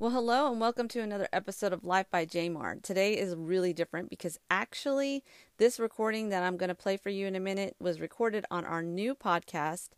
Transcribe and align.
Well, 0.00 0.12
hello 0.12 0.48
and 0.52 0.60
welcome 0.60 0.86
to 0.90 1.00
another 1.00 1.26
episode 1.32 1.72
of 1.72 1.84
Life 1.84 2.06
by 2.08 2.24
Jamar. 2.24 2.80
Today 2.80 3.18
is 3.18 3.34
really 3.34 3.72
different 3.72 4.08
because 4.08 4.38
actually, 4.48 5.24
this 5.56 5.80
recording 5.80 6.28
that 6.28 6.44
I'm 6.44 6.56
going 6.56 6.68
to 6.68 6.74
play 6.76 6.96
for 6.96 7.10
you 7.10 7.26
in 7.26 7.34
a 7.34 7.40
minute 7.40 7.74
was 7.80 8.00
recorded 8.00 8.46
on 8.48 8.64
our 8.64 8.80
new 8.80 9.16
podcast. 9.16 9.88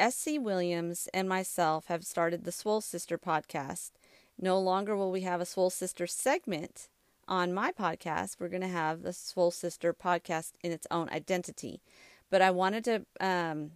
Essie 0.00 0.36
Williams 0.36 1.08
and 1.14 1.28
myself 1.28 1.86
have 1.86 2.04
started 2.04 2.42
the 2.42 2.50
Swole 2.50 2.80
Sister 2.80 3.16
podcast. 3.16 3.92
No 4.36 4.58
longer 4.58 4.96
will 4.96 5.12
we 5.12 5.20
have 5.20 5.40
a 5.40 5.46
Swole 5.46 5.70
Sister 5.70 6.08
segment 6.08 6.88
on 7.28 7.54
my 7.54 7.70
podcast. 7.70 8.40
We're 8.40 8.48
going 8.48 8.62
to 8.62 8.66
have 8.66 9.02
the 9.02 9.12
Swole 9.12 9.52
Sister 9.52 9.94
podcast 9.94 10.54
in 10.64 10.72
its 10.72 10.88
own 10.90 11.08
identity. 11.10 11.82
But 12.30 12.42
I 12.42 12.50
wanted 12.50 12.82
to 12.86 13.06
um, 13.20 13.70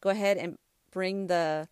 go 0.00 0.08
ahead 0.08 0.38
and 0.38 0.56
bring 0.90 1.26
the 1.26 1.68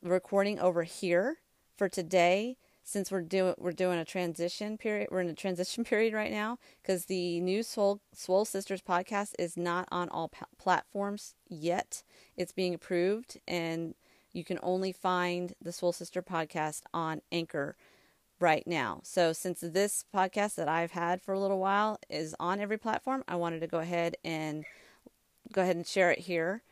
recording 0.00 0.60
over 0.60 0.84
here 0.84 1.38
for 1.82 1.88
today 1.88 2.56
since 2.84 3.10
we're 3.10 3.20
doing 3.20 3.54
we're 3.58 3.72
doing 3.72 3.98
a 3.98 4.04
transition 4.04 4.78
period 4.78 5.08
we're 5.10 5.20
in 5.20 5.28
a 5.28 5.34
transition 5.34 5.82
period 5.92 6.14
right 6.14 6.30
now 6.30 6.56
because 6.80 7.06
the 7.06 7.40
new 7.40 7.60
soul 7.60 8.00
swole 8.14 8.44
sisters 8.44 8.80
podcast 8.80 9.32
is 9.36 9.56
not 9.56 9.88
on 9.90 10.08
all 10.10 10.30
platforms 10.56 11.34
yet. 11.48 12.04
It's 12.36 12.52
being 12.52 12.72
approved 12.72 13.40
and 13.48 13.96
you 14.32 14.44
can 14.44 14.60
only 14.62 14.92
find 14.92 15.54
the 15.60 15.72
Swole 15.72 15.92
sister 15.92 16.22
podcast 16.22 16.82
on 16.94 17.20
anchor 17.32 17.74
right 18.38 18.64
now. 18.64 19.00
So 19.02 19.32
since 19.32 19.58
this 19.58 20.04
podcast 20.14 20.54
that 20.54 20.68
i've 20.68 20.92
had 20.92 21.20
for 21.20 21.34
a 21.34 21.40
little 21.40 21.58
while 21.58 21.98
is 22.08 22.32
on 22.38 22.60
every 22.60 22.78
platform 22.78 23.24
i 23.26 23.34
wanted 23.34 23.58
to 23.62 23.66
go 23.66 23.80
ahead 23.80 24.14
and 24.22 24.64
go 25.52 25.62
ahead 25.62 25.74
and 25.74 25.84
share 25.84 26.12
it 26.12 26.20
here. 26.20 26.62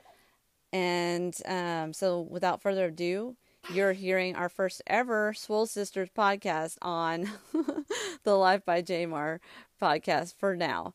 And 0.72 1.36
um, 1.46 1.92
so 1.94 2.20
without 2.20 2.62
further 2.62 2.84
ado 2.84 3.34
you're 3.68 3.92
hearing 3.92 4.34
our 4.34 4.48
first 4.48 4.82
ever 4.86 5.32
Swole 5.34 5.66
Sisters 5.66 6.08
podcast 6.16 6.76
on 6.82 7.30
the 8.24 8.34
Life 8.34 8.64
by 8.64 8.82
Jamar 8.82 9.40
podcast 9.80 10.34
for 10.36 10.56
now. 10.56 10.94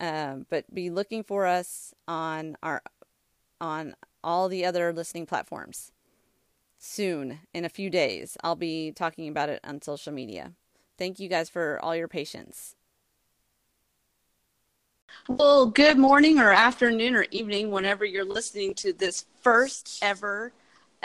Um, 0.00 0.46
but 0.50 0.72
be 0.74 0.90
looking 0.90 1.22
for 1.22 1.46
us 1.46 1.94
on 2.08 2.56
our 2.62 2.82
on 3.60 3.94
all 4.22 4.48
the 4.48 4.64
other 4.64 4.92
listening 4.92 5.26
platforms 5.26 5.92
soon 6.78 7.40
in 7.54 7.64
a 7.64 7.70
few 7.70 7.88
days. 7.88 8.36
I'll 8.42 8.56
be 8.56 8.92
talking 8.92 9.28
about 9.28 9.48
it 9.48 9.60
on 9.64 9.80
social 9.80 10.12
media. 10.12 10.52
Thank 10.98 11.18
you 11.18 11.28
guys 11.28 11.48
for 11.48 11.78
all 11.82 11.96
your 11.96 12.08
patience. 12.08 12.74
Well, 15.28 15.66
good 15.66 15.98
morning 15.98 16.38
or 16.38 16.52
afternoon 16.52 17.14
or 17.16 17.26
evening 17.30 17.70
whenever 17.70 18.04
you're 18.04 18.24
listening 18.24 18.74
to 18.74 18.92
this 18.92 19.24
first 19.40 19.98
ever 20.02 20.52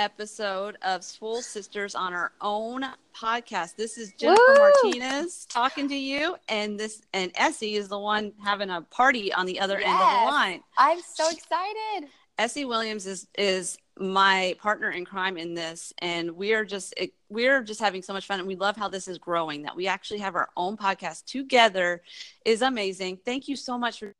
episode 0.01 0.79
of 0.81 1.03
Swole 1.03 1.43
Sisters 1.43 1.93
on 1.93 2.11
our 2.11 2.31
own 2.41 2.83
podcast. 3.15 3.75
This 3.75 3.99
is 3.99 4.11
Jennifer 4.13 4.41
Woo! 4.47 4.71
Martinez 4.83 5.45
talking 5.47 5.87
to 5.89 5.95
you, 5.95 6.35
and 6.49 6.79
this 6.79 7.03
and 7.13 7.31
Essie 7.35 7.75
is 7.75 7.87
the 7.87 7.99
one 7.99 8.33
having 8.43 8.71
a 8.71 8.81
party 8.81 9.31
on 9.31 9.45
the 9.45 9.59
other 9.59 9.79
yes, 9.79 9.87
end 9.87 10.01
of 10.01 10.09
the 10.09 10.31
line. 10.31 10.63
I'm 10.75 10.99
so 11.01 11.29
excited. 11.29 12.09
Essie 12.39 12.65
Williams 12.65 13.05
is 13.05 13.27
is 13.37 13.77
my 13.99 14.55
partner 14.59 14.89
in 14.89 15.05
crime 15.05 15.37
in 15.37 15.53
this, 15.53 15.93
and 15.99 16.31
we 16.31 16.53
are 16.53 16.65
just 16.65 16.95
it, 16.97 17.13
we're 17.29 17.61
just 17.61 17.79
having 17.79 18.01
so 18.01 18.11
much 18.11 18.25
fun, 18.25 18.39
and 18.39 18.47
we 18.47 18.55
love 18.55 18.75
how 18.75 18.87
this 18.87 19.07
is 19.07 19.19
growing. 19.19 19.61
That 19.61 19.75
we 19.75 19.85
actually 19.85 20.21
have 20.21 20.33
our 20.33 20.49
own 20.57 20.77
podcast 20.77 21.25
together 21.25 22.01
is 22.43 22.63
amazing. 22.63 23.19
Thank 23.23 23.47
you 23.47 23.55
so 23.55 23.77
much 23.77 23.99
for 23.99 24.15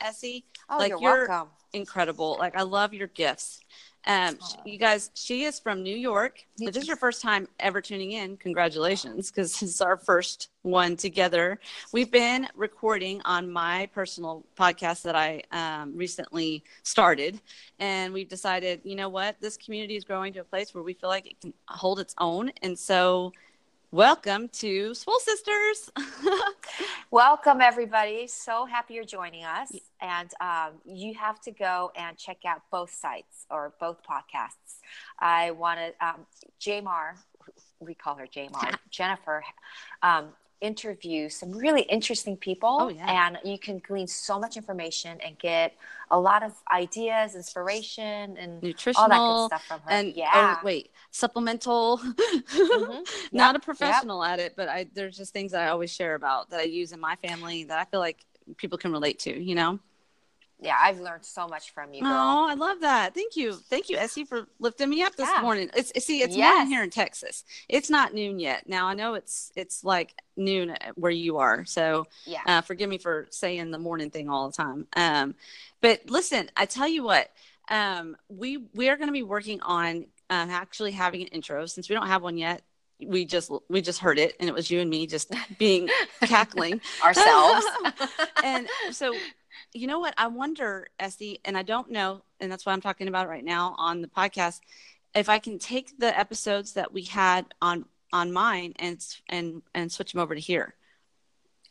Essie. 0.00 0.46
Oh, 0.70 0.78
like 0.78 0.92
you're, 0.92 1.00
you're 1.00 1.28
welcome. 1.28 1.50
incredible. 1.74 2.36
Like 2.38 2.56
I 2.56 2.62
love 2.62 2.94
your 2.94 3.08
gifts. 3.08 3.60
Um, 4.06 4.38
you 4.64 4.78
guys, 4.78 5.10
she 5.14 5.44
is 5.44 5.58
from 5.58 5.82
New 5.82 5.96
York. 5.96 6.44
If 6.60 6.72
this 6.72 6.84
is 6.84 6.88
your 6.88 6.96
first 6.96 7.22
time 7.22 7.48
ever 7.58 7.80
tuning 7.80 8.12
in, 8.12 8.36
congratulations, 8.36 9.30
because 9.30 9.58
this 9.58 9.74
is 9.74 9.80
our 9.80 9.96
first 9.96 10.50
one 10.62 10.96
together. 10.96 11.58
We've 11.92 12.10
been 12.10 12.46
recording 12.54 13.20
on 13.24 13.50
my 13.50 13.88
personal 13.92 14.46
podcast 14.56 15.02
that 15.02 15.16
I 15.16 15.42
um, 15.50 15.96
recently 15.96 16.62
started, 16.84 17.40
and 17.80 18.12
we've 18.14 18.28
decided, 18.28 18.80
you 18.84 18.94
know 18.94 19.08
what, 19.08 19.40
this 19.40 19.56
community 19.56 19.96
is 19.96 20.04
growing 20.04 20.32
to 20.34 20.40
a 20.40 20.44
place 20.44 20.72
where 20.72 20.84
we 20.84 20.94
feel 20.94 21.10
like 21.10 21.26
it 21.26 21.40
can 21.40 21.52
hold 21.66 21.98
its 21.98 22.14
own, 22.18 22.52
and 22.62 22.78
so 22.78 23.32
Welcome 23.92 24.48
to 24.48 24.94
Swole 24.94 25.20
Sisters. 25.20 25.90
Welcome, 27.10 27.60
everybody. 27.60 28.26
So 28.26 28.66
happy 28.66 28.94
you're 28.94 29.04
joining 29.04 29.44
us. 29.44 29.72
And 30.00 30.30
um, 30.40 30.72
you 30.84 31.14
have 31.14 31.40
to 31.42 31.50
go 31.50 31.90
and 31.96 32.16
check 32.16 32.38
out 32.46 32.62
both 32.70 32.92
sites 32.92 33.46
or 33.50 33.72
both 33.80 33.98
podcasts. 34.02 34.80
I 35.18 35.52
wanted 35.52 35.94
um, 36.00 36.26
Jamar, 36.60 37.16
we 37.80 37.94
call 37.94 38.16
her 38.16 38.26
Jamar, 38.26 38.76
Jennifer, 38.90 39.42
um, 40.02 40.28
interview 40.60 41.28
some 41.28 41.50
really 41.52 41.82
interesting 41.82 42.36
people 42.36 42.78
oh, 42.80 42.88
yeah. 42.88 43.26
and 43.26 43.38
you 43.44 43.58
can 43.58 43.78
glean 43.86 44.06
so 44.06 44.38
much 44.38 44.56
information 44.56 45.18
and 45.20 45.38
get 45.38 45.74
a 46.10 46.18
lot 46.18 46.42
of 46.42 46.54
ideas 46.72 47.34
inspiration 47.34 48.36
and 48.38 48.62
nutritional 48.62 49.12
all 49.12 49.48
that 49.48 49.58
good 49.58 49.60
stuff 49.60 49.66
from 49.66 49.80
her 49.80 49.90
and 49.90 50.08
oh, 50.08 50.12
yeah 50.16 50.56
oh, 50.58 50.64
wait 50.64 50.90
supplemental 51.10 51.98
mm-hmm. 51.98 53.02
not 53.36 53.54
yep. 53.54 53.62
a 53.62 53.64
professional 53.64 54.22
yep. 54.24 54.32
at 54.32 54.40
it 54.40 54.54
but 54.56 54.68
i 54.68 54.86
there's 54.94 55.18
just 55.18 55.32
things 55.32 55.52
that 55.52 55.60
i 55.60 55.68
always 55.68 55.92
share 55.92 56.14
about 56.14 56.48
that 56.48 56.60
i 56.60 56.64
use 56.64 56.92
in 56.92 57.00
my 57.00 57.16
family 57.16 57.64
that 57.64 57.78
i 57.78 57.84
feel 57.84 58.00
like 58.00 58.24
people 58.56 58.78
can 58.78 58.92
relate 58.92 59.18
to 59.20 59.42
you 59.42 59.54
know 59.54 59.78
yeah, 60.58 60.76
I've 60.80 61.00
learned 61.00 61.24
so 61.24 61.46
much 61.46 61.72
from 61.72 61.92
you. 61.92 62.02
Girl. 62.02 62.12
Oh, 62.12 62.48
I 62.48 62.54
love 62.54 62.80
that. 62.80 63.14
Thank 63.14 63.36
you. 63.36 63.52
Thank 63.52 63.90
you, 63.90 63.98
Essie, 63.98 64.24
for 64.24 64.46
lifting 64.58 64.88
me 64.88 65.02
up 65.02 65.14
this 65.14 65.28
yeah. 65.34 65.42
morning. 65.42 65.70
It's 65.76 65.92
see, 66.02 66.22
it's 66.22 66.34
yes. 66.34 66.54
morning 66.54 66.68
here 66.68 66.82
in 66.82 66.88
Texas. 66.88 67.44
It's 67.68 67.90
not 67.90 68.14
noon 68.14 68.38
yet. 68.38 68.66
Now 68.66 68.86
I 68.86 68.94
know 68.94 69.14
it's 69.14 69.52
it's 69.54 69.84
like 69.84 70.14
noon 70.36 70.74
where 70.94 71.12
you 71.12 71.36
are. 71.38 71.66
So 71.66 72.06
yeah, 72.24 72.40
uh, 72.46 72.60
forgive 72.62 72.88
me 72.88 72.96
for 72.96 73.26
saying 73.30 73.70
the 73.70 73.78
morning 73.78 74.10
thing 74.10 74.30
all 74.30 74.48
the 74.48 74.56
time. 74.56 74.86
Um, 74.96 75.34
but 75.82 76.08
listen, 76.08 76.50
I 76.56 76.64
tell 76.64 76.88
you 76.88 77.04
what, 77.04 77.30
um, 77.68 78.16
we 78.28 78.56
we 78.74 78.88
are 78.88 78.96
going 78.96 79.08
to 79.08 79.12
be 79.12 79.22
working 79.22 79.60
on 79.60 80.06
um, 80.30 80.50
actually 80.50 80.92
having 80.92 81.20
an 81.20 81.28
intro 81.28 81.66
since 81.66 81.90
we 81.90 81.94
don't 81.94 82.08
have 82.08 82.22
one 82.22 82.38
yet 82.38 82.62
we 83.04 83.24
just 83.24 83.50
we 83.68 83.82
just 83.82 84.00
heard 84.00 84.18
it 84.18 84.34
and 84.40 84.48
it 84.48 84.54
was 84.54 84.70
you 84.70 84.80
and 84.80 84.88
me 84.88 85.06
just 85.06 85.30
being 85.58 85.88
cackling 86.22 86.80
ourselves 87.04 87.66
and 88.42 88.68
so 88.90 89.14
you 89.72 89.86
know 89.86 89.98
what? 89.98 90.14
I 90.16 90.26
wonder, 90.28 90.88
Essie, 90.98 91.40
and 91.44 91.56
I 91.56 91.62
don't 91.62 91.90
know, 91.90 92.22
and 92.40 92.50
that's 92.50 92.64
why 92.64 92.72
I'm 92.72 92.80
talking 92.80 93.08
about 93.08 93.26
it 93.26 93.30
right 93.30 93.44
now 93.44 93.74
on 93.78 94.00
the 94.00 94.08
podcast. 94.08 94.60
If 95.14 95.28
I 95.28 95.38
can 95.38 95.58
take 95.58 95.98
the 95.98 96.18
episodes 96.18 96.74
that 96.74 96.92
we 96.92 97.02
had 97.02 97.46
on 97.60 97.86
on 98.12 98.32
mine 98.32 98.74
and 98.78 99.04
and 99.28 99.62
and 99.74 99.90
switch 99.90 100.12
them 100.12 100.20
over 100.20 100.34
to 100.34 100.40
here. 100.40 100.74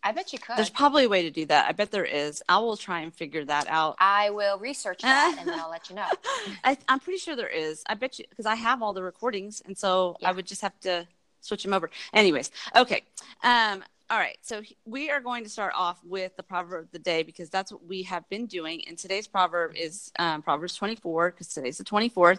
I 0.06 0.12
bet 0.12 0.32
you 0.32 0.38
could. 0.38 0.56
There's 0.56 0.70
probably 0.70 1.06
a 1.06 1.10
way 1.10 1.24
to 1.24 1.32
do 1.32 1.48
that. 1.48 1.68
I 1.68 1.72
bet 1.72 1.90
there 1.90 2.06
is. 2.06 2.44
I 2.48 2.60
will 2.60 2.78
try 2.78 3.02
and 3.02 3.12
figure 3.12 3.44
that 3.46 3.68
out. 3.68 3.96
I 4.00 4.30
will 4.30 4.60
research 4.60 5.02
that 5.02 5.36
and 5.40 5.50
then 5.50 5.60
I'll 5.60 5.72
let 5.72 5.90
you 5.90 5.96
know. 5.96 6.06
I, 6.64 6.78
am 6.88 7.00
pretty 7.00 7.18
sure 7.18 7.36
there 7.36 7.48
is. 7.48 7.84
I 7.88 7.96
bet 7.96 8.20
you 8.20 8.26
because 8.30 8.46
I 8.46 8.54
have 8.54 8.84
all 8.84 8.94
the 8.94 9.02
recordings, 9.02 9.64
and 9.66 9.76
so 9.76 10.16
yeah. 10.20 10.30
I 10.30 10.32
would 10.32 10.46
just 10.46 10.62
have 10.62 10.80
to 10.82 11.08
switch 11.42 11.64
them 11.64 11.74
over. 11.74 11.90
Anyways, 12.14 12.52
okay. 12.76 13.02
Um, 13.44 13.84
all 14.12 14.20
right, 14.20 14.38
so 14.42 14.62
we 14.86 15.10
are 15.10 15.20
going 15.20 15.44
to 15.44 15.50
start 15.50 15.74
off 15.76 16.00
with 16.06 16.36
the 16.38 16.44
proverb 16.44 16.84
of 16.84 16.92
the 16.92 17.00
day 17.00 17.24
because 17.24 17.50
that's 17.50 17.72
what 17.72 17.84
we 17.84 18.04
have 18.04 18.30
been 18.30 18.46
doing. 18.46 18.84
And 18.88 19.00
today's 19.00 19.26
proverb 19.26 19.74
is 19.76 20.12
um, 20.20 20.44
Proverbs 20.44 20.76
24 20.76 21.32
because 21.32 21.48
today's 21.48 21.80
the 21.80 21.84
24th. 21.84 22.38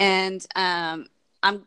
And 0.00 0.44
um, 0.56 1.06
I'm 1.44 1.62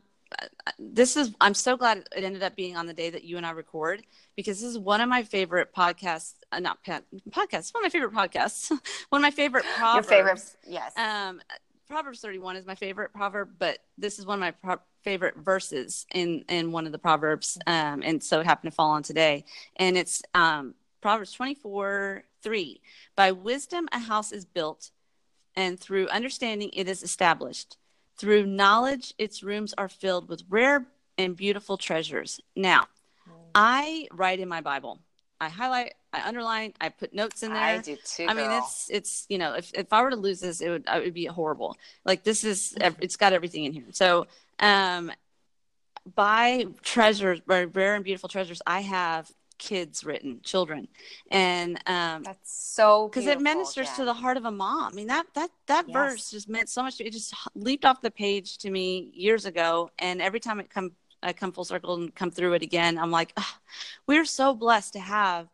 this 0.79 1.17
is 1.17 1.33
I'm 1.39 1.53
so 1.53 1.77
glad 1.77 2.07
it 2.15 2.23
ended 2.23 2.43
up 2.43 2.55
being 2.55 2.75
on 2.75 2.85
the 2.85 2.93
day 2.93 3.09
that 3.09 3.23
you 3.23 3.37
and 3.37 3.45
I 3.45 3.51
record 3.51 4.03
because 4.35 4.59
this 4.59 4.69
is 4.69 4.77
one 4.77 5.01
of 5.01 5.09
my 5.09 5.23
favorite 5.23 5.73
podcasts. 5.73 6.35
Uh, 6.51 6.59
not 6.59 6.83
podcasts, 6.83 7.73
one 7.73 7.83
of 7.83 7.85
my 7.85 7.89
favorite 7.89 8.13
podcasts. 8.13 8.69
one 9.09 9.19
of 9.19 9.23
my 9.23 9.31
favorite 9.31 9.65
proverbs. 9.77 10.09
Your 10.09 10.17
favorite, 10.17 10.55
yes. 10.67 10.97
Um, 10.97 11.41
Proverbs 11.87 12.19
31 12.19 12.57
is 12.57 12.65
my 12.65 12.75
favorite 12.75 13.13
proverb, 13.13 13.51
but 13.57 13.79
this 13.97 14.19
is 14.19 14.25
one 14.25 14.35
of 14.35 14.41
my 14.41 14.51
pro- 14.51 14.81
favorite 15.03 15.37
verses 15.37 16.05
in 16.13 16.43
in 16.49 16.71
one 16.71 16.85
of 16.85 16.91
the 16.91 16.99
proverbs, 16.99 17.57
um, 17.65 18.01
and 18.03 18.21
so 18.21 18.41
it 18.41 18.45
happened 18.45 18.71
to 18.71 18.75
fall 18.75 18.91
on 18.91 19.03
today. 19.03 19.45
And 19.77 19.97
it's 19.97 20.21
um, 20.33 20.75
Proverbs 21.01 21.31
24 21.31 22.23
3. 22.41 22.81
By 23.15 23.31
wisdom 23.31 23.87
a 23.93 23.99
house 23.99 24.33
is 24.33 24.43
built, 24.43 24.91
and 25.55 25.79
through 25.79 26.09
understanding 26.09 26.71
it 26.73 26.89
is 26.89 27.03
established. 27.03 27.77
Through 28.17 28.47
knowledge 28.47 29.13
its 29.17 29.43
rooms 29.43 29.73
are 29.77 29.89
filled 29.89 30.27
with 30.27 30.43
rare 30.49 30.85
and 31.17 31.35
beautiful 31.35 31.77
treasures. 31.77 32.39
Now, 32.55 32.87
mm. 33.29 33.33
I 33.53 34.07
write 34.11 34.39
in 34.39 34.47
my 34.47 34.61
Bible. 34.61 34.99
I 35.39 35.49
highlight, 35.49 35.93
I 36.11 36.27
underline, 36.27 36.73
I 36.81 36.89
put 36.89 37.13
notes 37.13 37.43
in 37.43 37.53
there. 37.53 37.61
I 37.61 37.77
do 37.77 37.95
too. 38.03 38.25
I 38.27 38.33
mean, 38.33 38.49
it's 38.51 38.89
it's 38.89 39.25
you 39.29 39.37
know, 39.37 39.53
if 39.53 39.71
if 39.73 39.93
I 39.93 40.01
were 40.01 40.09
to 40.09 40.15
lose 40.15 40.39
this, 40.39 40.61
it 40.61 40.69
would 40.69 40.85
it 40.87 41.03
would 41.03 41.13
be 41.13 41.25
horrible. 41.25 41.77
Like 42.05 42.23
this 42.23 42.43
is 42.43 42.75
it's 42.99 43.17
got 43.17 43.33
everything 43.33 43.65
in 43.65 43.73
here. 43.73 43.83
So, 43.91 44.25
um, 44.59 45.11
by 46.15 46.65
treasures, 46.81 47.41
by 47.41 47.65
rare 47.65 47.95
and 47.95 48.03
beautiful 48.03 48.29
treasures, 48.29 48.61
I 48.65 48.81
have 48.81 49.31
kids 49.57 50.03
written, 50.03 50.39
children, 50.43 50.87
and 51.31 51.81
um, 51.87 52.23
that's 52.23 52.51
so 52.51 53.07
because 53.07 53.25
it 53.25 53.41
ministers 53.41 53.89
to 53.93 54.05
the 54.05 54.13
heart 54.13 54.37
of 54.37 54.45
a 54.45 54.51
mom. 54.51 54.91
I 54.91 54.95
mean 54.95 55.07
that 55.07 55.25
that 55.35 55.49
that 55.67 55.85
yes. 55.87 55.93
verse 55.93 56.31
just 56.31 56.49
meant 56.49 56.69
so 56.69 56.83
much. 56.83 56.99
It 56.99 57.11
just 57.11 57.33
leaped 57.55 57.85
off 57.85 58.01
the 58.01 58.11
page 58.11 58.57
to 58.59 58.69
me 58.69 59.11
years 59.13 59.45
ago, 59.45 59.89
and 59.99 60.21
every 60.21 60.39
time 60.39 60.59
it 60.59 60.69
come 60.69 60.91
I 61.23 61.33
come 61.33 61.51
full 61.51 61.65
circle 61.65 61.95
and 61.95 62.13
come 62.13 62.31
through 62.31 62.53
it 62.53 62.63
again, 62.63 62.97
I'm 62.97 63.11
like, 63.11 63.37
we're 64.07 64.25
so 64.25 64.53
blessed 64.53 64.93
to 64.93 64.99
have 64.99 65.47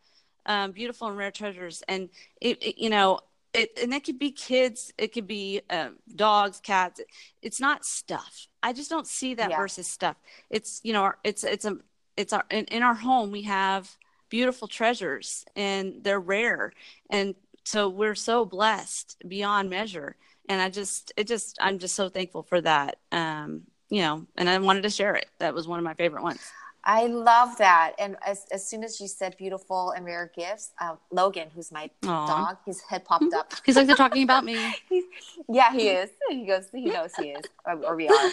um, 0.46 0.72
beautiful 0.72 1.08
and 1.08 1.18
rare 1.18 1.32
treasures, 1.32 1.84
and 1.88 2.10
it, 2.42 2.62
it 2.62 2.78
you 2.78 2.90
know 2.90 3.20
it, 3.54 3.78
and 3.82 3.94
it 3.94 4.04
could 4.04 4.18
be 4.18 4.32
kids, 4.32 4.92
it 4.98 5.14
could 5.14 5.28
be 5.28 5.62
uh, 5.70 5.90
dogs, 6.16 6.60
cats. 6.60 7.00
It's 7.42 7.60
not 7.60 7.86
stuff. 7.86 8.48
I 8.64 8.74
just 8.74 8.90
don't 8.90 9.08
see 9.08 9.36
that 9.36 9.52
yeah. 9.52 9.58
versus 9.58 9.88
stuff. 9.88 10.18
It's 10.50 10.82
you 10.84 10.94
know, 10.94 11.14
it's 11.24 11.44
it's 11.44 11.66
a 11.66 11.78
it's 12.18 12.34
our 12.34 12.46
in, 12.50 12.66
in 12.66 12.84
our 12.84 12.94
home 12.94 13.32
we 13.32 13.44
have 13.44 13.98
beautiful 14.30 14.68
treasures 14.68 15.46
and 15.56 16.04
they're 16.04 16.20
rare, 16.20 16.74
and 17.10 17.36
so 17.64 17.90
we're 17.90 18.16
so 18.16 18.46
blessed 18.46 19.22
beyond 19.28 19.70
measure. 19.70 20.16
And 20.50 20.62
I 20.62 20.70
just 20.70 21.14
it 21.18 21.28
just 21.28 21.58
I'm 21.62 21.80
just 21.80 21.96
so 21.96 22.10
thankful 22.10 22.44
for 22.44 22.60
that. 22.62 22.98
Um, 23.12 23.64
you 23.90 24.02
know, 24.02 24.26
and 24.38 24.50
I 24.50 24.58
wanted 24.58 24.84
to 24.84 24.90
share 24.90 25.16
it. 25.16 25.28
That 25.40 25.54
was 25.54 25.68
one 25.68 25.80
of 25.80 25.86
my 25.86 25.94
favorite 25.94 26.24
ones. 26.24 26.42
I 26.86 27.06
love 27.06 27.58
that. 27.60 27.94
And 27.98 28.18
as, 28.26 28.46
as 28.52 28.68
soon 28.68 28.84
as 28.84 29.00
you 29.00 29.08
said 29.08 29.38
beautiful 29.38 29.92
and 29.92 30.06
rare 30.06 30.32
gifts, 30.36 30.72
uh, 30.82 30.96
Logan, 31.12 31.48
who's 31.56 31.72
my 31.72 31.90
Aww. 32.02 32.28
dog, 32.28 32.58
his 32.66 32.82
head 32.82 33.06
popped 33.06 33.34
up. 33.34 33.54
He's 33.66 33.78
like, 33.78 33.88
they're 33.88 33.96
talking 33.96 34.24
about 34.24 34.44
me. 34.44 34.76
yeah, 35.50 35.72
he 35.72 35.90
is. 35.90 36.10
He 36.30 36.46
goes, 36.46 36.68
he 36.72 36.86
knows 36.86 37.12
he 37.16 37.30
is, 37.30 37.46
or, 37.66 37.76
or 37.86 37.96
we 37.96 38.10
are. 38.10 38.32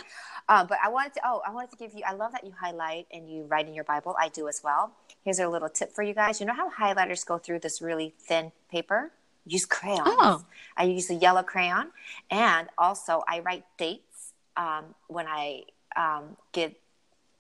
Um, 0.49 0.67
but 0.67 0.79
I 0.85 0.89
wanted 0.89 1.15
to, 1.15 1.21
oh, 1.25 1.43
I 1.47 1.53
wanted 1.53 1.71
to 1.71 1.77
give 1.77 1.95
you, 1.95 2.03
I 2.05 2.13
love 2.13 2.33
that 2.33 2.45
you 2.45 2.53
highlight 2.61 3.07
and 3.13 3.31
you 3.31 3.45
write 3.45 3.69
in 3.69 3.75
your 3.75 3.85
Bible. 3.85 4.17
I 4.19 4.29
do 4.29 4.49
as 4.49 4.63
well. 4.65 4.93
Here's 5.23 5.39
a 5.39 5.49
little 5.49 5.69
tip 5.69 5.95
for 5.95 6.03
you 6.03 6.13
guys. 6.13 6.41
You 6.41 6.47
know 6.47 6.55
how 6.55 6.71
highlighters 6.71 7.25
go 7.25 7.39
through 7.39 7.61
this 7.61 7.81
really 7.81 8.15
thin 8.19 8.51
paper? 8.69 9.13
Use 9.47 9.65
crayons. 9.65 10.03
Oh. 10.07 10.45
I 10.77 10.85
use 10.85 11.09
a 11.09 11.15
yellow 11.15 11.45
crayon. 11.45 11.91
And 12.31 12.69
also, 12.77 13.23
I 13.29 13.41
write 13.41 13.65
dates 13.79 14.33
um, 14.57 14.95
when 15.07 15.27
I 15.29 15.63
um, 15.97 16.37
get 16.53 16.77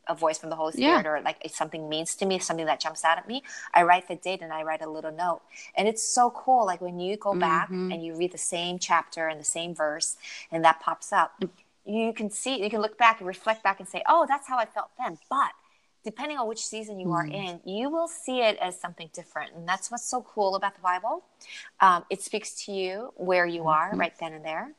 a 0.09 0.15
voice 0.15 0.39
from 0.39 0.51
the 0.51 0.57
Holy 0.57 0.73
Spirit 0.73 1.05
yeah. 1.05 1.11
or 1.11 1.21
like 1.23 1.37
if 1.45 1.55
something 1.55 1.89
means 1.89 2.15
to 2.17 2.27
me, 2.27 2.39
something 2.39 2.67
that 2.67 2.81
jumps 2.81 3.05
out 3.05 3.19
at 3.19 3.29
me, 3.29 3.43
I 3.75 3.83
write 3.83 4.09
the 4.09 4.17
date 4.17 4.43
and 4.43 4.53
I 4.53 4.63
write 4.63 4.83
a 4.83 4.91
little 4.91 5.13
note. 5.13 5.41
And 5.77 5.87
it's 5.87 6.03
so 6.03 6.31
cool. 6.31 6.67
Like 6.67 6.81
when 6.81 6.99
you 6.99 7.17
go 7.17 7.35
back 7.35 7.67
mm-hmm. 7.67 7.93
and 7.93 8.05
you 8.05 8.17
read 8.17 8.33
the 8.33 8.39
same 8.39 8.79
chapter 8.79 9.29
and 9.29 9.41
the 9.41 9.45
same 9.45 9.75
verse 9.75 10.17
and 10.51 10.65
that 10.65 10.81
pops 10.81 11.13
up, 11.13 11.43
you 11.85 12.13
can 12.13 12.31
see, 12.31 12.63
you 12.63 12.71
can 12.71 12.81
look 12.81 12.99
back 12.99 13.21
and 13.21 13.27
reflect 13.27 13.63
back 13.63 13.81
and 13.81 13.89
say, 13.89 14.03
oh, 14.09 14.27
that's 14.29 14.49
how 14.49 14.59
I 14.59 14.67
felt 14.67 14.91
then. 14.99 15.19
But 15.29 15.53
depending 16.05 16.39
on 16.39 16.49
which 16.49 16.65
season 16.65 16.99
you 16.99 17.13
are 17.13 17.27
mm. 17.27 17.35
in, 17.35 17.61
you 17.65 17.91
will 17.91 18.09
see 18.09 18.41
it 18.41 18.57
as 18.59 18.81
something 18.81 19.11
different. 19.13 19.55
And 19.55 19.69
that's 19.69 19.91
what's 19.91 20.05
so 20.05 20.23
cool 20.23 20.55
about 20.57 20.75
the 20.75 20.81
Bible. 20.81 21.25
Um, 21.81 22.05
it 22.11 22.23
speaks 22.23 22.65
to 22.65 22.73
you 22.73 23.13
where 23.17 23.47
you 23.47 23.69
are 23.69 23.91
mm-hmm. 23.91 24.01
right 24.01 24.15
then 24.19 24.33
and 24.33 24.45
there 24.45 24.73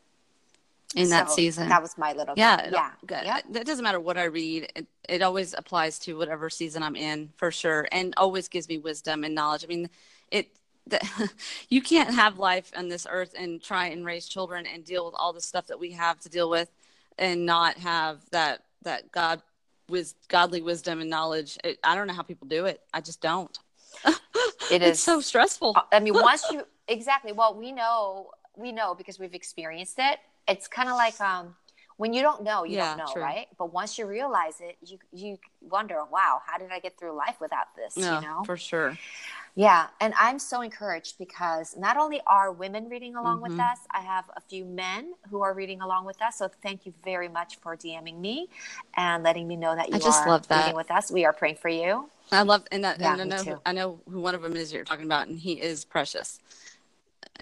in 0.95 1.05
so 1.05 1.11
that 1.11 1.31
season. 1.31 1.69
That 1.69 1.81
was 1.81 1.97
my 1.97 2.13
little 2.13 2.33
yeah 2.37 2.69
yeah. 2.71 2.91
Good. 3.05 3.23
Yep. 3.23 3.45
It 3.55 3.65
doesn't 3.65 3.83
matter 3.83 3.99
what 3.99 4.17
I 4.17 4.25
read. 4.25 4.71
It, 4.75 4.87
it 5.07 5.21
always 5.21 5.53
applies 5.53 5.99
to 5.99 6.17
whatever 6.17 6.49
season 6.49 6.83
I'm 6.83 6.95
in 6.95 7.29
for 7.37 7.51
sure, 7.51 7.87
and 7.91 8.13
always 8.17 8.47
gives 8.47 8.67
me 8.67 8.77
wisdom 8.77 9.23
and 9.23 9.33
knowledge. 9.33 9.63
I 9.63 9.67
mean, 9.67 9.89
it 10.31 10.49
that 10.87 11.03
you 11.69 11.81
can't 11.81 12.13
have 12.13 12.39
life 12.39 12.71
on 12.75 12.89
this 12.89 13.07
earth 13.09 13.33
and 13.37 13.61
try 13.61 13.87
and 13.87 14.05
raise 14.05 14.27
children 14.27 14.65
and 14.65 14.83
deal 14.83 15.05
with 15.05 15.15
all 15.17 15.33
the 15.33 15.41
stuff 15.41 15.67
that 15.67 15.79
we 15.79 15.91
have 15.91 16.19
to 16.21 16.29
deal 16.29 16.49
with, 16.49 16.69
and 17.17 17.45
not 17.45 17.77
have 17.77 18.19
that 18.31 18.63
that 18.83 19.11
God 19.11 19.41
with 19.89 20.13
godly 20.27 20.61
wisdom 20.61 21.01
and 21.01 21.09
knowledge. 21.09 21.57
It, 21.63 21.79
I 21.83 21.95
don't 21.95 22.07
know 22.07 22.13
how 22.13 22.23
people 22.23 22.47
do 22.47 22.65
it. 22.65 22.81
I 22.93 23.01
just 23.01 23.21
don't. 23.21 23.57
It 24.71 24.81
is 24.81 25.03
so 25.03 25.19
stressful. 25.19 25.73
Uh, 25.75 25.81
I 25.91 25.99
mean, 25.99 26.13
once 26.21 26.45
you 26.49 26.63
exactly 26.87 27.33
well, 27.33 27.53
we 27.55 27.73
know 27.73 28.31
we 28.55 28.71
know 28.71 28.95
because 28.95 29.19
we've 29.19 29.33
experienced 29.33 29.95
it 29.97 30.19
it's 30.47 30.67
kind 30.67 30.89
of 30.89 30.95
like 30.95 31.19
um, 31.21 31.55
when 31.97 32.13
you 32.13 32.21
don't 32.21 32.43
know, 32.43 32.63
you 32.63 32.77
yeah, 32.77 32.95
don't 32.95 33.05
know, 33.05 33.13
true. 33.13 33.21
right? 33.21 33.47
But 33.57 33.73
once 33.73 33.97
you 33.97 34.07
realize 34.07 34.59
it, 34.59 34.77
you 34.83 34.97
you 35.13 35.37
wonder, 35.61 35.99
wow, 36.11 36.41
how 36.45 36.57
did 36.57 36.71
I 36.71 36.79
get 36.79 36.97
through 36.97 37.15
life 37.15 37.35
without 37.39 37.75
this? 37.75 37.93
Yeah, 37.95 38.19
you 38.19 38.27
know, 38.27 38.43
for 38.43 38.57
sure. 38.57 38.97
Yeah, 39.53 39.87
and 39.99 40.13
I'm 40.17 40.39
so 40.39 40.61
encouraged 40.61 41.17
because 41.19 41.75
not 41.77 41.97
only 41.97 42.21
are 42.25 42.51
women 42.51 42.87
reading 42.87 43.15
along 43.15 43.41
mm-hmm. 43.41 43.51
with 43.51 43.59
us, 43.59 43.79
I 43.91 43.99
have 43.99 44.23
a 44.35 44.41
few 44.41 44.63
men 44.63 45.13
who 45.29 45.41
are 45.41 45.53
reading 45.53 45.81
along 45.81 46.05
with 46.05 46.21
us. 46.21 46.37
So 46.37 46.49
thank 46.63 46.85
you 46.85 46.93
very 47.03 47.27
much 47.27 47.57
for 47.57 47.75
DMing 47.75 48.19
me 48.19 48.47
and 48.95 49.23
letting 49.23 49.47
me 49.47 49.57
know 49.57 49.75
that 49.75 49.89
you 49.89 49.95
I 49.95 49.99
just 49.99 50.21
are 50.21 50.29
love 50.29 50.47
that. 50.47 50.61
reading 50.61 50.75
with 50.75 50.89
us. 50.89 51.11
We 51.11 51.25
are 51.25 51.33
praying 51.33 51.57
for 51.57 51.67
you. 51.67 52.09
I 52.31 52.43
love 52.43 52.63
and, 52.71 52.83
that, 52.85 52.99
yeah, 52.99 53.13
and 53.13 53.21
I 53.21 53.25
know 53.25 53.43
who, 53.43 53.61
I 53.65 53.73
know 53.73 53.99
who 54.09 54.21
one 54.21 54.35
of 54.35 54.41
them 54.41 54.55
is 54.55 54.71
you're 54.71 54.85
talking 54.85 55.05
about, 55.05 55.27
and 55.27 55.37
he 55.37 55.53
is 55.53 55.83
precious. 55.83 56.39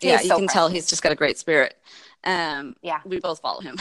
He 0.01 0.07
yeah, 0.07 0.15
is 0.15 0.23
you 0.23 0.29
so 0.29 0.35
can 0.37 0.45
precious. 0.47 0.53
tell 0.53 0.67
he's 0.67 0.89
just 0.89 1.03
got 1.03 1.11
a 1.11 1.15
great 1.15 1.37
spirit. 1.37 1.77
Um, 2.23 2.75
yeah, 2.81 2.99
we 3.05 3.19
both 3.19 3.39
follow 3.39 3.61
him. 3.61 3.77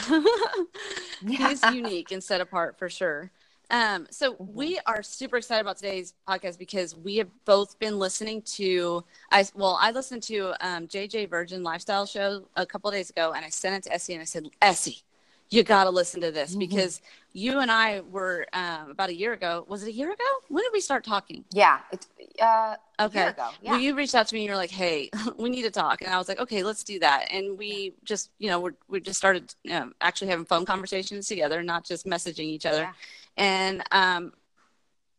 He's 1.27 1.63
unique 1.63 2.11
and 2.11 2.23
set 2.23 2.41
apart 2.41 2.77
for 2.77 2.89
sure. 2.89 3.31
Um, 3.71 4.07
so 4.09 4.33
mm-hmm. 4.33 4.53
we 4.53 4.79
are 4.85 5.03
super 5.03 5.37
excited 5.37 5.61
about 5.61 5.77
today's 5.77 6.13
podcast 6.27 6.57
because 6.57 6.95
we 6.95 7.17
have 7.17 7.29
both 7.45 7.77
been 7.77 7.99
listening 7.99 8.41
to 8.53 9.03
I 9.31 9.45
well 9.53 9.77
I 9.79 9.91
listened 9.91 10.23
to 10.23 10.53
um, 10.59 10.87
JJ 10.87 11.29
Virgin 11.29 11.61
Lifestyle 11.61 12.07
Show 12.07 12.45
a 12.55 12.65
couple 12.65 12.89
days 12.89 13.11
ago 13.11 13.33
and 13.33 13.45
I 13.45 13.49
sent 13.49 13.75
it 13.75 13.87
to 13.87 13.93
Essie 13.93 14.13
and 14.13 14.21
I 14.23 14.25
said 14.25 14.49
Essie 14.59 15.03
you 15.51 15.63
got 15.63 15.85
to 15.85 15.89
listen 15.89 16.21
to 16.21 16.31
this 16.31 16.51
mm-hmm. 16.51 16.59
because 16.59 17.01
you 17.33 17.59
and 17.59 17.71
I 17.71 18.01
were 18.01 18.47
um, 18.53 18.91
about 18.91 19.09
a 19.09 19.15
year 19.15 19.33
ago. 19.33 19.65
Was 19.67 19.83
it 19.83 19.89
a 19.89 19.91
year 19.91 20.11
ago? 20.11 20.23
When 20.47 20.63
did 20.63 20.71
we 20.73 20.81
start 20.81 21.03
talking? 21.03 21.45
Yeah. 21.51 21.79
It's, 21.91 22.07
uh, 22.41 22.75
okay. 22.99 23.33
Yeah. 23.37 23.71
Well, 23.71 23.79
you 23.79 23.95
reached 23.95 24.15
out 24.15 24.27
to 24.27 24.35
me 24.35 24.41
and 24.41 24.47
you're 24.47 24.55
like, 24.55 24.71
hey, 24.71 25.09
we 25.37 25.49
need 25.49 25.61
to 25.63 25.71
talk. 25.71 26.01
And 26.01 26.11
I 26.11 26.17
was 26.17 26.27
like, 26.27 26.39
okay, 26.39 26.63
let's 26.63 26.83
do 26.83 26.99
that. 26.99 27.27
And 27.31 27.57
we 27.57 27.93
just, 28.03 28.31
you 28.39 28.49
know, 28.49 28.59
we 28.59 28.71
we 28.87 28.99
just 28.99 29.17
started 29.17 29.53
you 29.63 29.71
know, 29.71 29.91
actually 30.01 30.29
having 30.29 30.45
phone 30.45 30.65
conversations 30.65 31.27
together, 31.27 31.61
not 31.61 31.85
just 31.85 32.05
messaging 32.05 32.45
each 32.45 32.65
other. 32.65 32.81
Yeah. 32.81 32.93
And 33.37 33.83
um, 33.91 34.33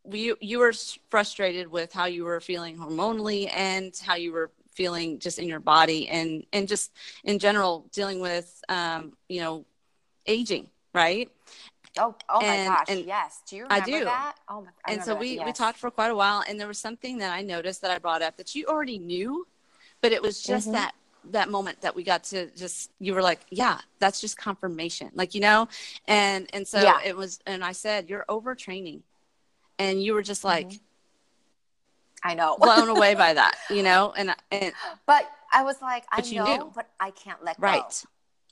we, 0.05 0.35
you 0.41 0.59
were 0.59 0.73
frustrated 1.11 1.69
with 1.69 1.93
how 1.93 2.07
you 2.07 2.25
were 2.25 2.41
feeling 2.41 2.77
hormonally 2.77 3.51
and 3.55 3.95
how 4.05 4.15
you 4.15 4.33
were 4.33 4.51
feeling 4.75 5.19
just 5.19 5.39
in 5.39 5.49
your 5.49 5.61
body 5.61 6.09
and, 6.09 6.45
and 6.53 6.67
just 6.67 6.93
in 7.25 7.39
general 7.39 7.87
dealing 7.93 8.21
with, 8.21 8.62
um, 8.69 9.12
you 9.29 9.41
know, 9.41 9.65
aging, 10.27 10.69
right? 10.95 11.31
Oh, 11.98 12.14
oh 12.28 12.40
and, 12.40 12.69
my 12.69 12.75
gosh, 12.76 12.87
and 12.88 13.04
yes. 13.04 13.42
Do 13.48 13.56
you 13.56 13.62
remember 13.64 13.82
I 13.82 13.87
do. 13.87 14.04
that? 14.04 14.37
Oh 14.48 14.62
my, 14.62 14.70
I 14.87 14.92
and 14.92 15.02
so 15.02 15.14
we, 15.14 15.37
yes. 15.37 15.46
we 15.46 15.52
talked 15.52 15.78
for 15.78 15.90
quite 15.90 16.10
a 16.10 16.14
while, 16.14 16.44
and 16.48 16.58
there 16.58 16.69
was 16.69 16.78
something 16.78 17.19
that 17.19 17.32
I 17.32 17.42
noticed 17.42 17.82
that 17.82 17.90
I 17.90 17.98
brought 17.98 18.22
up 18.22 18.37
that 18.37 18.54
you 18.54 18.66
already 18.66 18.98
knew, 18.98 19.46
but 20.00 20.12
it 20.12 20.22
was 20.22 20.42
just 20.42 20.66
mm-hmm. 20.66 20.75
that 20.75 20.94
that 21.31 21.50
moment 21.50 21.81
that 21.82 21.94
we 21.94 22.02
got 22.02 22.25
to 22.25 22.50
just 22.56 22.90
you 22.98 23.14
were 23.14 23.22
like 23.22 23.40
yeah 23.50 23.78
that's 23.98 24.20
just 24.20 24.38
confirmation 24.38 25.10
like 25.14 25.34
you 25.34 25.40
know 25.40 25.69
and 26.08 26.48
and 26.54 26.66
so 26.66 26.81
yeah. 26.81 26.98
it 27.04 27.14
was 27.14 27.40
and 27.46 27.62
i 27.62 27.72
said 27.72 28.08
you're 28.08 28.25
overtraining 28.28 29.00
and 29.78 30.02
you 30.02 30.14
were 30.14 30.23
just 30.23 30.44
like 30.44 30.68
mm-hmm. 30.68 32.28
i 32.30 32.35
know 32.35 32.56
blown 32.61 32.88
away 32.88 33.14
by 33.14 33.35
that 33.35 33.54
you 33.68 33.82
know 33.82 34.14
and 34.16 34.35
and 34.50 34.73
but 35.06 35.30
i 35.52 35.62
was 35.62 35.82
like 35.82 36.04
i 36.11 36.23
know 36.32 36.44
knew. 36.44 36.73
but 36.75 36.88
i 36.99 37.11
can't 37.11 37.44
let 37.44 37.61
go 37.61 37.66
right 37.66 38.04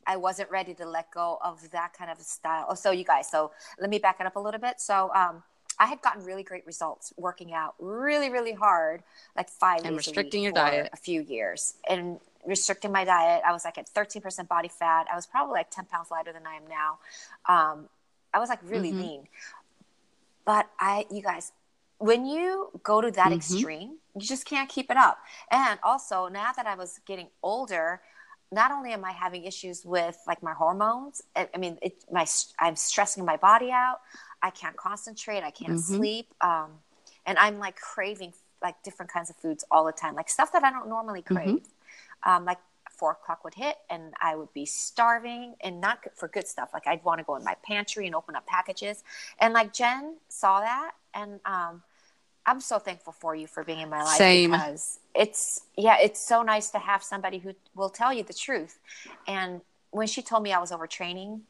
I 0.09 0.17
wasn't 0.17 0.51
ready 0.51 0.75
to 0.75 0.87
let 0.87 1.11
go 1.13 1.39
of 1.45 1.71
that 1.71 1.93
kind 1.93 2.11
of 2.11 2.19
style. 2.19 2.67
Oh, 2.69 2.75
so 2.75 2.91
you 2.91 3.05
guys, 3.05 3.31
so 3.31 3.53
let 3.79 3.91
me 3.91 3.99
back 3.99 4.17
it 4.19 4.27
up 4.27 4.37
a 4.37 4.41
little 4.41 4.61
bit. 4.61 4.81
So, 4.81 5.13
um, 5.15 5.43
I 5.81 5.87
had 5.87 6.03
gotten 6.03 6.25
really 6.25 6.43
great 6.43 6.67
results 6.67 7.13
working 7.17 7.55
out 7.55 7.75
really, 7.79 8.31
really 8.31 8.53
hard, 8.53 9.05
like 9.37 9.49
five 9.49 9.85
and 9.85 9.97
restricting 9.97 10.43
your 10.43 10.51
diet 10.51 10.91
a 10.93 10.97
few 10.97 11.21
years 11.23 11.75
and 11.89 12.19
restricting 12.45 12.91
my 12.91 13.05
diet. 13.05 13.43
I 13.47 13.53
was 13.53 13.65
like 13.65 13.79
at 13.79 13.89
13% 13.89 14.49
body 14.49 14.69
fat. 14.69 15.07
I 15.13 15.15
was 15.15 15.27
probably 15.27 15.53
like 15.53 15.71
10 15.71 15.85
pounds 15.85 16.11
lighter 16.11 16.33
than 16.33 16.47
I 16.47 16.57
am 16.57 16.63
now. 16.69 16.99
Um, 17.47 17.89
I 18.35 18.41
was 18.41 18.49
like 18.49 18.59
really 18.65 18.91
mm-hmm. 18.91 19.01
lean, 19.01 19.29
but 20.45 20.69
I, 20.81 21.07
you 21.11 21.23
guys, 21.23 21.53
when 21.99 22.27
you 22.27 22.71
go 22.83 23.01
to 23.01 23.11
that 23.13 23.27
mm-hmm. 23.27 23.35
extreme, 23.35 23.99
you 24.15 24.27
just 24.27 24.47
can't 24.47 24.69
keep 24.69 24.91
it 24.91 24.97
up. 24.97 25.19
And 25.51 25.79
also 25.83 26.27
now 26.27 26.53
that 26.57 26.67
I 26.67 26.75
was 26.75 27.01
getting 27.07 27.29
older, 27.43 28.01
not 28.51 28.71
only 28.73 28.93
am 28.93 29.05
I 29.05 29.13
having 29.13 29.45
issues 29.45 29.85
with 29.85 30.19
like 30.27 30.43
my 30.43 30.53
hormones, 30.53 31.23
I, 31.37 31.49
I 31.55 31.59
mean, 31.59 31.79
it, 31.83 32.05
my 32.11 32.27
I'm 32.59 32.77
stressing 32.77 33.25
my 33.25 33.37
body 33.37 33.71
out. 33.71 34.01
I 34.43 34.51
can't 34.51 34.77
concentrate. 34.77 35.43
I 35.43 35.51
can't 35.51 35.73
mm-hmm. 35.73 35.97
sleep. 35.97 36.33
Um, 36.41 36.71
and 37.27 37.37
I'm 37.39 37.59
like 37.59 37.77
craving 37.77 38.33
like 38.63 38.83
different 38.83 39.13
kinds 39.13 39.31
of 39.31 39.37
foods 39.37 39.65
all 39.71 39.85
the 39.85 39.93
time, 39.93 40.15
like 40.15 40.29
stuff 40.29 40.53
that 40.53 40.65
I 40.65 40.71
don't 40.71 40.89
normally 40.89 41.23
mm-hmm. 41.23 41.35
crave. 41.35 41.49
Mm-hmm. 41.49 42.31
Um, 42.31 42.45
like 42.45 42.59
four 42.99 43.13
o'clock 43.13 43.45
would 43.45 43.55
hit 43.55 43.77
and 43.89 44.13
I 44.21 44.35
would 44.35 44.53
be 44.53 44.67
starving 44.67 45.55
and 45.61 45.81
not 45.81 46.01
for 46.17 46.27
good 46.27 46.49
stuff. 46.49 46.71
Like 46.73 46.87
I'd 46.87 47.05
want 47.05 47.19
to 47.19 47.25
go 47.25 47.37
in 47.37 47.45
my 47.45 47.55
pantry 47.65 48.07
and 48.07 48.15
open 48.15 48.35
up 48.35 48.47
packages. 48.47 49.05
And 49.39 49.55
like 49.55 49.73
Jen 49.73 50.17
saw 50.29 50.61
that 50.61 50.93
and 51.15 51.39
um, 51.45 51.83
I'm 52.49 52.61
so 52.63 52.79
thankful 52.79 53.13
for 53.13 53.33
you 53.41 53.47
for 53.47 53.63
being 53.63 53.81
in 53.81 53.91
my 53.91 54.03
life 54.03 54.17
Same. 54.17 54.51
because 54.53 55.01
it's 55.15 55.43
yeah, 55.77 55.97
it's 56.07 56.21
so 56.33 56.43
nice 56.43 56.71
to 56.71 56.79
have 56.79 57.03
somebody 57.03 57.39
who 57.39 57.51
will 57.75 57.91
tell 57.91 58.13
you 58.13 58.23
the 58.23 58.33
truth. 58.47 58.79
And 59.27 59.61
when 59.91 60.07
she 60.07 60.23
told 60.23 60.43
me 60.43 60.51
I 60.53 60.59
was 60.59 60.71
overtraining, 60.71 61.41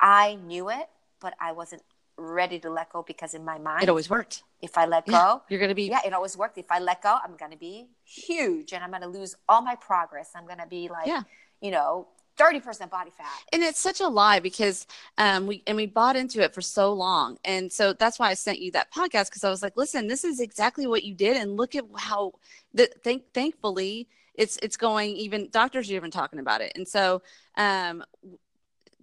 I 0.00 0.36
knew 0.36 0.70
it, 0.70 0.88
but 1.20 1.34
I 1.38 1.52
wasn't 1.52 1.82
ready 2.16 2.58
to 2.60 2.70
let 2.70 2.90
go 2.92 3.02
because 3.02 3.34
in 3.34 3.44
my 3.44 3.58
mind 3.58 3.82
It 3.82 3.88
always 3.90 4.08
worked. 4.08 4.42
if 4.62 4.78
I 4.78 4.86
let 4.86 5.06
go, 5.06 5.12
Yeah, 5.12 5.38
you're 5.50 5.58
going 5.60 5.68
to 5.70 5.74
be 5.74 5.88
yeah, 5.94 6.00
it 6.06 6.12
always 6.14 6.36
worked. 6.36 6.56
If 6.58 6.70
I 6.70 6.78
let 6.78 7.02
go, 7.02 7.18
I'm 7.22 7.36
going 7.36 7.52
to 7.52 7.58
be 7.58 7.88
huge 8.04 8.72
and 8.72 8.82
I'm 8.82 8.90
going 8.90 9.02
to 9.02 9.08
lose 9.08 9.34
all 9.48 9.62
my 9.62 9.74
progress. 9.74 10.30
I'm 10.34 10.46
going 10.46 10.58
to 10.58 10.66
be 10.66 10.88
like, 10.88 11.06
Yeah. 11.06 11.22
you 11.60 11.70
know, 11.70 12.08
30% 12.40 12.90
body 12.90 13.10
fat. 13.10 13.26
and 13.52 13.62
it's 13.62 13.78
such 13.78 14.00
a 14.00 14.08
lie 14.08 14.40
because 14.40 14.86
um 15.18 15.46
we 15.46 15.62
and 15.66 15.76
we 15.76 15.86
bought 15.86 16.16
into 16.16 16.42
it 16.42 16.54
for 16.54 16.60
so 16.60 16.92
long. 16.92 17.38
And 17.44 17.70
so 17.70 17.92
that's 17.92 18.18
why 18.18 18.30
i 18.30 18.34
sent 18.34 18.60
you 18.60 18.70
that 18.72 18.92
podcast 18.92 19.26
because 19.26 19.44
i 19.44 19.50
was 19.50 19.62
like 19.62 19.76
listen 19.76 20.06
this 20.06 20.24
is 20.24 20.40
exactly 20.40 20.86
what 20.86 21.04
you 21.04 21.14
did 21.14 21.36
and 21.36 21.56
look 21.56 21.74
at 21.74 21.84
how 21.96 22.32
the 22.74 22.90
thank 23.04 23.32
thankfully 23.32 24.08
it's 24.34 24.58
it's 24.62 24.76
going 24.76 25.16
even 25.16 25.48
doctors 25.50 25.90
are 25.90 25.94
even 25.94 26.10
talking 26.10 26.38
about 26.38 26.60
it. 26.60 26.72
And 26.74 26.86
so 26.88 27.22
um 27.56 28.04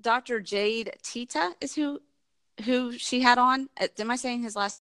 dr 0.02 0.40
jade 0.42 0.92
tita 1.04 1.54
is 1.62 1.76
who 1.76 2.02
who 2.66 2.92
she 2.94 3.22
had 3.22 3.38
on. 3.38 3.70
Uh, 3.80 3.88
am 4.00 4.12
i 4.12 4.16
saying 4.16 4.42
his 4.42 4.56
last 4.56 4.82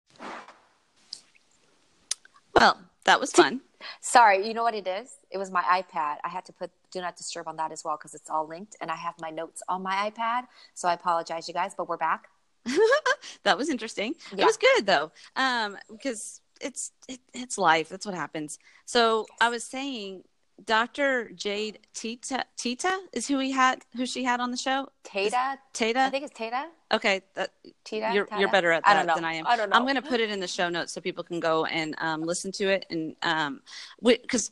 well 2.53 2.79
that 3.05 3.19
was 3.19 3.31
fun 3.31 3.61
Sorry, 4.01 4.47
you 4.47 4.53
know 4.53 4.63
what 4.63 4.75
it 4.75 4.87
is? 4.87 5.17
It 5.31 5.37
was 5.37 5.51
my 5.51 5.61
iPad. 5.63 6.17
I 6.23 6.29
had 6.29 6.45
to 6.45 6.53
put 6.53 6.71
do 6.91 7.01
not 7.01 7.17
disturb 7.17 7.47
on 7.47 7.57
that 7.57 7.71
as 7.71 7.83
well 7.83 7.97
because 7.97 8.13
it's 8.13 8.29
all 8.29 8.47
linked 8.47 8.75
and 8.81 8.89
I 8.89 8.95
have 8.95 9.15
my 9.19 9.29
notes 9.29 9.61
on 9.67 9.83
my 9.83 10.09
iPad. 10.09 10.43
So 10.73 10.87
I 10.87 10.93
apologize, 10.93 11.47
you 11.47 11.53
guys, 11.53 11.73
but 11.75 11.89
we're 11.89 11.97
back. 11.97 12.29
that 13.43 13.57
was 13.57 13.69
interesting. 13.69 14.15
It 14.35 14.43
was 14.43 14.57
good 14.57 14.85
though, 14.85 15.11
um, 15.35 15.77
because 15.91 16.41
it's 16.61 16.91
it, 17.07 17.19
it's 17.33 17.57
life. 17.57 17.89
That's 17.89 18.05
what 18.05 18.15
happens. 18.15 18.59
So 18.85 19.25
I 19.41 19.49
was 19.49 19.63
saying, 19.63 20.23
Dr. 20.63 21.31
Jade 21.31 21.79
Tita 21.93 22.45
Tita 22.55 22.99
is 23.13 23.27
who 23.27 23.39
he 23.39 23.51
had, 23.51 23.81
who 23.95 24.05
she 24.05 24.23
had 24.23 24.39
on 24.39 24.51
the 24.51 24.57
show. 24.57 24.87
Tata, 25.03 25.59
Tata. 25.73 25.99
I 25.99 26.09
think 26.09 26.25
it's 26.25 26.37
Tata. 26.37 26.67
Okay, 26.91 27.21
that, 27.35 27.51
Tita. 27.83 28.11
you're 28.13 28.25
Tata? 28.25 28.39
you're 28.39 28.51
better 28.51 28.71
at 28.71 28.83
that 28.85 29.09
I 29.09 29.15
than 29.15 29.25
I 29.25 29.33
am. 29.33 29.45
I 29.47 29.57
don't 29.57 29.69
know. 29.69 29.75
I'm 29.75 29.83
going 29.83 29.95
to 29.95 30.01
put 30.01 30.21
it 30.21 30.29
in 30.29 30.39
the 30.39 30.47
show 30.47 30.69
notes 30.69 30.93
so 30.93 31.01
people 31.01 31.23
can 31.23 31.39
go 31.39 31.65
and 31.65 31.95
um, 31.97 32.21
listen 32.23 32.51
to 32.53 32.69
it 32.69 32.85
and 32.89 33.15
um, 33.21 33.61
because 34.01 34.49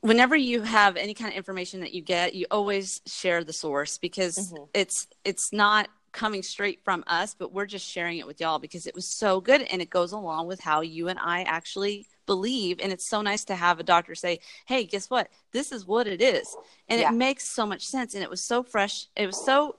whenever 0.00 0.36
you 0.36 0.62
have 0.62 0.96
any 0.96 1.14
kind 1.14 1.30
of 1.30 1.36
information 1.36 1.80
that 1.80 1.92
you 1.92 2.00
get, 2.00 2.34
you 2.34 2.46
always 2.50 3.00
share 3.06 3.42
the 3.44 3.52
source 3.52 3.98
because 3.98 4.52
Mhm. 4.52 4.68
it's 4.72 5.08
it's 5.24 5.52
not 5.52 5.88
coming 6.12 6.42
straight 6.42 6.82
from 6.84 7.04
us, 7.06 7.34
but 7.34 7.52
we're 7.52 7.66
just 7.66 7.86
sharing 7.86 8.18
it 8.18 8.26
with 8.26 8.40
y'all 8.40 8.58
because 8.58 8.86
it 8.86 8.94
was 8.94 9.06
so 9.06 9.40
good 9.40 9.62
and 9.62 9.82
it 9.82 9.90
goes 9.90 10.12
along 10.12 10.46
with 10.46 10.60
how 10.60 10.80
you 10.80 11.08
and 11.08 11.18
I 11.18 11.42
actually 11.42 12.06
believe 12.26 12.80
and 12.80 12.92
it's 12.92 13.06
so 13.06 13.22
nice 13.22 13.44
to 13.46 13.54
have 13.54 13.78
a 13.80 13.82
doctor 13.82 14.14
say, 14.14 14.40
"Hey, 14.66 14.84
guess 14.84 15.08
what? 15.10 15.28
This 15.52 15.72
is 15.72 15.86
what 15.86 16.06
it 16.06 16.20
is." 16.20 16.56
And 16.88 17.00
Yeah. 17.00 17.10
it 17.12 17.14
makes 17.14 17.44
so 17.44 17.66
much 17.66 17.86
sense 17.86 18.14
and 18.14 18.22
it 18.22 18.30
was 18.30 18.42
so 18.42 18.62
fresh. 18.62 19.06
It 19.16 19.26
was 19.26 19.36
so 19.38 19.76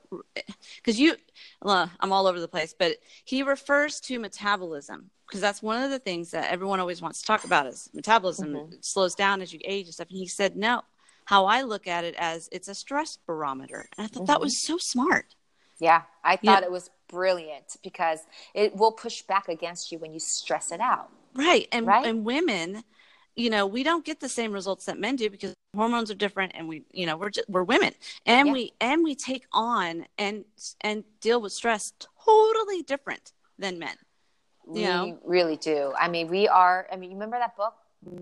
cuz 0.83 0.99
you 0.99 1.17
well, 1.61 1.91
I'm 1.99 2.11
all 2.11 2.27
over 2.27 2.39
the 2.39 2.47
place, 2.47 2.73
but 2.77 2.97
he 3.25 3.43
refers 3.43 3.99
to 4.01 4.19
metabolism 4.19 5.11
because 5.27 5.41
that's 5.41 5.61
one 5.61 5.81
of 5.83 5.91
the 5.91 5.99
things 5.99 6.31
that 6.31 6.51
everyone 6.51 6.79
always 6.79 7.01
wants 7.01 7.19
to 7.21 7.27
talk 7.27 7.43
about 7.43 7.67
is 7.67 7.89
metabolism 7.93 8.55
Mhm. 8.55 8.73
It 8.73 8.85
slows 8.85 9.15
down 9.15 9.41
as 9.41 9.51
you 9.53 9.59
age 9.65 9.85
and 9.87 9.93
stuff. 9.93 10.09
And 10.09 10.17
he 10.17 10.27
said, 10.27 10.55
no, 10.55 10.83
how 11.25 11.45
I 11.45 11.61
look 11.63 11.87
at 11.87 12.05
it 12.05 12.15
as 12.17 12.47
it's 12.51 12.67
a 12.69 12.75
stress 12.75 13.17
barometer. 13.17 13.89
And 13.97 14.05
I 14.05 14.07
thought 14.07 14.25
that 14.27 14.39
Mhm. 14.39 14.41
was 14.41 14.57
so 14.57 14.77
smart. 14.77 15.35
Yeah, 15.79 16.03
I 16.23 16.37
Yeah. 16.41 16.55
thought 16.55 16.63
it 16.63 16.71
was 16.71 16.89
brilliant 17.07 17.77
because 17.83 18.19
it 18.53 18.75
will 18.75 18.91
push 18.91 19.21
back 19.21 19.47
against 19.47 19.91
you 19.91 19.99
when 19.99 20.13
you 20.13 20.19
stress 20.19 20.71
it 20.71 20.79
out. 20.81 21.09
Right. 21.37 21.67
And, 21.71 21.85
Right? 21.87 22.05
and 22.05 22.25
women, 22.25 22.83
you 23.35 23.49
know, 23.49 23.65
we 23.67 23.83
don't 23.83 24.03
get 24.03 24.19
the 24.19 24.27
same 24.29 24.51
results 24.51 24.85
that 24.85 24.99
men 24.99 25.15
do 25.15 25.29
because 25.29 25.53
hormones 25.75 26.09
are 26.09 26.15
different 26.15 26.53
and 26.55 26.67
we, 26.67 26.83
you 26.91 27.05
know, 27.05 27.15
we're 27.15 27.29
just, 27.29 27.47
we're 27.47 27.63
women 27.63 27.93
and 28.25 28.47
Yeah. 28.47 28.53
we, 28.53 28.73
and 28.81 29.03
we 29.03 29.13
take 29.15 29.45
on 29.51 30.05
and, 30.17 30.43
and 30.81 31.03
deal 31.21 31.39
with 31.39 31.53
stress 31.53 31.93
totally 32.25 32.81
different 32.81 33.31
than 33.59 33.77
men. 33.77 33.95
We 34.65 34.81
You 34.81 34.87
know? 34.87 35.19
really 35.23 35.55
do. 35.55 35.93
I 35.97 36.09
mean, 36.09 36.27
we 36.27 36.47
are. 36.47 36.87
I 36.91 36.97
mean, 36.97 37.11
you 37.11 37.15
remember 37.15 37.37
that 37.37 37.55
book, 37.55 37.75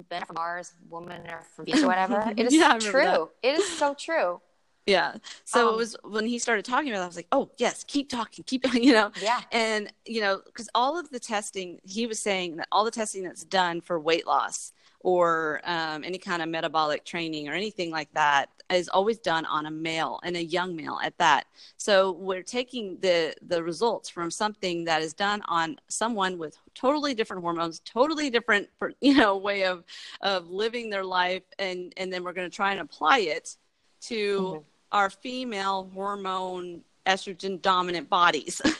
Men 0.10 0.24
from 0.26 0.36
Mars, 0.36 0.74
Women 0.90 1.26
Are 1.28 1.44
from 1.56 1.66
Venus, 1.66 1.84
or 1.84 1.88
whatever? 1.88 2.34
It 2.38 2.48
is 2.48 2.54
Yeah, 2.54 2.78
true. 2.78 3.30
It 3.42 3.60
is 3.60 3.78
so 3.78 3.94
true. 3.94 4.42
Yeah. 4.86 5.15
So 5.46 5.70
Um, 5.70 5.74
it 5.74 5.77
was 5.77 5.96
when 6.04 6.25
he 6.25 6.38
started 6.38 6.63
talking 6.63 6.89
about 6.89 7.00
it, 7.00 7.04
I 7.04 7.08
was 7.08 7.15
like, 7.15 7.27
oh, 7.32 7.50
yes, 7.58 7.84
keep 7.88 8.10
talking, 8.10 8.44
keep, 8.46 8.63
you 8.75 8.94
know, 8.94 9.12
Yeah. 9.22 9.42
and 9.51 9.92
you 10.06 10.22
know 10.22 10.42
because 10.46 10.70
all 10.75 10.98
of 11.00 11.10
the 11.10 11.20
testing 11.20 11.80
he 11.84 12.06
was 12.06 12.20
saying 12.20 12.58
that 12.58 12.68
all 12.72 12.86
the 12.86 12.92
testing 12.92 13.24
that's 13.24 13.44
done 13.44 13.82
for 13.82 14.00
weight 14.00 14.27
loss 14.27 14.74
or 15.00 15.62
um, 15.65 16.04
any 16.04 16.18
kind 16.18 16.42
of 16.42 16.50
metabolic 16.50 17.04
training 17.06 17.48
or 17.48 17.54
anything 17.54 17.92
like 17.92 18.12
that 18.13 18.50
is 18.72 18.89
always 18.89 19.20
done 19.20 19.46
on 19.46 19.68
a 19.68 19.72
male 19.72 20.20
and 20.24 20.36
a 20.36 20.44
young 20.44 20.75
male 20.75 21.00
at 21.04 21.15
that 21.20 21.46
so 21.77 22.12
we're 22.13 22.42
taking 22.42 22.98
the 23.01 23.34
the 23.48 23.62
results 23.63 24.10
from 24.10 24.32
something 24.32 24.84
that 24.86 25.04
is 25.04 25.13
done 25.13 25.44
on 25.48 25.77
someone 25.88 26.39
with 26.39 26.58
totally 26.74 27.13
different 27.13 27.44
hormones 27.44 27.80
totally 27.86 28.32
different 28.32 28.68
you 29.01 29.13
know 29.15 29.38
way 29.38 29.63
of 29.65 29.84
of 30.22 30.50
living 30.50 30.89
their 30.89 31.04
life 31.06 31.44
and 31.60 31.94
and 31.98 32.12
then 32.12 32.24
we're 32.24 32.34
going 32.34 32.50
to 32.50 32.56
try 32.56 32.72
and 32.72 32.82
apply 32.82 33.20
it 33.20 33.58
to 34.01 34.39
Mhm. 34.39 34.63
Our 34.92 35.10
female 35.10 35.89
hormone 35.94 36.82
estrogen 37.06 37.62
dominant 37.62 38.10
bodies 38.10 38.62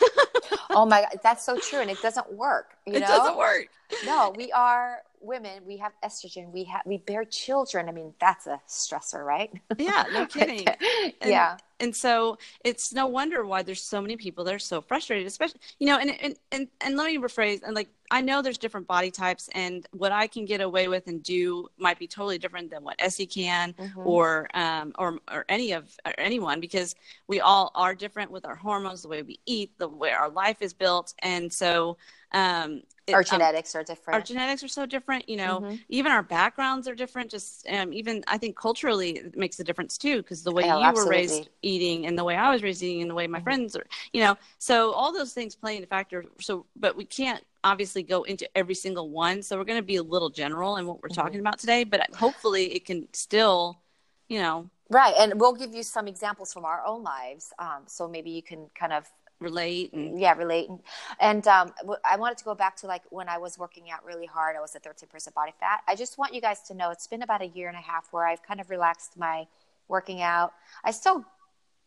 Oh 0.76 0.86
my 0.86 1.02
God, 1.02 1.20
that's 1.24 1.46
so 1.46 1.58
true, 1.58 1.80
and 1.80 1.90
it 1.90 2.02
doesn't 2.02 2.34
work. 2.34 2.76
You 2.86 2.96
it 2.96 3.00
know, 3.00 3.08
doesn't 3.08 3.38
work. 3.38 3.70
no, 4.06 4.34
we 4.36 4.52
are 4.52 5.00
women. 5.26 5.64
We 5.66 5.78
have 5.78 5.94
estrogen. 6.04 6.52
We 6.52 6.64
have 6.66 6.82
we 6.86 6.98
bear 6.98 7.26
children. 7.26 7.90
I 7.90 7.92
mean, 7.92 8.14
that's 8.20 8.48
a 8.48 8.60
stressor, 8.68 9.24
right? 9.26 9.52
Yeah, 9.78 10.06
no 10.14 10.26
kidding. 10.26 10.66
And- 11.22 11.32
yeah. 11.32 11.58
And 11.82 11.94
so 11.94 12.38
it's 12.64 12.94
no 12.94 13.06
wonder 13.08 13.46
why 13.46 13.62
there's 13.62 13.84
so 13.84 14.00
many 14.02 14.16
people 14.16 14.46
that 14.46 14.56
are 14.56 14.60
so 14.60 14.80
frustrated, 14.80 15.28
especially 15.28 15.60
you 15.78 15.88
know. 15.88 15.98
And 15.98 16.10
and 16.22 16.36
and, 16.54 16.68
and 16.80 16.96
let 16.96 17.08
me 17.08 17.18
rephrase. 17.18 17.64
And 17.64 17.76
like 17.76 17.90
I 18.10 18.22
know 18.22 18.42
there's 18.42 18.58
different 18.58 18.88
body 18.88 19.12
types, 19.12 19.50
and 19.54 19.86
what 19.92 20.14
I 20.14 20.28
can 20.28 20.46
get 20.46 20.62
away 20.62 20.88
with 20.88 21.08
and 21.08 21.22
do 21.22 21.68
might 21.78 22.00
be 22.00 22.08
totally 22.08 22.38
different 22.38 22.72
than 22.72 22.82
what 22.86 22.96
Essie 23.00 23.26
can, 23.26 23.74
Mhm. 23.74 24.06
or 24.06 24.48
um 24.54 24.94
or 24.98 25.20
or 25.30 25.44
any 25.50 25.74
of 25.74 25.94
or 26.06 26.14
anyone 26.18 26.62
because 26.62 26.96
we 27.28 27.42
all 27.42 27.72
are 27.76 27.94
different 27.94 28.32
with 28.32 28.46
our 28.46 28.56
hormones, 28.56 29.02
the 29.02 29.10
way 29.10 29.22
we 29.24 29.42
eat, 29.46 29.78
the 29.78 29.90
way 29.90 30.12
our 30.12 30.30
life 30.30 30.62
is 30.62 30.74
built, 30.74 31.14
and 31.20 31.52
so 31.52 31.98
um. 32.36 32.82
it- 33.08 33.14
Our 33.14 33.20
um, 33.20 33.26
genetics 33.26 33.76
are 33.76 33.84
different. 33.84 34.16
our 34.16 34.22
genetics 34.32 34.62
are 34.64 34.68
so 34.80 34.84
different 34.96 35.30
you 35.30 35.38
know 35.38 35.62
Mhm. 35.62 35.80
even 35.90 36.12
our 36.12 36.24
backgrounds 36.24 36.88
are 36.90 36.96
different 37.04 37.30
just 37.30 37.52
um, 37.76 37.94
even 37.94 38.24
i 38.28 38.38
think 38.42 38.54
culturally 38.68 39.10
it 39.18 39.38
makes 39.44 39.60
a 39.60 39.64
difference 39.64 39.94
too 40.06 40.18
because 40.24 40.40
the 40.44 40.52
way 40.52 40.64
Oh, 40.68 40.80
you 40.84 40.92
were 40.98 41.08
raised 41.18 41.50
eating 41.62 42.00
and 42.08 42.18
the 42.18 42.24
way 42.30 42.36
i 42.36 42.50
was 42.54 42.62
raised 42.68 42.82
eating 42.88 43.02
and 43.04 43.10
the 43.14 43.18
way 43.22 43.28
my 43.28 43.40
Mhm. 43.40 43.44
friends 43.48 43.76
are 43.76 43.86
you 44.16 44.22
know 44.24 44.36
so 44.70 44.76
all 44.98 45.12
those 45.20 45.34
things 45.38 45.54
play 45.64 45.76
into 45.78 45.88
factor 45.98 46.20
so 46.48 46.66
but 46.84 46.92
we 47.02 47.06
can't 47.06 47.44
obviously 47.64 48.04
go 48.16 48.24
into 48.24 48.46
every 48.62 48.76
single 48.86 49.08
one 49.10 49.38
so 49.44 49.52
we're 49.58 49.70
going 49.72 49.84
to 49.86 49.92
be 49.94 49.98
a 49.98 50.08
little 50.16 50.32
general 50.44 50.72
in 50.80 50.84
what 50.88 50.98
we're 51.02 51.10
Mhm. 51.10 51.22
talking 51.24 51.40
about 51.46 51.58
today 51.60 51.84
but 51.84 52.00
hopefully 52.16 52.66
it 52.78 52.84
can 52.90 53.00
still 53.14 53.78
you 54.34 54.40
know 54.40 54.58
Right, 54.90 55.16
and 55.18 55.40
we'll 55.40 55.54
give 55.64 55.74
you 55.74 55.82
some 55.82 56.08
examples 56.08 56.54
from 56.54 56.64
our 56.64 56.82
own 56.86 57.02
lives, 57.02 57.52
um, 57.58 57.82
so 57.88 58.08
maybe 58.08 58.30
you 58.30 58.44
can 58.44 58.70
kind 58.82 58.94
of 58.94 59.04
relate 59.40 59.94
and 59.94 60.20
yeah 60.20 60.34
relate. 60.34 60.70
And, 60.70 60.80
and 61.20 61.48
um, 61.48 61.74
i 62.04 62.16
wanted 62.16 62.38
to 62.38 62.46
go 62.46 62.56
back 62.56 62.76
to 62.78 62.88
like 62.88 63.04
when 63.10 63.28
I 63.30 63.38
was 63.38 63.58
working 63.58 63.92
out 63.92 64.04
really 64.06 64.26
hard. 64.26 64.56
I 64.56 64.62
was 64.62 64.76
at 64.76 64.84
thirteen 64.84 65.10
percent 65.10 65.36
body 65.36 65.54
fat. 65.60 65.82
I 65.88 65.96
just 65.96 66.18
want 66.18 66.34
you 66.34 66.42
guys 66.42 66.62
to 66.64 66.74
know 66.74 66.92
it's 66.92 67.08
been 67.08 67.22
about 67.22 67.42
a 67.42 67.48
year 67.48 67.68
and 67.68 67.78
a 67.78 67.82
half 67.82 68.08
where 68.12 68.26
I've 68.28 68.44
kind 68.44 68.60
of 68.60 68.70
relaxed 68.70 69.18
my 69.18 69.48
working 69.88 70.22
out. 70.22 70.54
I 70.84 70.92
still 70.92 71.26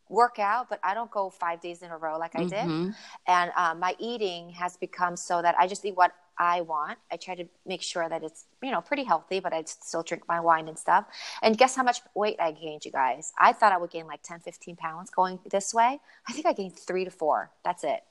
work 0.08 0.38
out, 0.38 0.68
but 0.68 0.80
I 0.82 0.94
don't 0.94 1.10
go 1.10 1.28
five 1.30 1.60
days 1.60 1.82
in 1.82 1.90
a 1.90 1.96
row 1.98 2.18
like 2.18 2.34
I 2.34 2.44
did. 2.44 2.52
Mhm. 2.52 2.94
And 3.26 3.52
um, 3.56 3.78
my 3.78 3.94
eating 3.98 4.50
has 4.50 4.76
become 4.76 5.16
so 5.16 5.42
that 5.42 5.54
I 5.58 5.66
just 5.66 5.84
eat 5.84 5.96
what 5.96 6.12
I 6.38 6.60
want. 6.60 6.98
I 7.10 7.16
try 7.16 7.34
to 7.34 7.44
make 7.66 7.82
sure 7.82 8.08
that 8.08 8.22
it's, 8.22 8.44
you 8.62 8.70
know, 8.70 8.80
pretty 8.80 9.04
healthy, 9.04 9.40
but 9.40 9.52
I 9.52 9.64
still 9.64 10.02
drink 10.02 10.24
my 10.28 10.40
wine 10.40 10.68
and 10.68 10.78
stuff. 10.78 11.06
And 11.42 11.58
guess 11.58 11.74
how 11.74 11.82
much 11.82 12.00
weight 12.14 12.36
I 12.40 12.52
gained, 12.52 12.84
you 12.84 12.92
guys? 12.92 13.32
I 13.38 13.52
thought 13.52 13.72
I 13.72 13.78
would 13.78 13.90
gain 13.90 14.06
like 14.06 14.22
10, 14.22 14.40
15 14.40 14.76
pounds 14.76 15.10
going 15.10 15.40
this 15.50 15.74
way. 15.74 16.00
I 16.28 16.32
think 16.32 16.46
I 16.46 16.52
gained 16.52 16.78
three 16.78 17.04
to 17.04 17.10
four. 17.10 17.50
That's 17.64 17.84
it. 17.84 18.02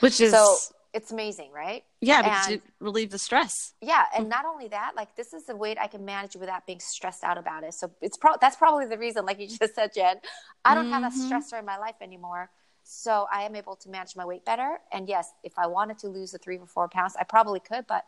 which 0.00 0.20
is 0.20 0.32
So 0.32 0.56
it's 0.92 1.10
amazing, 1.12 1.52
right? 1.52 1.84
yeah 2.00 2.22
because 2.22 2.46
and- 2.46 2.54
you 2.54 2.62
relieve 2.80 3.10
the 3.10 3.18
stress 3.18 3.74
Yeah, 3.80 4.04
and 4.16 4.28
not 4.28 4.44
only 4.44 4.68
that, 4.68 4.92
like 4.96 5.14
this 5.16 5.32
is 5.32 5.44
the 5.44 5.56
weight 5.56 5.78
I 5.80 5.86
can 5.86 6.04
manage 6.04 6.36
without 6.36 6.66
being 6.66 6.80
stressed 6.80 7.24
out 7.24 7.38
about 7.38 7.64
it. 7.64 7.74
So 7.74 7.90
it's 8.00 8.16
pro- 8.16 8.36
that's 8.40 8.56
probably 8.56 8.86
the 8.86 8.98
reason, 8.98 9.24
like 9.24 9.38
you 9.40 9.48
just 9.60 9.74
said, 9.74 9.92
Jen, 9.94 10.16
I 10.64 10.74
don't 10.74 10.90
have 10.90 11.02
a 11.02 11.06
mm-hmm. 11.06 11.32
stressor 11.32 11.58
in 11.58 11.64
my 11.64 11.78
life 11.78 11.96
anymore. 12.00 12.50
So 12.92 13.28
I 13.32 13.44
am 13.44 13.54
able 13.54 13.76
to 13.76 13.88
manage 13.88 14.16
my 14.16 14.24
weight 14.24 14.44
better. 14.44 14.80
And 14.90 15.08
yes, 15.08 15.32
if 15.44 15.56
I 15.56 15.68
wanted 15.68 15.98
to 15.98 16.08
lose 16.08 16.32
the 16.32 16.38
three 16.38 16.58
or 16.58 16.66
four 16.66 16.88
pounds, 16.88 17.14
I 17.18 17.22
probably 17.22 17.60
could. 17.60 17.86
But 17.86 18.04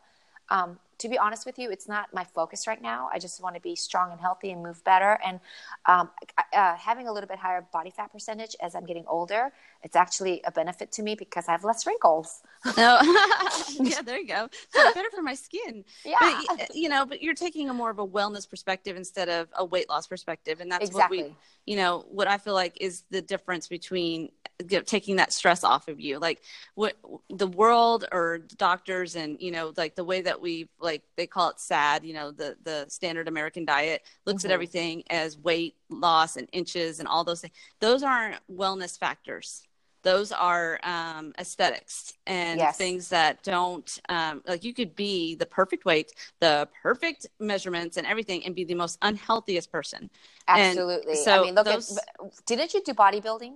um, 0.49 0.77
to 0.97 1.07
be 1.07 1.17
honest 1.17 1.45
with 1.45 1.57
you, 1.57 1.71
it's 1.71 1.87
not 1.87 2.13
my 2.13 2.25
focus 2.25 2.67
right 2.67 2.81
now. 2.81 3.09
I 3.13 3.17
just 3.17 3.41
want 3.41 3.55
to 3.55 3.61
be 3.61 3.77
strong 3.77 4.11
and 4.11 4.19
healthy 4.19 4.51
and 4.51 4.61
move 4.61 4.83
better. 4.83 5.17
And 5.25 5.39
um, 5.85 6.09
uh, 6.51 6.75
having 6.75 7.07
a 7.07 7.13
little 7.13 7.29
bit 7.29 7.39
higher 7.39 7.65
body 7.71 7.91
fat 7.91 8.11
percentage 8.11 8.57
as 8.61 8.75
I'm 8.75 8.85
getting 8.85 9.05
older, 9.07 9.53
it's 9.83 9.95
actually 9.95 10.41
a 10.45 10.51
benefit 10.51 10.91
to 10.93 11.01
me 11.01 11.15
because 11.15 11.47
I 11.47 11.53
have 11.53 11.63
less 11.63 11.87
wrinkles. 11.87 12.41
no 12.77 12.99
yeah 13.79 14.01
there 14.01 14.17
you 14.19 14.27
go 14.27 14.47
so 14.69 14.93
better 14.93 15.09
for 15.13 15.21
my 15.21 15.33
skin 15.33 15.83
Yeah. 16.05 16.15
but 16.19 16.75
you 16.75 16.87
know 16.87 17.05
but 17.05 17.21
you're 17.21 17.33
taking 17.33 17.69
a 17.69 17.73
more 17.73 17.89
of 17.89 17.99
a 17.99 18.07
wellness 18.07 18.49
perspective 18.49 18.95
instead 18.95 19.27
of 19.27 19.49
a 19.57 19.65
weight 19.65 19.89
loss 19.89 20.07
perspective 20.07 20.61
and 20.61 20.71
that's 20.71 20.91
what 20.93 21.09
we 21.09 21.19
exactly. 21.19 21.37
you 21.65 21.75
know 21.75 22.05
what 22.09 22.27
i 22.27 22.37
feel 22.37 22.53
like 22.53 22.77
is 22.79 23.03
the 23.09 23.21
difference 23.21 23.67
between 23.67 24.29
get, 24.65 24.87
taking 24.87 25.17
that 25.17 25.33
stress 25.33 25.63
off 25.63 25.87
of 25.87 25.99
you. 25.99 26.19
Like 26.19 26.41
what 26.75 26.95
the 27.29 27.47
world 27.47 28.05
or 28.11 28.39
doctors 28.57 29.15
and 29.15 29.37
you 29.39 29.51
know 29.51 29.73
like 29.77 29.95
the 29.95 30.03
way 30.03 30.21
that 30.21 30.39
we 30.41 30.69
like 30.79 31.03
they 31.17 31.27
call 31.27 31.49
it 31.49 31.59
sad 31.59 32.03
you 32.03 32.13
know 32.13 32.31
the 32.31 32.55
the 32.63 32.85
standard 32.89 33.27
american 33.27 33.65
diet 33.65 34.01
looks 34.25 34.43
mm-hmm. 34.43 34.51
at 34.51 34.53
everything 34.53 35.03
as 35.09 35.37
weight 35.37 35.75
loss 35.89 36.35
and 36.37 36.47
inches 36.51 36.99
and 36.99 37.07
all 37.07 37.23
those 37.23 37.41
things 37.41 37.53
those 37.79 38.03
aren't 38.03 38.37
wellness 38.49 38.97
factors. 38.97 39.63
Those 40.03 40.33
are 40.33 40.79
um, 40.83 41.33
aesthetics 41.39 42.13
and 42.27 42.59
yes. 42.59 42.77
things 42.77 43.07
that 43.09 43.41
don't 43.41 43.99
um, 44.09 44.41
like 44.45 44.65
you 44.65 44.73
could 44.73 44.95
be 44.95 45.35
the 45.35 45.45
perfect 45.45 45.85
weight 45.85 46.11
the 46.41 46.67
perfect 46.81 47.27
measurements 47.39 47.95
and 47.95 48.05
everything 48.05 48.45
and 48.45 48.53
be 48.53 48.65
the 48.65 48.75
most 48.75 48.99
unhealthiest 49.01 49.71
person. 49.71 50.09
Absolutely. 50.47 51.15
So 51.15 51.41
i 51.41 51.45
mean 51.45 51.55
look 51.55 51.65
those... 51.65 51.97
at 51.97 52.45
didn't 52.45 52.73
you 52.73 52.83
do 52.83 52.93
bodybuilding 52.93 53.53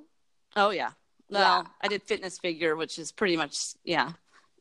oh 0.58 0.70
yeah 0.70 0.92
well 1.30 1.64
yeah. 1.64 1.70
i 1.82 1.88
did 1.88 2.04
fitness 2.04 2.38
figure 2.38 2.76
which 2.76 3.00
is 3.00 3.12
pretty 3.12 3.38
much 3.38 3.58
yeah 3.84 4.12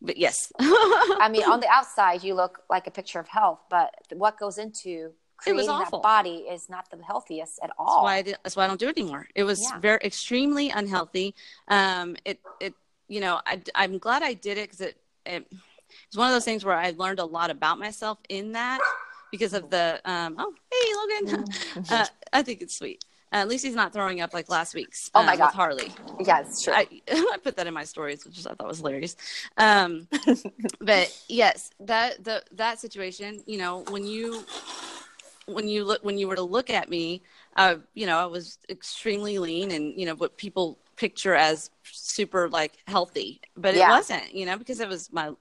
but 0.01 0.17
yes 0.17 0.53
i 0.59 1.29
mean 1.31 1.43
on 1.43 1.61
the 1.61 1.69
outside 1.73 2.23
you 2.23 2.35
look 2.35 2.61
like 2.71 2.87
a 2.87 2.91
picture 2.91 3.19
of 3.19 3.29
health 3.29 3.61
but 3.69 3.95
what 4.13 4.39
goes 4.39 4.59
into 4.59 5.13
creating 5.37 5.67
that 5.67 5.91
body 6.03 6.47
is 6.51 6.69
not 6.69 6.91
the 6.91 7.03
healthiest 7.03 7.61
at 7.63 7.71
all. 7.79 7.87
That's 7.87 8.05
why 8.05 8.15
I, 8.17 8.23
did, 8.23 8.37
that's 8.43 8.57
why 8.57 8.65
I 8.65 8.67
don't 8.67 8.81
do 8.81 8.89
it 8.89 8.99
anymore. 8.99 9.29
It 9.35 9.45
was 9.45 9.61
yeah. 9.63 9.79
very 9.79 10.01
extremely 10.03 10.71
unhealthy. 10.71 11.35
Um, 11.69 12.17
it 12.25 12.41
it 12.61 12.75
you 13.09 13.21
know 13.21 13.41
I 13.47 13.61
I'm 13.75 13.99
glad 13.99 14.23
I 14.23 14.35
did 14.35 14.59
it 14.59 14.71
because 14.71 14.81
it, 14.81 14.97
it 15.25 15.47
it's 16.07 16.17
one 16.17 16.29
of 16.29 16.35
those 16.35 16.45
things 16.45 16.65
where 16.65 16.77
I 16.77 16.93
learned 16.97 17.19
a 17.19 17.25
lot 17.25 17.51
about 17.51 17.79
myself 17.79 18.19
in 18.29 18.53
that 18.53 18.81
because 19.31 19.55
of 19.55 19.71
the 19.71 20.01
um 20.05 20.37
oh 20.39 20.55
hey 20.71 21.27
Logan 21.29 21.45
uh, 21.91 22.07
I 22.33 22.43
think 22.43 22.63
it's 22.63 22.77
sweet. 22.77 23.05
Uh, 23.33 23.37
at 23.37 23.49
least 23.49 23.65
he's 23.65 23.75
not 23.75 23.93
throwing 23.93 24.21
up 24.21 24.33
like 24.33 24.49
last 24.49 24.75
week's. 24.75 25.11
Oh 25.15 25.23
my 25.25 25.35
uh, 25.35 25.37
god, 25.37 25.53
Harley. 25.53 25.93
Yes, 26.25 26.63
true. 26.63 26.73
I, 26.73 26.87
I, 27.11 27.37
put 27.43 27.57
that 27.57 27.67
in 27.67 27.75
my 27.75 27.85
stories, 27.85 28.25
which 28.25 28.39
I 28.47 28.55
thought 28.55 28.69
was 28.69 28.79
hilarious. 28.79 29.17
Um, 29.57 30.09
but 30.81 31.17
yes, 31.29 31.71
that 31.81 32.23
the 32.23 32.43
that 32.53 32.79
situation, 32.79 33.43
you 33.47 33.59
know, 33.59 33.85
when 33.91 34.07
you 34.07 34.45
when 35.47 35.69
you 35.69 35.85
look 35.85 36.05
when 36.05 36.19
you 36.19 36.29
were 36.29 36.37
to 36.37 36.43
look 36.43 36.71
at 36.71 36.89
me, 36.89 37.23
uh, 37.57 37.77
you 37.95 38.07
know, 38.07 38.19
I 38.19 38.27
was 38.27 38.59
extremely 38.69 39.39
lean 39.39 39.71
and 39.73 39.99
you 39.99 40.07
know 40.07 40.15
what 40.15 40.37
people 40.37 40.79
picture 40.97 41.35
as 41.35 41.71
super 41.83 42.49
like 42.49 42.79
healthy, 42.87 43.41
but 43.57 43.75
yeah. 43.75 43.89
it 43.89 43.91
wasn't, 43.91 44.35
you 44.35 44.47
know, 44.47 44.57
because 44.57 44.81
it 44.81 44.89
was 44.89 45.13
my 45.13 45.33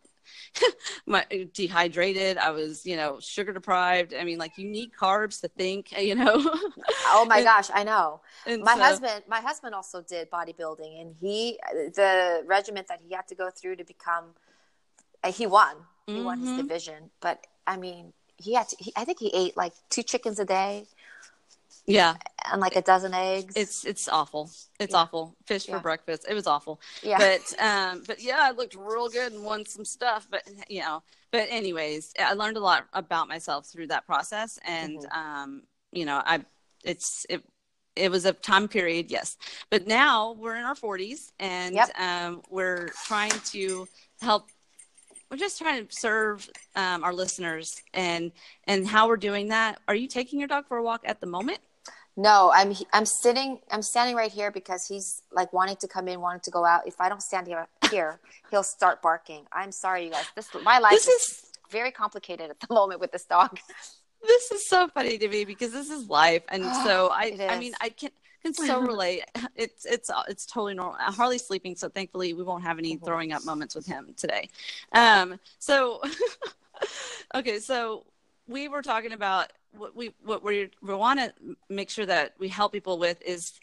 my 1.06 1.26
dehydrated 1.54 2.38
i 2.38 2.52
was 2.52 2.86
you 2.86 2.96
know 2.96 3.20
sugar 3.20 3.54
deprived 3.54 4.14
i 4.14 4.24
mean 4.24 4.38
like 4.38 4.58
you 4.58 4.68
need 4.68 4.92
carbs 5.00 5.42
to 5.42 5.48
think 5.50 5.92
you 6.00 6.16
know 6.16 6.36
oh 7.08 7.26
my 7.28 7.38
and, 7.38 7.46
gosh 7.46 7.70
i 7.74 7.84
know 7.84 8.22
my 8.46 8.76
so, 8.76 8.82
husband 8.82 9.24
my 9.28 9.42
husband 9.42 9.76
also 9.76 10.02
did 10.02 10.30
bodybuilding 10.32 11.02
and 11.02 11.16
he 11.20 11.60
the 11.96 12.44
regiment 12.46 12.88
that 12.88 13.00
he 13.08 13.14
had 13.14 13.28
to 13.28 13.36
go 13.36 13.50
through 13.50 13.76
to 13.76 13.84
become 13.84 14.26
he 15.26 15.48
won 15.48 15.76
he 16.06 16.14
mm-hmm. 16.14 16.24
won 16.26 16.40
his 16.40 16.50
mm-hmm. 16.50 16.62
division 16.62 17.10
but 17.20 17.46
i 17.66 17.76
mean 17.78 18.14
he 18.38 18.54
had 18.54 18.70
to, 18.70 18.76
he, 18.80 18.92
I 18.96 19.06
think 19.06 19.20
he 19.20 19.32
ate 19.34 19.56
like 19.56 19.74
two 19.90 20.04
chickens 20.04 20.40
a 20.40 20.46
day. 20.46 20.86
Yeah. 21.88 22.16
And 22.52 22.62
like 22.62 22.76
a 22.76 22.82
dozen 22.82 23.14
eggs. 23.14 23.56
It's 23.56 23.86
it's 23.86 24.08
awful. 24.08 24.50
It's 24.80 24.94
yeah. 24.94 25.00
awful. 25.00 25.36
Fish 25.46 25.68
yeah. 25.68 25.76
for 25.76 25.82
breakfast. 25.82 26.26
It 26.30 26.34
was 26.34 26.48
awful. 26.48 26.82
Yeah. 27.04 27.18
But 27.18 27.64
um 27.64 28.04
but 28.06 28.22
yeah, 28.22 28.40
I 28.40 28.52
looked 28.52 28.76
real 28.76 29.10
good 29.10 29.34
and 29.34 29.44
won 29.44 29.66
some 29.66 29.86
stuff. 29.86 30.28
But 30.30 30.44
you 30.70 30.82
know, 30.82 31.04
but 31.32 31.48
anyways, 31.50 32.14
I 32.20 32.34
learned 32.34 32.58
a 32.58 32.62
lot 32.62 32.86
about 32.94 33.28
myself 33.28 33.68
through 33.68 33.88
that 33.88 34.06
process. 34.06 34.60
And 34.66 35.00
mm-hmm. 35.00 35.20
um, 35.20 35.64
you 35.92 36.06
know, 36.06 36.22
I 36.26 36.44
it's 36.84 37.26
it 37.30 37.44
it 37.96 38.12
was 38.12 38.26
a 38.26 38.34
time 38.34 38.68
period, 38.68 39.10
yes. 39.10 39.38
But 39.70 39.88
now 39.88 40.34
we're 40.34 40.56
in 40.56 40.66
our 40.66 40.76
forties 40.76 41.32
and 41.40 41.76
yep. 41.76 41.90
um 42.00 42.42
we're 42.50 42.90
trying 43.06 43.32
to 43.52 43.88
help 44.22 44.50
we're 45.32 45.38
just 45.38 45.58
trying 45.58 45.86
to 45.86 45.96
serve 45.96 46.48
um, 46.76 47.04
our 47.04 47.14
listeners 47.14 47.82
and 47.94 48.32
and 48.66 48.88
how 48.88 49.08
we're 49.08 49.18
doing 49.18 49.50
that 49.50 49.80
are 49.88 49.96
you 49.96 50.08
taking 50.08 50.40
your 50.40 50.48
dog 50.48 50.68
for 50.68 50.78
a 50.78 50.84
walk 50.84 51.02
at 51.04 51.20
the 51.20 51.26
moment 51.26 51.60
no 52.18 52.52
i'm 52.54 52.74
i'm 52.94 53.06
sitting 53.06 53.60
i'm 53.72 53.82
standing 53.82 54.16
right 54.16 54.32
here 54.32 54.52
because 54.52 54.88
he's 54.88 55.22
like 55.32 55.52
wanting 55.52 55.76
to 55.76 55.88
come 55.88 56.08
in 56.08 56.22
wanting 56.22 56.42
to 56.42 56.52
go 56.52 56.66
out. 56.66 56.88
If 56.88 57.00
i 57.02 57.10
don't 57.10 57.22
stand 57.22 57.48
here 57.48 57.68
here 57.92 58.20
he'll 58.52 58.64
start 58.64 59.02
barking. 59.02 59.46
I'm 59.52 59.72
sorry 59.72 60.06
you 60.06 60.12
guys. 60.12 60.26
This 60.36 60.50
my 60.64 60.80
life 60.80 60.92
this 60.92 61.08
is, 61.08 61.22
is 61.22 61.52
very 61.70 61.92
complicated 61.92 62.50
at 62.50 62.60
the 62.60 62.74
moment 62.74 63.00
with 63.00 63.12
this 63.12 63.26
dog. 63.26 63.60
This 64.26 64.52
is 64.52 64.68
so 64.68 64.88
funny 64.88 65.18
to 65.18 65.28
me 65.28 65.46
because 65.46 65.72
this 65.72 65.90
is 65.90 66.10
life. 66.10 66.44
And 66.50 66.64
so 66.64 67.10
i 67.14 67.38
i 67.50 67.60
mean 67.60 67.74
i 67.82 67.90
can 67.90 68.12
can 68.46 68.54
so 68.54 68.80
relate. 68.80 69.24
It's 69.56 69.86
it's 69.86 70.12
it's 70.28 70.46
totally 70.46 70.74
normal. 70.74 70.96
Harley's 71.00 71.46
sleeping, 71.46 71.76
so 71.76 71.88
thankfully 71.88 72.34
we 72.34 72.44
won't 72.44 72.64
have 72.64 72.78
any 72.78 72.98
throwing 72.98 73.32
up 73.32 73.46
moments 73.46 73.74
with 73.74 73.86
him 73.86 74.14
today. 74.18 74.50
Um, 74.92 75.40
so 75.60 76.02
okay, 77.36 77.60
so 77.60 78.04
we 78.48 78.68
were 78.68 78.82
talking 78.82 79.12
about 79.12 79.52
what 79.72 79.96
we 79.96 80.14
what 80.24 80.44
we 80.44 80.70
we 80.82 80.94
want 80.94 81.20
to 81.20 81.34
make 81.70 81.90
sure 81.90 82.06
that 82.06 82.34
we 82.40 82.48
help 82.48 82.72
people 82.72 82.98
with 82.98 83.22
is 83.22 83.54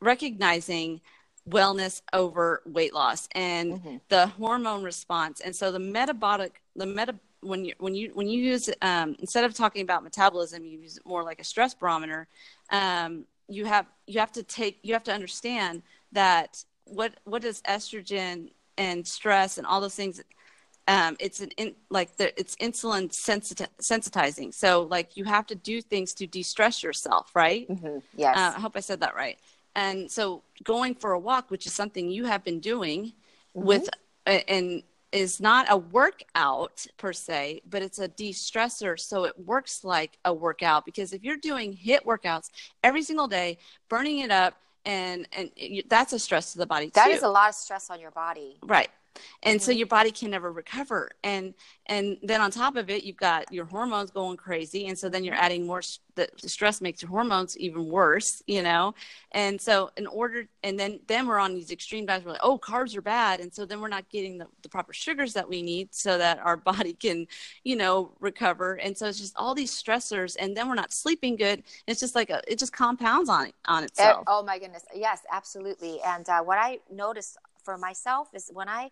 recognizing 0.00 1.00
wellness 1.48 2.02
over 2.12 2.62
weight 2.66 2.92
loss 2.92 3.28
and 3.32 3.74
mm-hmm. 3.74 3.96
the 4.08 4.26
hormone 4.26 4.82
response 4.82 5.40
and 5.40 5.54
so 5.54 5.72
the 5.72 5.78
metabolic 5.78 6.62
the 6.76 6.86
meta 6.86 7.14
when 7.40 7.64
you 7.64 7.72
when 7.78 7.94
you 7.94 8.10
when 8.14 8.28
you 8.28 8.42
use 8.42 8.68
um, 8.82 9.16
instead 9.20 9.44
of 9.44 9.54
talking 9.54 9.82
about 9.82 10.02
metabolism 10.02 10.64
you 10.64 10.78
use 10.78 10.96
it 10.96 11.06
more 11.06 11.22
like 11.22 11.40
a 11.40 11.44
stress 11.44 11.74
barometer 11.74 12.26
um, 12.70 13.24
you 13.48 13.64
have 13.64 13.86
you 14.06 14.20
have 14.20 14.32
to 14.32 14.42
take 14.42 14.78
you 14.82 14.92
have 14.92 15.04
to 15.04 15.12
understand 15.12 15.82
that 16.12 16.62
what 16.84 17.14
what 17.24 17.44
is 17.44 17.62
estrogen 17.62 18.50
and 18.76 19.06
stress 19.06 19.58
and 19.58 19.66
all 19.66 19.80
those 19.80 19.94
things 19.94 20.20
um, 20.88 21.16
it's 21.20 21.40
an 21.40 21.50
in, 21.56 21.74
like 21.90 22.16
the, 22.16 22.38
it's 22.40 22.56
insulin 22.56 23.08
sensiti- 23.10 23.68
sensitizing 23.80 24.52
so 24.52 24.82
like 24.90 25.16
you 25.16 25.24
have 25.24 25.46
to 25.46 25.54
do 25.54 25.80
things 25.80 26.14
to 26.14 26.26
de-stress 26.26 26.82
yourself 26.82 27.30
right 27.34 27.68
mm-hmm. 27.68 27.98
yes 28.16 28.36
uh, 28.36 28.52
i 28.56 28.60
hope 28.60 28.72
i 28.76 28.80
said 28.80 29.00
that 29.00 29.14
right 29.14 29.38
and 29.76 30.10
so 30.10 30.42
going 30.64 30.94
for 30.94 31.12
a 31.12 31.18
walk 31.18 31.50
which 31.50 31.66
is 31.66 31.72
something 31.72 32.10
you 32.10 32.24
have 32.24 32.42
been 32.42 32.58
doing 32.58 33.12
mm-hmm. 33.54 33.66
with 33.66 33.88
and 34.26 34.82
is 35.10 35.40
not 35.40 35.66
a 35.70 35.76
workout 35.76 36.86
per 36.98 37.14
se, 37.14 37.62
but 37.70 37.80
it's 37.80 37.98
a 37.98 38.08
de 38.08 38.30
stressor. 38.30 39.00
So 39.00 39.24
it 39.24 39.32
works 39.38 39.82
like 39.82 40.18
a 40.26 40.34
workout 40.34 40.84
because 40.84 41.14
if 41.14 41.24
you're 41.24 41.38
doing 41.38 41.74
HIIT 41.74 42.04
workouts 42.04 42.50
every 42.84 43.02
single 43.02 43.26
day, 43.26 43.56
burning 43.88 44.18
it 44.18 44.30
up, 44.30 44.54
and 44.84 45.26
and 45.32 45.50
that's 45.88 46.12
a 46.12 46.18
stress 46.18 46.52
to 46.52 46.58
the 46.58 46.66
body. 46.66 46.90
That 46.94 47.06
too. 47.06 47.12
is 47.12 47.22
a 47.22 47.28
lot 47.28 47.48
of 47.48 47.54
stress 47.54 47.88
on 47.88 48.00
your 48.00 48.10
body. 48.10 48.58
Right 48.62 48.90
and 49.42 49.58
mm-hmm. 49.58 49.64
so 49.64 49.72
your 49.72 49.86
body 49.86 50.10
can 50.10 50.30
never 50.30 50.52
recover. 50.52 51.10
And 51.24 51.54
and 51.86 52.18
then 52.22 52.40
on 52.40 52.50
top 52.50 52.76
of 52.76 52.90
it 52.90 53.04
you've 53.04 53.16
got 53.16 53.52
your 53.52 53.64
hormones 53.64 54.10
going 54.10 54.36
crazy. 54.36 54.86
And 54.86 54.98
so 54.98 55.08
then 55.08 55.24
you're 55.24 55.34
adding 55.34 55.66
more 55.66 55.82
the, 56.14 56.28
the 56.42 56.48
stress 56.48 56.80
makes 56.80 57.02
your 57.02 57.10
hormones 57.10 57.56
even 57.58 57.86
worse 57.86 58.42
you 58.46 58.62
know? 58.62 58.94
And 59.32 59.60
so 59.60 59.90
in 59.96 60.06
order 60.06 60.44
and 60.62 60.78
then 60.78 61.00
then 61.06 61.26
we're 61.26 61.38
on 61.38 61.54
these 61.54 61.70
extreme 61.70 62.06
diets. 62.06 62.24
We're 62.24 62.32
like 62.32 62.40
oh 62.42 62.58
carbs 62.58 62.96
are 62.96 63.02
bad. 63.02 63.40
And 63.40 63.52
so 63.52 63.64
then 63.64 63.80
we're 63.80 63.88
not 63.88 64.08
getting 64.08 64.38
the, 64.38 64.46
the 64.62 64.68
proper 64.68 64.92
sugars 64.92 65.32
that 65.34 65.48
we 65.48 65.62
need 65.62 65.94
so 65.94 66.18
that 66.18 66.38
our 66.38 66.56
body 66.68 66.92
can 66.92 67.26
you 67.64 67.76
know 67.76 68.12
recover. 68.20 68.74
And 68.74 68.96
so 68.96 69.06
it's 69.06 69.18
just 69.18 69.36
all 69.36 69.54
these 69.54 69.70
stressors 69.70 70.36
and 70.38 70.56
then 70.56 70.68
we're 70.68 70.74
not 70.74 70.92
sleeping 70.92 71.36
good. 71.36 71.62
It's 71.86 72.00
just 72.00 72.14
like 72.14 72.30
a, 72.30 72.40
it 72.46 72.58
just 72.58 72.72
compounds 72.72 73.28
on 73.28 73.52
on 73.66 73.84
itself. 73.84 74.24
oh 74.26 74.42
my 74.42 74.58
goodness. 74.58 74.84
Yes 74.94 75.22
absolutely. 75.32 76.00
And 76.04 76.28
uh, 76.28 76.42
what 76.42 76.58
i 76.58 76.78
noticed 76.90 77.38
for 77.68 77.76
myself 77.76 78.28
is 78.32 78.50
when 78.50 78.66
I 78.66 78.90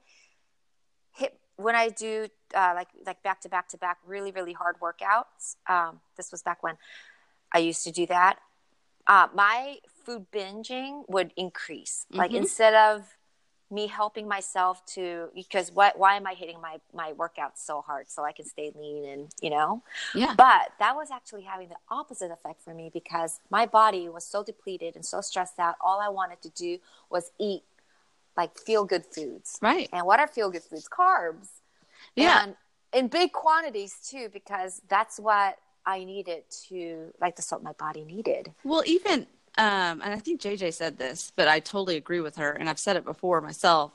hit 1.14 1.38
when 1.56 1.74
I 1.74 1.88
do 1.88 2.28
uh, 2.54 2.72
like 2.74 2.88
like 3.06 3.22
back 3.22 3.40
to 3.40 3.48
back 3.48 3.70
to 3.70 3.78
back 3.78 3.96
really 4.06 4.32
really 4.32 4.52
hard 4.52 4.76
workouts. 4.80 5.56
Um, 5.66 6.00
this 6.18 6.30
was 6.30 6.42
back 6.42 6.62
when 6.62 6.76
I 7.50 7.60
used 7.60 7.84
to 7.84 7.90
do 7.90 8.04
that. 8.08 8.36
Uh, 9.06 9.28
my 9.34 9.78
food 10.04 10.26
binging 10.30 11.08
would 11.08 11.32
increase. 11.38 12.04
Mm-hmm. 12.10 12.18
Like 12.18 12.34
instead 12.34 12.74
of 12.74 13.16
me 13.70 13.86
helping 13.86 14.28
myself 14.28 14.84
to 14.86 15.30
because 15.34 15.72
what 15.72 15.98
why 15.98 16.16
am 16.16 16.26
I 16.26 16.34
hitting 16.34 16.60
my 16.60 16.76
my 16.92 17.14
workouts 17.14 17.64
so 17.64 17.80
hard 17.80 18.10
so 18.10 18.24
I 18.24 18.32
can 18.32 18.44
stay 18.44 18.70
lean 18.76 19.08
and 19.08 19.28
you 19.40 19.50
know 19.50 19.82
yeah 20.14 20.34
but 20.36 20.70
that 20.78 20.94
was 20.94 21.10
actually 21.10 21.42
having 21.42 21.68
the 21.68 21.76
opposite 21.90 22.30
effect 22.30 22.62
for 22.62 22.74
me 22.74 22.90
because 22.92 23.40
my 23.50 23.66
body 23.66 24.08
was 24.08 24.24
so 24.24 24.44
depleted 24.44 24.94
and 24.94 25.04
so 25.04 25.20
stressed 25.20 25.58
out 25.58 25.74
all 25.80 25.98
I 26.00 26.08
wanted 26.08 26.42
to 26.42 26.50
do 26.50 26.78
was 27.10 27.32
eat 27.40 27.64
like 28.36 28.58
feel 28.58 28.84
good 28.84 29.04
foods. 29.06 29.58
Right. 29.62 29.88
And 29.92 30.06
what 30.06 30.20
are 30.20 30.26
feel 30.26 30.50
good 30.50 30.62
foods? 30.62 30.88
Carbs. 30.88 31.48
Yeah. 32.14 32.42
And 32.42 32.56
in 32.92 33.08
big 33.08 33.32
quantities 33.32 33.96
too, 34.08 34.28
because 34.32 34.80
that's 34.88 35.18
what 35.18 35.58
I 35.84 36.04
needed 36.04 36.42
to, 36.68 37.12
like, 37.20 37.36
the 37.36 37.46
what 37.48 37.62
my 37.62 37.72
body 37.72 38.04
needed. 38.04 38.52
Well, 38.64 38.82
even, 38.86 39.20
um, 39.56 40.02
and 40.02 40.12
I 40.12 40.18
think 40.18 40.40
JJ 40.40 40.74
said 40.74 40.98
this, 40.98 41.32
but 41.36 41.46
I 41.46 41.60
totally 41.60 41.96
agree 41.96 42.20
with 42.20 42.36
her. 42.36 42.50
And 42.50 42.68
I've 42.68 42.78
said 42.78 42.96
it 42.96 43.04
before 43.04 43.40
myself. 43.40 43.92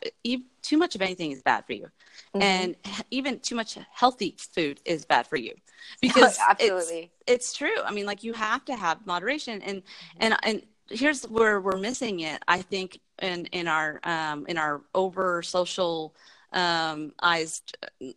Too 0.62 0.78
much 0.78 0.96
of 0.96 1.02
anything 1.02 1.32
is 1.32 1.42
bad 1.42 1.66
for 1.66 1.74
you. 1.74 1.88
Mm-hmm. 2.34 2.42
And 2.42 2.76
even 3.12 3.40
too 3.40 3.56
much 3.56 3.78
healthy 3.92 4.38
food 4.38 4.80
is 4.86 5.06
bad 5.06 5.28
for 5.28 5.36
you 5.36 5.54
because 6.02 6.38
absolutely 6.50 7.12
it's, 7.28 7.50
it's, 7.50 7.54
true. 7.54 7.82
I 7.84 7.92
mean, 7.92 8.06
like 8.06 8.24
you 8.24 8.34
have 8.34 8.64
to 8.66 8.76
have 8.76 9.06
moderation 9.06 9.62
and, 9.62 9.80
mm-hmm. 9.80 10.18
and, 10.20 10.38
and 10.44 10.62
here's 10.92 11.24
where 11.24 11.60
we're 11.60 11.78
missing 11.78 12.22
it. 12.22 12.42
I 12.48 12.62
think 12.62 13.00
in 13.22 13.46
in 13.48 13.68
our 13.68 14.00
um, 14.04 14.46
in 14.48 14.58
our 14.58 14.82
over 14.94 15.42
social 15.42 16.16
um, 16.54 17.14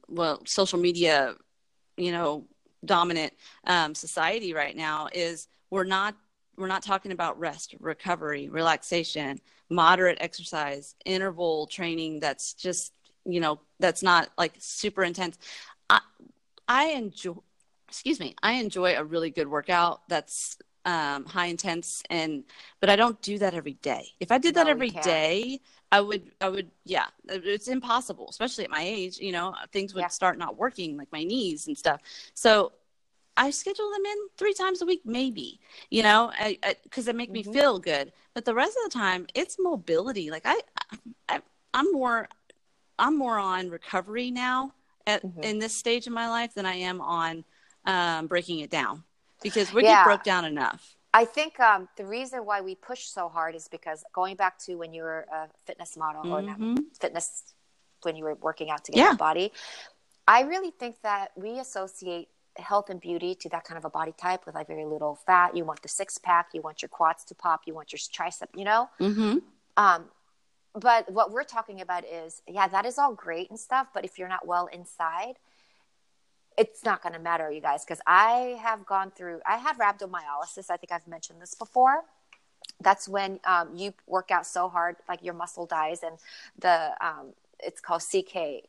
well, 0.08 0.42
social 0.44 0.78
media, 0.78 1.34
you 1.96 2.12
know, 2.12 2.44
dominant 2.84 3.32
um, 3.64 3.94
society 3.94 4.52
right 4.52 4.76
now 4.76 5.08
is 5.12 5.48
we're 5.70 5.84
not 5.84 6.16
we're 6.56 6.68
not 6.68 6.82
talking 6.82 7.12
about 7.12 7.38
rest, 7.38 7.74
recovery, 7.80 8.48
relaxation, 8.48 9.40
moderate 9.70 10.18
exercise, 10.20 10.94
interval 11.04 11.66
training. 11.66 12.20
That's 12.20 12.54
just 12.54 12.92
you 13.24 13.40
know 13.40 13.60
that's 13.80 14.02
not 14.02 14.30
like 14.36 14.54
super 14.58 15.04
intense. 15.04 15.38
I 15.88 16.00
I 16.68 16.86
enjoy 16.90 17.34
excuse 17.88 18.18
me 18.18 18.34
I 18.42 18.54
enjoy 18.54 18.96
a 18.96 19.04
really 19.04 19.30
good 19.30 19.46
workout 19.46 20.00
that's 20.08 20.58
um, 20.84 21.24
high 21.26 21.46
intense 21.46 22.02
and 22.10 22.44
but 22.80 22.90
I 22.90 22.96
don't 22.96 23.20
do 23.22 23.38
that 23.38 23.54
every 23.54 23.74
day. 23.74 24.08
If 24.20 24.30
I 24.30 24.38
did 24.38 24.54
that 24.56 24.66
No, 24.66 24.70
every 24.70 24.90
I 25.92 26.00
would 26.00 26.32
I 26.40 26.48
would 26.48 26.70
yeah, 26.84 27.06
it's 27.28 27.68
impossible, 27.68 28.26
especially 28.30 28.64
at 28.64 28.70
my 28.70 28.82
age, 28.82 29.18
you 29.18 29.32
know, 29.32 29.54
things 29.72 29.94
would 29.94 30.00
Yeah. 30.02 30.08
start 30.08 30.38
not 30.38 30.56
working 30.56 30.96
like 30.96 31.10
my 31.12 31.24
knees 31.24 31.66
and 31.66 31.76
stuff. 31.78 32.00
So 32.34 32.72
I 33.36 33.50
schedule 33.50 33.90
them 33.90 34.04
in 34.04 34.16
three 34.36 34.54
times 34.54 34.82
a 34.82 34.86
week, 34.86 35.02
maybe, 35.04 35.60
you 35.90 36.02
know, 36.02 36.32
because 36.84 37.08
it 37.08 37.16
make 37.16 37.32
me 37.32 37.42
Mhm. 37.42 37.52
feel 37.52 37.78
good. 37.78 38.12
But 38.34 38.44
the 38.44 38.54
rest 38.54 38.76
of 38.84 38.92
the 38.92 38.98
time, 38.98 39.26
it's 39.34 39.56
mobility. 39.58 40.30
Like 40.30 40.42
I, 40.44 40.60
I, 41.28 41.40
I'm 41.72 41.92
more, 41.92 42.28
I'm 42.98 43.16
more 43.16 43.38
on 43.38 43.70
recovery 43.70 44.30
now 44.30 44.74
at 45.06 45.24
Mhm. 45.24 45.42
in 45.42 45.58
this 45.58 45.74
stage 45.74 46.06
of 46.06 46.12
my 46.12 46.28
life 46.28 46.54
than 46.54 46.66
I 46.66 46.74
am 46.76 47.00
on 47.00 47.44
um, 47.86 48.26
breaking 48.28 48.60
it 48.60 48.70
down 48.70 49.04
because 49.44 49.72
we 49.72 49.84
Yeah. 49.84 50.02
broke 50.02 50.24
down 50.24 50.44
enough. 50.44 50.96
I 51.12 51.24
think 51.24 51.60
um, 51.60 51.88
the 51.96 52.04
reason 52.04 52.44
why 52.44 52.60
we 52.60 52.74
push 52.74 53.02
so 53.06 53.28
hard 53.28 53.54
is 53.54 53.68
because 53.68 54.02
going 54.12 54.34
back 54.34 54.58
to 54.66 54.74
when 54.74 54.92
you 54.92 55.02
were 55.04 55.24
a 55.30 55.48
fitness 55.66 55.96
model 55.96 56.22
or 56.34 56.42
not 56.42 56.58
Mhm. 56.58 56.78
fitness 56.98 57.54
when 58.02 58.16
you 58.16 58.24
were 58.24 58.34
working 58.34 58.68
out 58.72 58.82
to 58.86 58.90
get 58.92 58.98
Yeah. 58.98 59.12
a 59.12 59.16
body, 59.28 59.52
I 60.26 60.40
really 60.42 60.72
think 60.72 61.00
that 61.02 61.30
we 61.36 61.60
associate 61.60 62.28
health 62.56 62.88
and 62.90 63.00
beauty 63.00 63.34
to 63.42 63.48
that 63.50 63.64
kind 63.64 63.78
of 63.78 63.84
a 63.84 63.90
body 63.90 64.12
type 64.12 64.44
with 64.46 64.54
like 64.56 64.66
very 64.66 64.84
little 64.84 65.14
fat. 65.26 65.56
You 65.56 65.64
want 65.64 65.82
the 65.82 65.88
six 65.88 66.18
pack, 66.18 66.48
you 66.54 66.62
want 66.62 66.82
your 66.82 66.88
quads 66.88 67.22
to 67.26 67.34
pop, 67.34 67.60
you 67.66 67.74
want 67.74 67.92
your 67.92 67.98
tricep, 67.98 68.48
you 68.54 68.64
know. 68.64 68.90
Mm-hmm. 68.98 69.38
Um, 69.76 70.10
but 70.72 71.10
what 71.10 71.30
we're 71.30 71.44
talking 71.56 71.80
about 71.80 72.04
is, 72.04 72.42
yeah, 72.48 72.66
that 72.68 72.84
is 72.86 72.98
all 72.98 73.14
great 73.14 73.50
and 73.50 73.58
stuff. 73.58 73.88
But 73.94 74.04
if 74.04 74.18
you're 74.18 74.28
not 74.36 74.46
well 74.46 74.66
inside, 74.66 75.38
it's 76.56 76.84
not 76.84 77.02
going 77.02 77.12
to 77.14 77.18
matter, 77.18 77.50
you 77.50 77.60
guys. 77.60 77.84
Because 77.84 78.00
I 78.06 78.58
have 78.62 78.86
gone 78.86 79.10
through, 79.10 79.40
I 79.46 79.56
had 79.56 79.78
rhabdomyolysis. 79.78 80.70
I 80.70 80.76
think 80.76 80.92
I've 80.92 81.06
mentioned 81.08 81.40
this 81.40 81.54
before. 81.54 82.04
That's 82.80 83.08
when 83.08 83.40
um, 83.44 83.76
you 83.76 83.94
work 84.06 84.30
out 84.30 84.46
so 84.46 84.68
hard, 84.68 84.96
like 85.08 85.22
your 85.22 85.34
muscle 85.34 85.66
dies, 85.66 86.02
and 86.02 86.16
the 86.58 86.92
um, 87.00 87.34
it's 87.60 87.80
called 87.80 88.02
CK. 88.02 88.64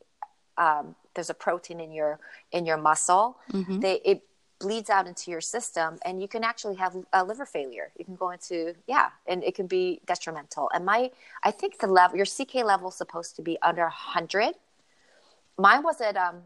Um, 0.58 0.94
there's 1.14 1.30
a 1.30 1.34
protein 1.34 1.80
in 1.80 1.92
your 1.92 2.18
in 2.52 2.66
your 2.66 2.76
muscle. 2.76 3.38
Mhm. 3.52 3.80
They 3.80 4.00
it 4.04 4.22
bleeds 4.58 4.88
out 4.90 5.06
into 5.06 5.30
your 5.30 5.40
system, 5.40 5.98
and 6.04 6.20
you 6.20 6.28
can 6.28 6.44
actually 6.44 6.76
have 6.76 6.94
a 7.12 7.24
liver 7.24 7.46
failure. 7.46 7.90
You 7.98 8.04
can 8.04 8.16
go 8.16 8.30
into 8.30 8.74
yeah, 8.86 9.10
and 9.26 9.42
it 9.44 9.54
can 9.54 9.66
be 9.66 10.00
detrimental. 10.06 10.70
And 10.74 10.84
my 10.84 11.10
I 11.42 11.50
think 11.50 11.78
the 11.78 11.86
level 11.86 12.16
your 12.16 12.26
CK 12.26 12.56
level 12.56 12.88
is 12.88 12.94
supposed 12.96 13.36
to 13.36 13.42
be 13.42 13.58
under 13.62 13.88
hundred. 13.88 14.54
Mine 15.58 15.82
was 15.82 16.00
at 16.00 16.16
um 16.16 16.42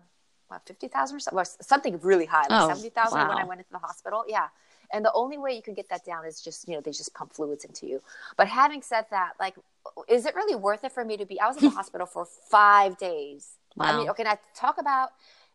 what 0.51 0.67
fifty 0.67 0.89
thousand 0.89 1.17
or 1.17 1.21
something, 1.21 1.45
something 1.61 2.01
really 2.01 2.27
high, 2.27 2.43
like 2.49 2.61
Oh, 2.61 2.67
seventy 2.69 2.91
thousand 2.91 3.21
when 3.29 3.39
I 3.39 3.45
went 3.45 3.61
into 3.61 3.73
the 3.73 3.79
hospital. 3.79 4.25
Yeah, 4.29 4.49
and 4.93 5.05
the 5.05 5.13
only 5.13 5.39
way 5.39 5.53
you 5.55 5.63
can 5.63 5.75
get 5.75 5.89
that 5.91 6.05
down 6.05 6.27
is 6.27 6.41
just 6.41 6.69
you 6.69 6.75
know 6.75 6.81
they 6.81 6.91
just 6.91 7.15
pump 7.15 7.33
fluids 7.33 7.65
into 7.65 7.87
you. 7.87 8.01
But 8.37 8.49
having 8.49 8.83
said 8.83 9.07
that, 9.11 9.33
like, 9.39 9.55
is 10.09 10.27
it 10.27 10.35
really 10.35 10.55
worth 10.57 10.85
it 10.85 10.93
for 10.93 11.05
me 11.05 11.17
to 11.17 11.27
be? 11.27 11.41
I 11.41 11.47
was 11.47 11.57
in 11.57 11.65
the 11.65 11.71
hospital 11.81 12.07
for 12.07 12.25
five 12.25 12.99
days. 12.99 13.57
I 13.79 13.97
mean, 13.97 14.09
okay, 14.11 14.25
now 14.25 14.39
talk 14.55 14.79
about 14.79 15.11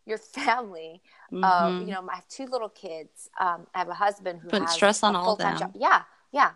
your 0.05 0.17
family. 0.17 1.01
Uh, 1.43 1.69
Mhm. 1.71 1.79
you 1.81 1.93
know, 1.93 2.07
I 2.11 2.15
have 2.15 2.27
two 2.29 2.45
little 2.45 2.69
kids. 2.69 3.29
Um, 3.39 3.67
I 3.75 3.79
have 3.79 3.89
a 3.89 3.93
husband 3.93 4.39
who 4.43 4.49
has 4.61 4.71
stress 4.71 5.03
on 5.03 5.15
a 5.15 5.19
all 5.19 5.35
them. 5.35 5.57
job. 5.57 5.71
Yeah, 5.75 6.03
yeah, 6.31 6.51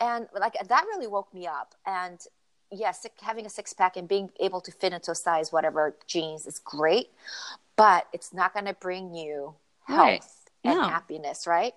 and 0.00 0.28
like 0.38 0.54
that 0.68 0.84
really 0.86 1.06
woke 1.06 1.32
me 1.34 1.46
up. 1.46 1.74
And 1.86 2.18
yes, 2.70 3.06
having 3.20 3.44
a 3.46 3.50
six 3.50 3.72
pack 3.72 3.96
and 3.96 4.08
being 4.08 4.30
able 4.40 4.60
to 4.62 4.72
fit 4.72 4.92
into 4.92 5.10
a 5.10 5.14
size 5.14 5.52
whatever 5.52 5.94
jeans 6.06 6.46
is 6.46 6.58
great, 6.58 7.10
but 7.76 8.06
it's 8.12 8.32
not 8.32 8.52
going 8.52 8.66
to 8.66 8.74
bring 8.74 9.14
you 9.14 9.54
health 9.86 9.98
Right. 10.06 10.24
and 10.64 10.78
happiness, 10.80 11.46
right? 11.46 11.74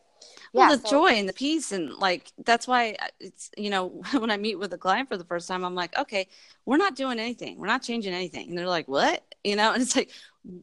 well 0.53 0.69
Yeah, 0.69 0.75
the 0.77 0.81
so- 0.88 0.89
joy 0.89 1.08
and 1.10 1.27
the 1.29 1.34
peace 1.34 1.71
and 1.71 1.91
like 1.95 2.31
that's 2.45 2.67
why 2.67 2.95
it's 3.19 3.51
you 3.58 3.69
know 3.69 3.88
when 4.17 4.31
i 4.31 4.38
meet 4.38 4.58
with 4.58 4.73
a 4.73 4.77
client 4.77 5.08
for 5.10 5.17
the 5.17 5.25
first 5.25 5.45
time 5.47 5.63
i'm 5.63 5.75
like 5.75 5.95
okay 5.99 6.27
we're 6.65 6.77
not 6.77 6.95
doing 6.95 7.19
anything 7.19 7.60
we're 7.60 7.67
not 7.67 7.84
changing 7.84 8.13
anything 8.13 8.47
and 8.49 8.58
they're 8.58 8.65
like 8.67 8.88
what 8.88 9.23
you 9.43 9.55
know 9.58 9.73
and 9.73 9.81
it's 9.84 9.95
like 9.95 10.10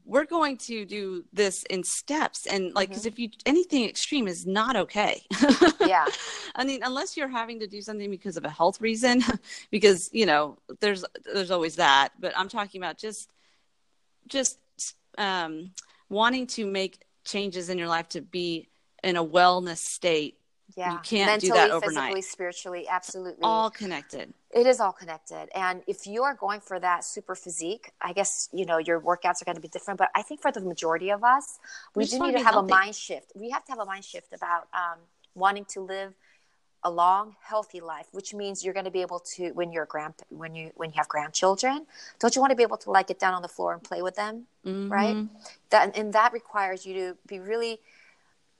we're 0.04 0.24
going 0.24 0.56
to 0.56 0.84
do 0.86 1.22
this 1.34 1.62
in 1.64 1.84
steps 1.84 2.46
and 2.46 2.74
like 2.74 2.88
because 2.88 3.04
if 3.06 3.18
you 3.18 3.28
anything 3.46 3.84
extreme 3.84 4.26
is 4.26 4.46
not 4.46 4.74
okay 4.74 5.22
Mm-hmm. 5.34 5.84
Yeah. 5.88 6.06
i 6.56 6.64
mean 6.64 6.80
unless 6.82 7.16
you're 7.16 7.28
having 7.28 7.60
to 7.60 7.66
do 7.68 7.82
something 7.82 8.10
because 8.10 8.36
of 8.38 8.44
a 8.44 8.50
health 8.50 8.80
reason 8.80 9.22
because 9.70 10.08
you 10.12 10.24
know 10.26 10.56
there's 10.80 11.04
there's 11.32 11.50
always 11.52 11.76
that 11.76 12.08
but 12.18 12.32
i'm 12.38 12.48
talking 12.48 12.80
about 12.80 12.96
just 12.98 13.28
just 14.26 14.58
um 15.18 15.70
wanting 16.08 16.46
to 16.46 16.66
make 16.66 17.02
changes 17.24 17.68
in 17.68 17.78
your 17.78 17.88
life 17.88 18.08
to 18.08 18.20
be 18.20 18.68
in 19.02 19.16
a 19.16 19.24
wellness 19.24 19.78
state 19.78 20.38
Yeah. 20.76 20.92
You 20.92 20.98
can't 21.02 21.40
do 21.40 21.48
Mentally, 21.48 21.58
that 21.58 21.70
overnight. 21.70 21.94
physically, 22.16 22.22
spiritually, 22.22 22.88
absolutely. 22.88 23.42
all 23.42 23.68
connected 23.70 24.32
It 24.54 24.66
is 24.66 24.80
all 24.80 24.92
connected. 24.92 25.48
And 25.54 25.82
if 25.86 26.06
you're 26.06 26.34
going 26.34 26.60
for 26.60 26.78
that 26.80 27.04
super 27.04 27.34
physique, 27.34 27.90
I 28.00 28.12
guess, 28.12 28.48
you 28.52 28.64
know, 28.66 28.78
your 28.78 28.98
workouts 29.00 29.40
are 29.40 29.46
going 29.48 29.56
to 29.56 29.60
be 29.68 29.68
different. 29.76 29.98
But 29.98 30.10
I 30.14 30.22
think 30.22 30.40
for 30.40 30.50
the 30.52 30.60
majority 30.60 31.10
of 31.10 31.22
us, 31.24 31.58
we, 31.94 32.04
We 32.04 32.06
do 32.10 32.18
need 32.24 32.32
to 32.32 32.38
have 32.48 32.54
healthy. 32.54 32.72
a 32.72 32.76
mind 32.78 32.94
shift. 32.94 33.32
We 33.34 33.50
have 33.50 33.64
to 33.66 33.72
have 33.72 33.80
a 33.80 33.84
mind 33.84 34.04
shift 34.04 34.30
about 34.32 34.62
um, 34.82 34.98
wanting 35.34 35.64
to 35.74 35.80
live 35.80 36.12
a 36.84 36.90
long, 36.90 37.36
healthy 37.42 37.80
life, 37.80 38.08
which 38.12 38.34
means 38.34 38.64
you're 38.64 38.74
going 38.74 38.84
to 38.84 38.90
be 38.90 39.02
able 39.02 39.20
to, 39.20 39.52
when 39.52 39.72
you're 39.72 39.86
grand, 39.86 40.14
when 40.30 40.54
you, 40.54 40.72
when 40.74 40.90
you 40.90 40.96
have 40.96 41.08
grandchildren, 41.08 41.86
don't 42.18 42.34
you 42.34 42.40
want 42.40 42.50
to 42.50 42.56
be 42.56 42.62
able 42.62 42.76
to 42.78 42.90
like 42.90 43.08
get 43.08 43.18
down 43.18 43.34
on 43.34 43.42
the 43.42 43.48
floor 43.48 43.72
and 43.72 43.82
play 43.82 44.02
with 44.02 44.16
them? 44.16 44.46
Right. 44.64 45.16
Mhm. 45.16 45.28
That, 45.70 45.96
and 45.96 46.12
that 46.12 46.32
requires 46.32 46.84
you 46.86 46.94
to 46.94 47.16
be 47.26 47.38
really 47.38 47.80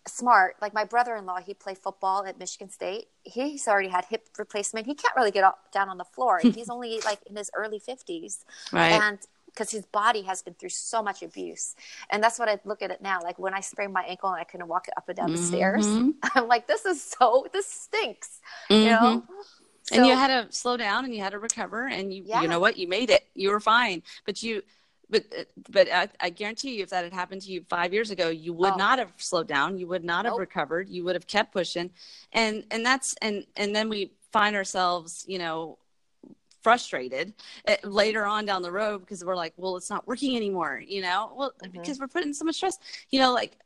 smart. 0.06 0.56
Like 0.61 0.74
my 0.74 0.85
brother-in-law, 0.85 1.40
he 1.40 1.54
played 1.54 1.78
football 1.78 2.24
at 2.26 2.38
Michigan 2.38 2.70
State. 2.70 3.08
He's 3.22 3.68
already 3.68 3.88
had 3.88 4.06
hip 4.06 4.28
replacement. 4.38 4.87
He 4.87 4.94
can't 4.94 5.14
really 5.16 5.30
get 5.30 5.44
up, 5.44 5.70
down 5.72 5.88
on 5.88 5.98
the 5.98 6.04
floor. 6.04 6.40
He's 6.40 6.68
only 6.76 7.00
like 7.04 7.20
in 7.26 7.37
his 7.37 7.50
early 7.54 7.78
fifties, 7.78 8.44
right 8.72 8.92
and 8.92 9.18
because 9.52 9.70
his 9.70 9.84
body 9.86 10.22
has 10.22 10.42
been 10.42 10.54
through 10.54 10.70
so 10.70 11.02
much 11.02 11.22
abuse. 11.22 11.74
And 12.10 12.22
that's 12.22 12.38
what 12.38 12.48
I 12.48 12.58
look 12.64 12.82
at 12.82 12.90
it 12.90 13.02
now. 13.02 13.20
Like 13.22 13.38
when 13.38 13.54
I 13.54 13.60
sprained 13.60 13.92
my 13.92 14.02
ankle 14.04 14.30
and 14.30 14.40
I 14.40 14.44
couldn't 14.44 14.68
walk 14.68 14.86
up 14.96 15.08
and 15.08 15.16
down 15.16 15.30
the 15.32 15.38
stairs, 15.38 15.86
Mhm. 15.86 16.14
I'm 16.34 16.48
like, 16.48 16.66
this 16.66 16.84
is 16.86 17.02
so, 17.02 17.46
this 17.52 17.66
stinks. 17.66 18.40
You 18.70 18.86
know. 18.86 19.24
Mhm. 19.26 19.96
and 19.96 20.06
you 20.06 20.14
had 20.14 20.28
to 20.28 20.50
slow 20.52 20.76
down 20.76 21.04
and 21.04 21.14
you 21.14 21.20
had 21.20 21.32
to 21.32 21.38
recover 21.38 21.86
and 21.88 22.14
you 22.14 22.22
Yeah. 22.24 22.40
you 22.40 22.48
know 22.48 22.60
what 22.60 22.76
you 22.78 22.86
made 22.88 23.10
it 23.10 23.26
you 23.34 23.50
were 23.50 23.58
fine 23.60 24.02
but 24.24 24.40
you 24.42 24.62
but 25.10 25.24
but 25.68 25.88
I, 25.92 26.08
I 26.20 26.30
guarantee 26.30 26.76
you 26.76 26.84
if 26.84 26.90
that 26.90 27.02
had 27.04 27.12
happened 27.12 27.42
to 27.42 27.50
you 27.50 27.64
five 27.68 27.92
years 27.92 28.10
ago 28.12 28.28
you 28.30 28.52
would 28.54 28.74
Oh. 28.74 28.76
not 28.76 29.00
have 29.00 29.12
slowed 29.18 29.48
down 29.48 29.76
you 29.78 29.88
would 29.88 30.04
not 30.04 30.24
have 30.24 30.36
recovered 30.36 30.88
you 30.88 31.02
would 31.04 31.16
have 31.16 31.26
kept 31.26 31.52
pushing 31.52 31.90
and 32.32 32.64
and 32.70 32.86
that's 32.86 33.14
and 33.20 33.44
and 33.56 33.74
then 33.76 33.88
we 33.88 34.12
find 34.32 34.54
ourselves 34.56 35.24
you 35.28 35.38
know 35.38 35.76
frustrated 36.62 37.35
uh, 37.68 37.77
later 37.85 38.25
on 38.25 38.44
down 38.44 38.62
the 38.62 38.70
road 38.70 38.98
because 39.01 39.25
we're 39.25 39.37
like 39.37 39.53
well 39.57 39.77
it's 39.77 39.90
not 39.90 40.07
working 40.07 40.37
anymore 40.37 40.83
you 40.87 41.03
know? 41.03 41.33
Well 41.37 41.53
Mhm. 41.64 41.72
because 41.72 41.98
we're 41.98 42.09
putting 42.09 42.33
so 42.33 42.44
much 42.44 42.57
stress 42.57 42.79
you 43.11 43.18
know 43.20 43.33
like 43.33 43.57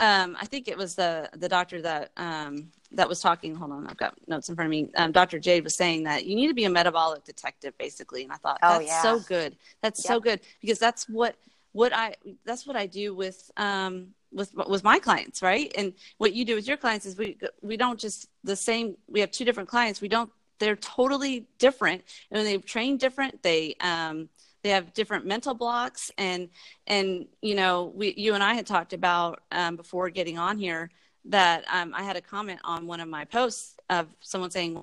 um 0.00 0.36
i 0.40 0.46
think 0.46 0.68
it 0.68 0.76
was 0.76 0.94
the 0.94 1.28
the 1.36 1.48
doctor 1.48 1.80
that 1.82 2.10
um 2.16 2.70
that 2.92 3.08
was 3.08 3.20
talking 3.20 3.54
hold 3.54 3.72
on 3.72 3.86
i've 3.86 3.96
got 3.96 4.14
notes 4.28 4.48
in 4.48 4.54
front 4.54 4.66
of 4.66 4.70
me. 4.70 4.88
Um, 4.96 5.10
dr 5.12 5.38
jade 5.40 5.64
was 5.64 5.74
saying 5.74 6.04
that 6.04 6.26
you 6.26 6.34
need 6.36 6.48
to 6.48 6.54
be 6.54 6.64
a 6.64 6.70
metabolic 6.70 7.24
detective 7.24 7.76
basically 7.78 8.22
and 8.24 8.32
i 8.32 8.36
thought 8.36 8.58
Oh, 8.62 8.78
that's 8.78 8.86
yeah. 8.88 9.02
so 9.02 9.20
good. 9.20 9.56
That's 9.82 10.02
so 10.02 10.20
good. 10.20 10.40
Because 10.60 10.78
that's 10.78 11.08
what 11.08 11.36
what 11.72 11.92
i 11.92 12.14
that's 12.44 12.66
what 12.66 12.76
i 12.76 12.86
do 12.86 13.14
with 13.14 13.50
um 13.56 14.14
with 14.32 14.50
with 14.68 14.82
my 14.84 14.98
clients 14.98 15.42
right? 15.42 15.72
And 15.76 15.92
what 16.18 16.32
you 16.34 16.44
do 16.44 16.54
with 16.54 16.66
your 16.66 16.76
clients 16.76 17.04
is 17.06 17.16
we 17.16 17.36
we 17.62 17.76
don't 17.76 17.98
just 17.98 18.28
the 18.44 18.56
same 18.56 18.96
we 19.08 19.20
have 19.20 19.30
two 19.30 19.44
different 19.44 19.68
clients. 19.68 20.00
We 20.00 20.08
don't 20.08 20.30
they're 20.58 20.76
totally 20.76 21.46
different 21.58 22.02
and 22.30 22.38
when 22.38 22.44
they 22.44 22.58
train 22.58 22.96
different 22.96 23.42
they 23.42 23.74
um 23.80 24.28
they 24.62 24.70
have 24.70 24.92
different 24.94 25.26
mental 25.26 25.54
blocks 25.54 26.10
and 26.18 26.48
and 26.86 27.26
you 27.42 27.54
know 27.54 27.92
we 27.94 28.14
you 28.16 28.34
and 28.34 28.42
i 28.42 28.54
had 28.54 28.66
talked 28.66 28.92
about 28.92 29.42
um, 29.52 29.76
before 29.76 30.08
getting 30.10 30.38
on 30.38 30.58
here 30.58 30.90
that 31.24 31.64
um, 31.72 31.92
i 31.94 32.02
had 32.02 32.16
a 32.16 32.20
comment 32.20 32.60
on 32.64 32.86
one 32.86 33.00
of 33.00 33.08
my 33.08 33.24
posts 33.24 33.76
of 33.90 34.08
someone 34.20 34.50
saying 34.50 34.80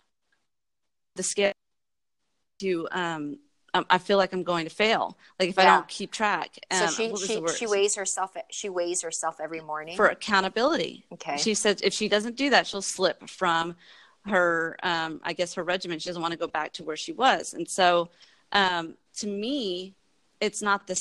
the 1.15 1.23
scale 1.23 1.51
to 2.59 2.87
um 2.91 3.37
um, 3.73 3.85
I 3.89 3.97
feel 3.97 4.17
like 4.17 4.33
I'm 4.33 4.43
going 4.43 4.65
to 4.65 4.73
fail. 4.73 5.17
Like 5.39 5.49
if 5.49 5.57
I 5.57 5.65
don't 5.65 5.87
keep 5.87 6.11
track. 6.11 6.59
So 6.71 6.85
Um, 6.85 6.89
she, 6.91 7.15
she, 7.15 7.45
she 7.57 7.67
weighs 7.67 7.95
herself, 7.95 8.35
she 8.49 8.69
weighs 8.69 9.01
herself 9.01 9.39
every 9.39 9.61
morning. 9.61 9.95
for 9.95 10.07
accountability. 10.07 11.05
okay. 11.13 11.37
She 11.37 11.53
says 11.53 11.79
if 11.81 11.93
she 11.93 12.09
doesn't 12.09 12.35
do 12.35 12.49
that, 12.49 12.67
she'll 12.67 12.81
slip 12.81 13.29
from 13.29 13.75
her 14.25 14.77
um, 14.83 15.19
i 15.23 15.33
guess 15.33 15.53
her 15.53 15.63
regimen 15.63 15.97
she 15.99 16.09
doesn't 16.09 16.21
want 16.21 16.31
to 16.31 16.37
go 16.37 16.47
back 16.47 16.71
to 16.73 16.83
where 16.83 16.97
she 16.97 17.11
was. 17.13 17.53
And 17.53 17.67
so 17.67 18.09
um, 18.51 18.95
to 19.17 19.27
me 19.27 19.95
it's 20.39 20.61
not 20.61 20.87
the 20.87 20.95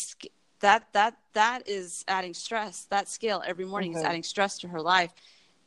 that 0.61 0.85
that 0.92 1.16
that 1.33 1.66
is 1.66 2.04
adding 2.09 2.35
stress 2.35 2.87
that 2.90 3.09
scale 3.09 3.42
every 3.46 3.64
morning 3.64 3.92
mm-hmm. 3.92 4.00
is 4.00 4.04
adding 4.04 4.22
stress 4.22 4.59
to 4.59 4.68
her 4.68 4.80
life. 4.80 5.12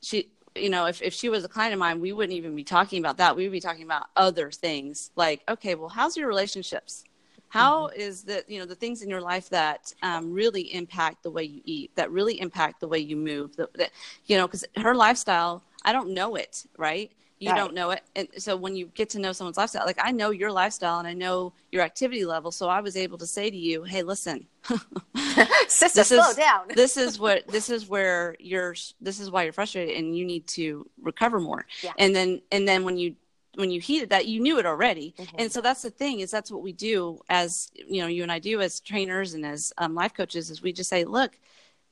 She 0.01 0.29
you 0.55 0.69
know 0.69 0.85
if, 0.85 1.01
if 1.01 1.13
she 1.13 1.29
was 1.29 1.43
a 1.43 1.47
client 1.47 1.73
of 1.73 1.79
mine 1.79 1.99
we 1.99 2.11
wouldn't 2.13 2.37
even 2.37 2.55
be 2.55 2.63
talking 2.63 2.99
about 2.99 3.17
that. 3.17 3.35
We 3.35 3.43
would 3.43 3.51
be 3.51 3.59
talking 3.59 3.83
about 3.83 4.07
other 4.15 4.51
things. 4.51 5.11
Like 5.15 5.41
okay 5.49 5.75
well 5.75 5.89
how's 5.89 6.17
your 6.17 6.27
relationships? 6.27 7.03
How 7.49 7.87
mm-hmm. 7.87 8.01
is 8.01 8.23
that 8.23 8.49
you 8.49 8.59
know 8.59 8.65
the 8.65 8.75
things 8.75 9.01
in 9.03 9.09
your 9.09 9.21
life 9.21 9.49
that 9.49 9.93
um, 10.01 10.33
really 10.33 10.73
impact 10.73 11.23
the 11.23 11.31
way 11.31 11.43
you 11.43 11.61
eat 11.65 11.91
that 11.95 12.09
really 12.09 12.39
impact 12.39 12.79
the 12.79 12.87
way 12.87 12.99
you 12.99 13.15
move 13.15 13.55
that, 13.57 13.73
that 13.75 13.91
you 14.25 14.37
know 14.37 14.47
because 14.47 14.65
her 14.77 14.95
lifestyle 14.95 15.63
i 15.85 15.91
don't 15.91 16.09
know 16.09 16.35
it 16.35 16.65
right 16.77 17.11
you 17.43 17.49
right. 17.49 17.57
don't 17.57 17.73
know 17.73 17.91
it 17.91 18.01
and 18.15 18.27
so 18.37 18.55
when 18.55 18.73
you 18.73 18.85
get 18.95 19.09
to 19.09 19.19
know 19.19 19.33
someone's 19.33 19.57
lifestyle 19.57 19.85
like 19.85 19.99
i 20.01 20.11
know 20.11 20.29
your 20.29 20.49
lifestyle 20.49 20.99
and 20.99 21.07
i 21.07 21.13
know 21.13 21.51
your 21.71 21.81
activity 21.81 22.23
level 22.23 22.51
so 22.51 22.69
i 22.69 22.79
was 22.79 22.95
able 22.95 23.17
to 23.17 23.27
say 23.27 23.49
to 23.49 23.57
you 23.57 23.83
hey 23.83 24.01
listen 24.01 24.45
sister 25.67 25.99
this 25.99 26.07
slow 26.07 26.29
is, 26.29 26.35
down 26.37 26.61
this 26.75 26.95
is 26.95 27.19
what 27.19 27.45
this 27.49 27.69
is 27.69 27.89
where 27.89 28.37
you're 28.39 28.73
this 29.01 29.19
is 29.19 29.29
why 29.29 29.43
you're 29.43 29.51
frustrated 29.51 29.97
and 29.97 30.15
you 30.17 30.23
need 30.23 30.47
to 30.47 30.89
recover 31.01 31.41
more 31.41 31.65
yeah. 31.83 31.91
and 31.99 32.15
then 32.15 32.41
and 32.51 32.65
then 32.65 32.85
when 32.85 32.97
you 32.97 33.13
when 33.55 33.69
you 33.69 33.81
heated 33.81 34.09
that 34.09 34.25
you 34.25 34.39
knew 34.39 34.57
it 34.57 34.65
already 34.65 35.13
mm-hmm. 35.17 35.35
and 35.37 35.51
so 35.51 35.59
that's 35.59 35.81
the 35.81 35.89
thing 35.89 36.21
is 36.21 36.31
that's 36.31 36.49
what 36.49 36.63
we 36.63 36.71
do 36.71 37.19
as 37.29 37.71
you 37.75 38.01
know 38.01 38.07
you 38.07 38.23
and 38.23 38.31
i 38.31 38.39
do 38.39 38.61
as 38.61 38.79
trainers 38.79 39.33
and 39.33 39.45
as 39.45 39.73
um, 39.77 39.93
life 39.93 40.13
coaches 40.13 40.49
is 40.49 40.61
we 40.61 40.71
just 40.71 40.89
say 40.89 41.03
look 41.03 41.37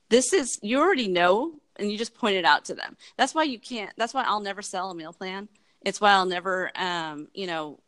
this 0.08 0.32
is 0.32 0.58
you 0.62 0.80
already 0.80 1.08
know 1.08 1.52
and 1.76 1.90
you 1.90 1.98
just 1.98 2.14
point 2.14 2.36
it 2.36 2.44
out 2.44 2.64
to 2.66 2.74
them. 2.74 2.96
That's 3.16 3.34
why 3.34 3.44
you 3.44 3.58
can't. 3.58 3.92
That's 3.96 4.14
why 4.14 4.24
I'll 4.24 4.40
never 4.40 4.62
sell 4.62 4.90
a 4.90 4.94
meal 4.94 5.12
plan. 5.12 5.48
It's 5.82 6.00
why 6.00 6.12
I'll 6.12 6.26
never, 6.26 6.70
um, 6.76 7.28
you 7.34 7.46
know, 7.46 7.80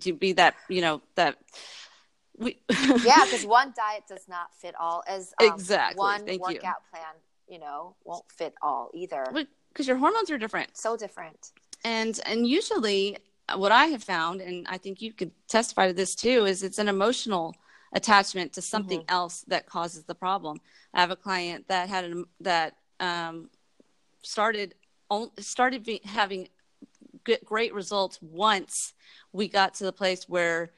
to 0.00 0.12
be 0.12 0.32
that, 0.34 0.54
you 0.68 0.80
know, 0.80 1.02
that. 1.14 1.36
We 2.38 2.58
yeah, 2.70 3.24
because 3.24 3.46
one 3.46 3.72
diet 3.76 4.04
does 4.08 4.26
not 4.28 4.54
fit 4.54 4.74
all. 4.78 5.02
As 5.06 5.34
um, 5.40 5.48
exactly 5.52 5.98
one 5.98 6.24
Thank 6.24 6.42
workout 6.42 6.60
you. 6.60 6.90
plan, 6.90 7.14
you 7.46 7.58
know, 7.58 7.94
won't 8.04 8.30
fit 8.32 8.54
all 8.62 8.90
either. 8.94 9.26
Because 9.68 9.86
your 9.86 9.98
hormones 9.98 10.30
are 10.30 10.38
different. 10.38 10.76
So 10.76 10.96
different. 10.96 11.52
And 11.84 12.18
and 12.26 12.46
usually, 12.46 13.18
what 13.54 13.70
I 13.70 13.86
have 13.86 14.02
found, 14.02 14.40
and 14.40 14.66
I 14.68 14.78
think 14.78 15.02
you 15.02 15.12
could 15.12 15.30
testify 15.46 15.88
to 15.88 15.92
this 15.92 16.14
too, 16.14 16.46
is 16.46 16.62
it's 16.62 16.78
an 16.78 16.88
emotional 16.88 17.54
attachment 17.92 18.52
to 18.54 18.62
something 18.62 19.00
mm-hmm. 19.00 19.14
else 19.14 19.44
that 19.48 19.66
causes 19.66 20.04
the 20.04 20.14
problem. 20.14 20.60
I 20.94 21.00
have 21.00 21.10
a 21.10 21.16
client 21.16 21.68
that 21.68 21.88
had 21.88 22.04
an, 22.04 22.24
that 22.40 22.76
um, 23.00 23.50
started 24.22 24.74
started 25.38 25.84
be, 25.84 26.00
having 26.04 26.48
great 27.44 27.74
results 27.74 28.18
once 28.22 28.94
we 29.32 29.46
got 29.46 29.74
to 29.74 29.84
the 29.84 29.92
place 29.92 30.28
where 30.28 30.72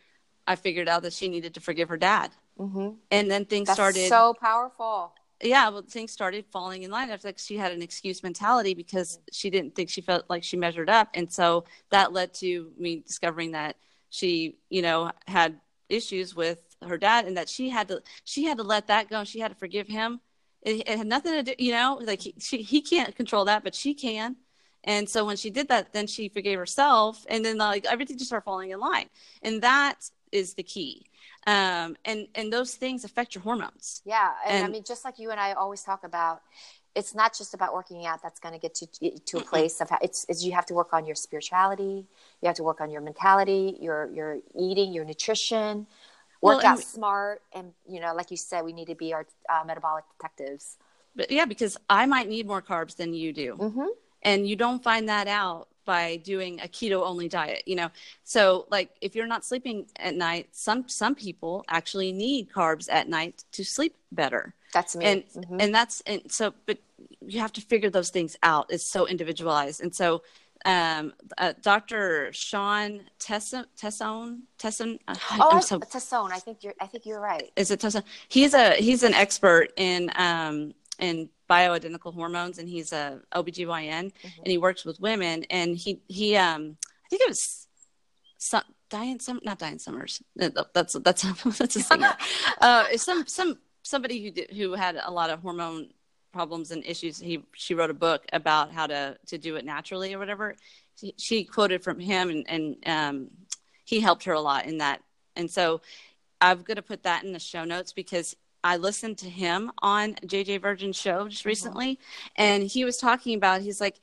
I 0.46 0.56
figured 0.56 0.88
out 0.88 1.02
that 1.02 1.12
she 1.12 1.28
needed 1.28 1.54
to 1.54 1.60
forgive 1.60 1.88
her 1.88 1.96
dad, 1.96 2.32
mm-hmm. 2.58 2.90
and 3.10 3.30
then 3.30 3.44
things 3.44 3.68
That's 3.68 3.76
started 3.76 4.08
so 4.08 4.34
powerful. 4.34 5.12
Yeah, 5.42 5.68
well, 5.68 5.82
things 5.82 6.12
started 6.12 6.44
falling 6.50 6.84
in 6.84 6.90
line. 6.90 7.10
I 7.10 7.16
feel 7.16 7.28
like 7.28 7.38
she 7.38 7.56
had 7.56 7.72
an 7.72 7.82
excuse 7.82 8.22
mentality 8.22 8.74
because 8.74 9.18
she 9.30 9.50
didn't 9.50 9.74
think 9.74 9.90
she 9.90 10.00
felt 10.00 10.24
like 10.28 10.42
she 10.42 10.56
measured 10.56 10.90
up, 10.90 11.08
and 11.14 11.32
so 11.32 11.64
that 11.90 12.12
led 12.12 12.34
to 12.34 12.72
me 12.76 13.00
discovering 13.00 13.52
that 13.52 13.76
she, 14.10 14.56
you 14.68 14.82
know, 14.82 15.10
had 15.26 15.60
issues 15.88 16.34
with 16.34 16.73
her 16.88 16.98
dad 16.98 17.26
and 17.26 17.36
that 17.36 17.48
she 17.48 17.68
had 17.70 17.88
to 17.88 18.02
she 18.24 18.44
had 18.44 18.58
to 18.58 18.64
let 18.64 18.86
that 18.88 19.08
go. 19.08 19.24
She 19.24 19.40
had 19.40 19.50
to 19.50 19.56
forgive 19.56 19.88
him. 19.88 20.20
It, 20.62 20.88
it 20.88 20.98
had 20.98 21.06
nothing 21.06 21.32
to 21.32 21.42
do 21.42 21.54
you 21.58 21.72
know 21.72 22.00
like 22.02 22.20
he, 22.20 22.34
she, 22.38 22.62
he 22.62 22.80
can't 22.80 23.14
control 23.14 23.44
that 23.46 23.64
but 23.64 23.74
she 23.74 23.94
can. 23.94 24.36
And 24.86 25.08
so 25.08 25.24
when 25.24 25.36
she 25.36 25.50
did 25.50 25.68
that 25.68 25.92
then 25.92 26.06
she 26.06 26.28
forgave 26.28 26.58
herself 26.58 27.24
and 27.28 27.44
then 27.44 27.58
like 27.58 27.86
everything 27.86 28.18
just 28.18 28.28
started 28.28 28.44
falling 28.44 28.70
in 28.70 28.80
line. 28.80 29.08
And 29.42 29.62
that 29.62 30.10
is 30.32 30.54
the 30.54 30.62
key. 30.62 31.06
Um, 31.46 31.96
and 32.04 32.26
and 32.34 32.52
those 32.52 32.74
things 32.74 33.04
affect 33.04 33.34
your 33.34 33.42
hormones. 33.42 34.02
Yeah. 34.04 34.32
And, 34.46 34.56
and 34.56 34.66
i 34.66 34.68
mean 34.68 34.84
just 34.86 35.04
like 35.04 35.18
you 35.18 35.30
and 35.30 35.40
i 35.40 35.52
always 35.52 35.82
talk 35.82 36.04
about 36.04 36.42
it's 36.94 37.14
not 37.14 37.36
just 37.36 37.54
about 37.54 37.74
working 37.74 38.06
out 38.06 38.22
that's 38.22 38.38
going 38.38 38.54
to 38.54 38.60
get 38.60 38.80
you 39.00 39.18
to 39.26 39.38
a 39.38 39.42
place 39.42 39.80
of 39.80 39.88
it's, 40.00 40.24
it's 40.28 40.44
you 40.44 40.52
have 40.52 40.66
to 40.66 40.74
work 40.74 40.92
on 40.92 41.04
your 41.06 41.14
spirituality. 41.14 42.06
You 42.40 42.46
have 42.46 42.56
to 42.56 42.62
work 42.62 42.80
on 42.80 42.90
your 42.90 43.00
mentality 43.00 43.76
your 43.80 44.10
your 44.12 44.38
eating 44.58 44.92
your 44.92 45.04
nutrition 45.04 45.86
work 46.44 46.62
well, 46.62 46.72
out 46.72 46.80
smart 46.80 47.42
and 47.52 47.72
you 47.86 48.00
know 48.00 48.14
like 48.14 48.30
you 48.30 48.36
said 48.36 48.64
we 48.64 48.72
need 48.72 48.86
to 48.86 48.94
be 48.94 49.12
our 49.12 49.26
uh, 49.48 49.64
metabolic 49.66 50.04
detectives. 50.16 50.76
But 51.16 51.30
yeah 51.30 51.44
because 51.44 51.76
i 51.88 52.06
might 52.06 52.28
need 52.28 52.46
more 52.46 52.62
carbs 52.62 52.96
than 52.96 53.14
you 53.14 53.32
do. 53.32 53.56
Mm-hmm. 53.56 53.86
and 54.22 54.48
you 54.48 54.56
don't 54.56 54.82
find 54.82 55.08
that 55.08 55.28
out 55.28 55.68
by 55.84 56.16
doing 56.16 56.60
a 56.60 56.68
keto 56.68 57.02
only 57.02 57.28
diet 57.28 57.62
you 57.66 57.76
know? 57.76 57.90
So 58.24 58.66
like 58.70 58.90
if 59.00 59.14
you're 59.14 59.26
not 59.26 59.44
sleeping 59.44 59.86
at 59.96 60.14
night 60.14 60.48
some 60.52 60.88
some 60.88 61.14
people 61.14 61.64
actually 61.68 62.12
need 62.12 62.50
carbs 62.50 62.86
at 62.90 63.08
night 63.08 63.44
to 63.52 63.64
sleep 63.64 63.94
better. 64.12 64.54
That's 64.72 64.96
me. 64.96 65.04
And 65.04 65.24
mm-hmm. 65.28 65.60
and 65.60 65.74
that's 65.74 66.02
and 66.06 66.22
so 66.30 66.54
but 66.66 66.78
you 67.26 67.40
have 67.40 67.52
to 67.52 67.60
figure 67.60 67.90
those 67.90 68.10
things 68.10 68.36
out. 68.42 68.66
It's 68.70 68.84
so 68.84 69.06
individualized. 69.06 69.80
And 69.80 69.94
so 69.94 70.22
um, 70.64 71.12
uh, 71.38 71.52
Dr. 71.60 72.32
Shawn 72.32 73.02
Tassone, 73.18 73.66
Tesson, 73.76 74.40
Tesson. 74.58 74.98
Uh, 75.06 75.14
oh, 75.32 75.50
I'm 75.52 75.62
so, 75.62 75.78
Tesson. 75.78 76.32
I 76.32 76.38
think 76.38 76.62
you're. 76.62 76.74
I 76.80 76.86
think 76.86 77.04
you're 77.06 77.20
right. 77.20 77.50
Is 77.56 77.70
it 77.70 77.80
Tesson? 77.80 78.02
He's 78.28 78.54
a 78.54 78.72
he's 78.74 79.02
an 79.02 79.14
expert 79.14 79.72
in 79.76 80.10
um, 80.16 80.72
in 80.98 81.28
bioidentical 81.50 82.14
hormones, 82.14 82.58
and 82.58 82.68
he's 82.68 82.92
a 82.92 83.20
OBGYN, 83.34 83.66
mm-hmm. 83.66 84.28
and 84.38 84.46
he 84.46 84.58
works 84.58 84.84
with 84.84 85.00
women. 85.00 85.44
And 85.50 85.76
he 85.76 86.00
he 86.08 86.36
um, 86.36 86.76
I 87.04 87.08
think 87.10 87.22
it 87.22 87.28
was 87.28 87.66
some, 88.38 88.62
Diane 88.88 89.20
Sum, 89.20 89.40
not 89.42 89.58
Diane 89.58 89.78
Summers. 89.78 90.22
That's 90.36 90.60
that's 90.72 90.92
that's 91.04 91.24
a 91.24 91.82
singer. 91.82 92.16
uh, 92.60 92.84
some 92.96 93.26
some 93.26 93.58
somebody 93.82 94.22
who 94.22 94.30
did, 94.30 94.50
who 94.50 94.72
had 94.72 94.96
a 95.02 95.10
lot 95.10 95.30
of 95.30 95.40
hormone 95.40 95.90
problems 96.34 96.72
and 96.72 96.84
issues 96.84 97.18
he 97.18 97.40
she 97.54 97.74
wrote 97.74 97.90
a 97.90 97.94
book 97.94 98.26
about 98.32 98.72
how 98.72 98.86
to 98.86 99.16
to 99.24 99.38
do 99.38 99.54
it 99.54 99.64
naturally 99.64 100.12
or 100.12 100.18
whatever 100.18 100.56
she, 100.98 101.14
she 101.16 101.44
quoted 101.44 101.82
from 101.82 102.00
him 102.00 102.28
and 102.28 102.44
and 102.48 102.76
um, 102.86 103.30
he 103.84 104.00
helped 104.00 104.24
her 104.24 104.32
a 104.32 104.40
lot 104.40 104.66
in 104.66 104.78
that 104.78 105.00
and 105.36 105.48
so 105.48 105.80
i'm 106.40 106.60
going 106.62 106.74
to 106.74 106.82
put 106.82 107.04
that 107.04 107.22
in 107.22 107.32
the 107.32 107.38
show 107.38 107.64
notes 107.64 107.92
because 107.92 108.34
i 108.64 108.76
listened 108.76 109.16
to 109.16 109.30
him 109.30 109.70
on 109.78 110.14
jj 110.26 110.60
virgin's 110.60 110.96
show 110.96 111.28
just 111.28 111.42
mm-hmm. 111.42 111.50
recently 111.50 111.92
mm-hmm. 111.92 112.42
and 112.42 112.62
he 112.64 112.84
was 112.84 112.96
talking 112.96 113.36
about 113.36 113.60
he's 113.60 113.80
like 113.80 114.00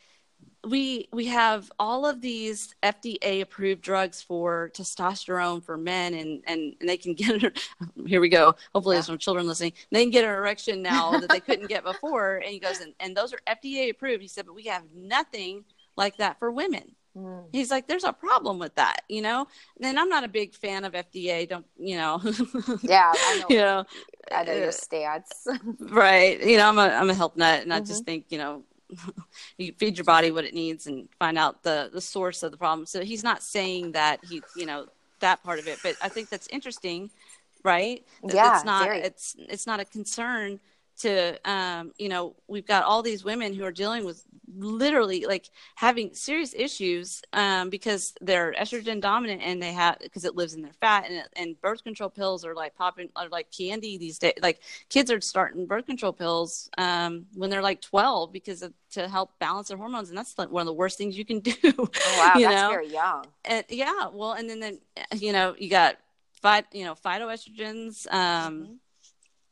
we 0.63 1.07
we 1.11 1.25
have 1.25 1.71
all 1.79 2.05
of 2.05 2.21
these 2.21 2.75
FDA 2.83 3.41
approved 3.41 3.81
drugs 3.81 4.21
for 4.21 4.69
testosterone 4.73 5.63
for 5.63 5.77
men 5.77 6.13
and 6.13 6.43
and, 6.45 6.75
and 6.79 6.89
they 6.89 6.97
can 6.97 7.13
get 7.13 7.57
here 8.05 8.21
we 8.21 8.29
go. 8.29 8.55
Hopefully 8.73 8.95
yeah. 8.95 8.97
there's 8.97 9.07
some 9.07 9.17
children 9.17 9.47
listening. 9.47 9.73
They 9.91 10.03
can 10.03 10.11
get 10.11 10.23
an 10.23 10.29
erection 10.29 10.81
now 10.81 11.11
that 11.19 11.29
they 11.29 11.39
couldn't 11.39 11.67
get 11.67 11.83
before. 11.91 12.37
And 12.37 12.51
he 12.51 12.59
goes 12.59 12.79
and, 12.79 12.93
and 12.99 13.17
those 13.17 13.33
are 13.33 13.39
FDA 13.47 13.89
approved. 13.89 14.21
He 14.21 14.27
said 14.27 14.45
but 14.45 14.55
we 14.55 14.63
have 14.65 14.83
nothing 14.95 15.63
like 15.95 16.17
that 16.17 16.37
for 16.39 16.51
women. 16.51 16.95
Mm. 17.13 17.43
he's 17.51 17.69
like 17.69 17.89
there's 17.89 18.05
a 18.05 18.13
problem 18.13 18.57
with 18.57 18.73
that 18.75 19.01
you 19.09 19.21
know? 19.21 19.45
And 19.81 19.99
I'm 19.99 20.07
not 20.07 20.23
a 20.23 20.29
big 20.29 20.53
fan 20.53 20.85
of 20.85 20.93
FDA 20.93 21.49
don't 21.49 21.65
you 21.77 21.97
know? 21.97 22.21
Yeah 22.83 23.11
I 23.13 23.37
know 23.39 23.45
you 23.49 23.57
know? 23.57 23.85
I 24.31 24.43
know 24.43 24.53
your 24.53 24.69
uh, 24.69 24.71
stance. 24.71 25.47
right. 25.79 26.39
You 26.41 26.55
know 26.55 26.69
I'm 26.69 26.77
a 26.77 26.83
I'm 26.83 27.09
a 27.09 27.13
health 27.13 27.35
nut 27.35 27.63
and 27.63 27.71
mm-hmm. 27.71 27.83
I 27.83 27.85
just 27.85 28.05
think 28.05 28.27
you 28.29 28.37
know 28.37 28.63
you 29.57 29.73
feed 29.77 29.97
your 29.97 30.05
body 30.05 30.31
what 30.31 30.45
it 30.45 30.53
needs 30.53 30.87
and 30.87 31.07
find 31.19 31.37
out 31.37 31.63
the 31.63 31.89
the 31.93 32.01
source 32.01 32.43
of 32.43 32.51
the 32.51 32.57
problem. 32.57 32.85
So 32.85 33.03
he's 33.03 33.23
not 33.23 33.43
saying 33.43 33.93
that 33.93 34.19
he, 34.23 34.41
you 34.55 34.65
know, 34.65 34.87
that 35.19 35.43
part 35.43 35.59
of 35.59 35.67
it, 35.67 35.79
but 35.83 35.95
I 36.01 36.09
think 36.09 36.29
that's 36.29 36.47
interesting, 36.47 37.09
right? 37.63 38.03
Yeah, 38.27 38.55
it's 38.55 38.65
not 38.65 38.85
very. 38.85 38.99
it's 38.99 39.35
it's 39.37 39.67
not 39.67 39.79
a 39.79 39.85
concern 39.85 40.59
to 41.01 41.37
um, 41.49 41.91
you 41.97 42.09
know 42.09 42.35
we've 42.47 42.65
got 42.65 42.83
all 42.83 43.01
these 43.01 43.23
women 43.23 43.53
who 43.53 43.63
are 43.63 43.71
dealing 43.71 44.05
with 44.05 44.23
literally 44.57 45.25
like 45.25 45.49
having 45.75 46.13
serious 46.13 46.53
issues 46.53 47.21
um, 47.33 47.69
because 47.69 48.13
they're 48.21 48.53
estrogen 48.53 48.99
dominant 48.99 49.41
and 49.43 49.61
they 49.61 49.71
have 49.71 49.97
because 49.99 50.25
it 50.25 50.35
lives 50.35 50.53
in 50.53 50.61
their 50.61 50.73
fat 50.73 51.05
and, 51.09 51.23
and 51.35 51.59
birth 51.61 51.83
control 51.83 52.09
pills 52.09 52.45
are 52.45 52.53
like 52.53 52.75
popping 52.75 53.09
are 53.15 53.29
like 53.29 53.49
candy 53.51 53.97
these 53.97 54.19
days 54.19 54.33
like 54.41 54.59
kids 54.89 55.09
are 55.09 55.21
starting 55.21 55.65
birth 55.65 55.85
control 55.85 56.13
pills 56.13 56.69
um, 56.77 57.25
when 57.35 57.49
they're 57.49 57.61
like 57.61 57.81
12 57.81 58.31
because 58.31 58.61
of, 58.61 58.73
to 58.91 59.07
help 59.07 59.37
balance 59.39 59.69
their 59.69 59.77
hormones 59.77 60.09
and 60.09 60.17
that's 60.17 60.37
like 60.37 60.51
one 60.51 60.61
of 60.61 60.67
the 60.67 60.73
worst 60.73 60.97
things 60.97 61.17
you 61.17 61.25
can 61.25 61.39
do 61.39 61.55
oh, 61.65 61.89
wow. 62.17 62.33
that's 62.35 62.43
know? 62.43 62.69
very 62.69 62.89
young. 62.89 63.25
And 63.45 63.63
yeah 63.69 64.07
well 64.11 64.33
and 64.33 64.49
then 64.49 64.59
then 64.59 64.79
you 65.15 65.31
know 65.31 65.55
you 65.57 65.69
got 65.69 65.97
you 66.73 66.83
know 66.83 66.95
phytoestrogens 66.95 68.11
um, 68.11 68.53
mm-hmm 68.53 68.73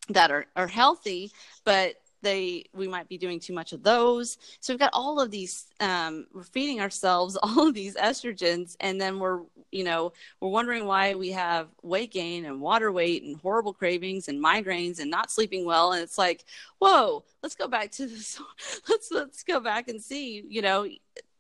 that 0.09 0.31
are, 0.31 0.45
are 0.55 0.67
healthy, 0.67 1.31
but 1.63 1.95
they 2.21 2.65
we 2.73 2.87
might 2.87 3.07
be 3.07 3.17
doing 3.17 3.39
too 3.39 3.53
much 3.53 3.73
of 3.73 3.83
those. 3.83 4.37
So 4.59 4.73
we've 4.73 4.79
got 4.79 4.91
all 4.93 5.19
of 5.19 5.31
these. 5.31 5.67
Um, 5.79 6.27
we're 6.33 6.43
feeding 6.43 6.81
ourselves 6.81 7.37
all 7.43 7.67
of 7.67 7.73
these 7.73 7.95
estrogens, 7.95 8.75
and 8.79 8.99
then 8.99 9.19
we're 9.19 9.41
you 9.71 9.83
know 9.83 10.13
we're 10.39 10.49
wondering 10.49 10.85
why 10.85 11.15
we 11.15 11.31
have 11.31 11.67
weight 11.81 12.11
gain 12.11 12.45
and 12.45 12.61
water 12.61 12.91
weight 12.91 13.23
and 13.23 13.37
horrible 13.37 13.73
cravings 13.73 14.27
and 14.27 14.43
migraines 14.43 14.99
and 14.99 15.09
not 15.09 15.31
sleeping 15.31 15.65
well. 15.65 15.93
And 15.93 16.03
it's 16.03 16.17
like, 16.17 16.45
whoa, 16.79 17.23
let's 17.41 17.55
go 17.55 17.67
back 17.67 17.91
to 17.91 18.07
this. 18.07 18.39
Let's 18.89 19.11
let's 19.11 19.43
go 19.43 19.59
back 19.59 19.87
and 19.87 20.01
see. 20.01 20.43
You 20.47 20.61
know, 20.61 20.87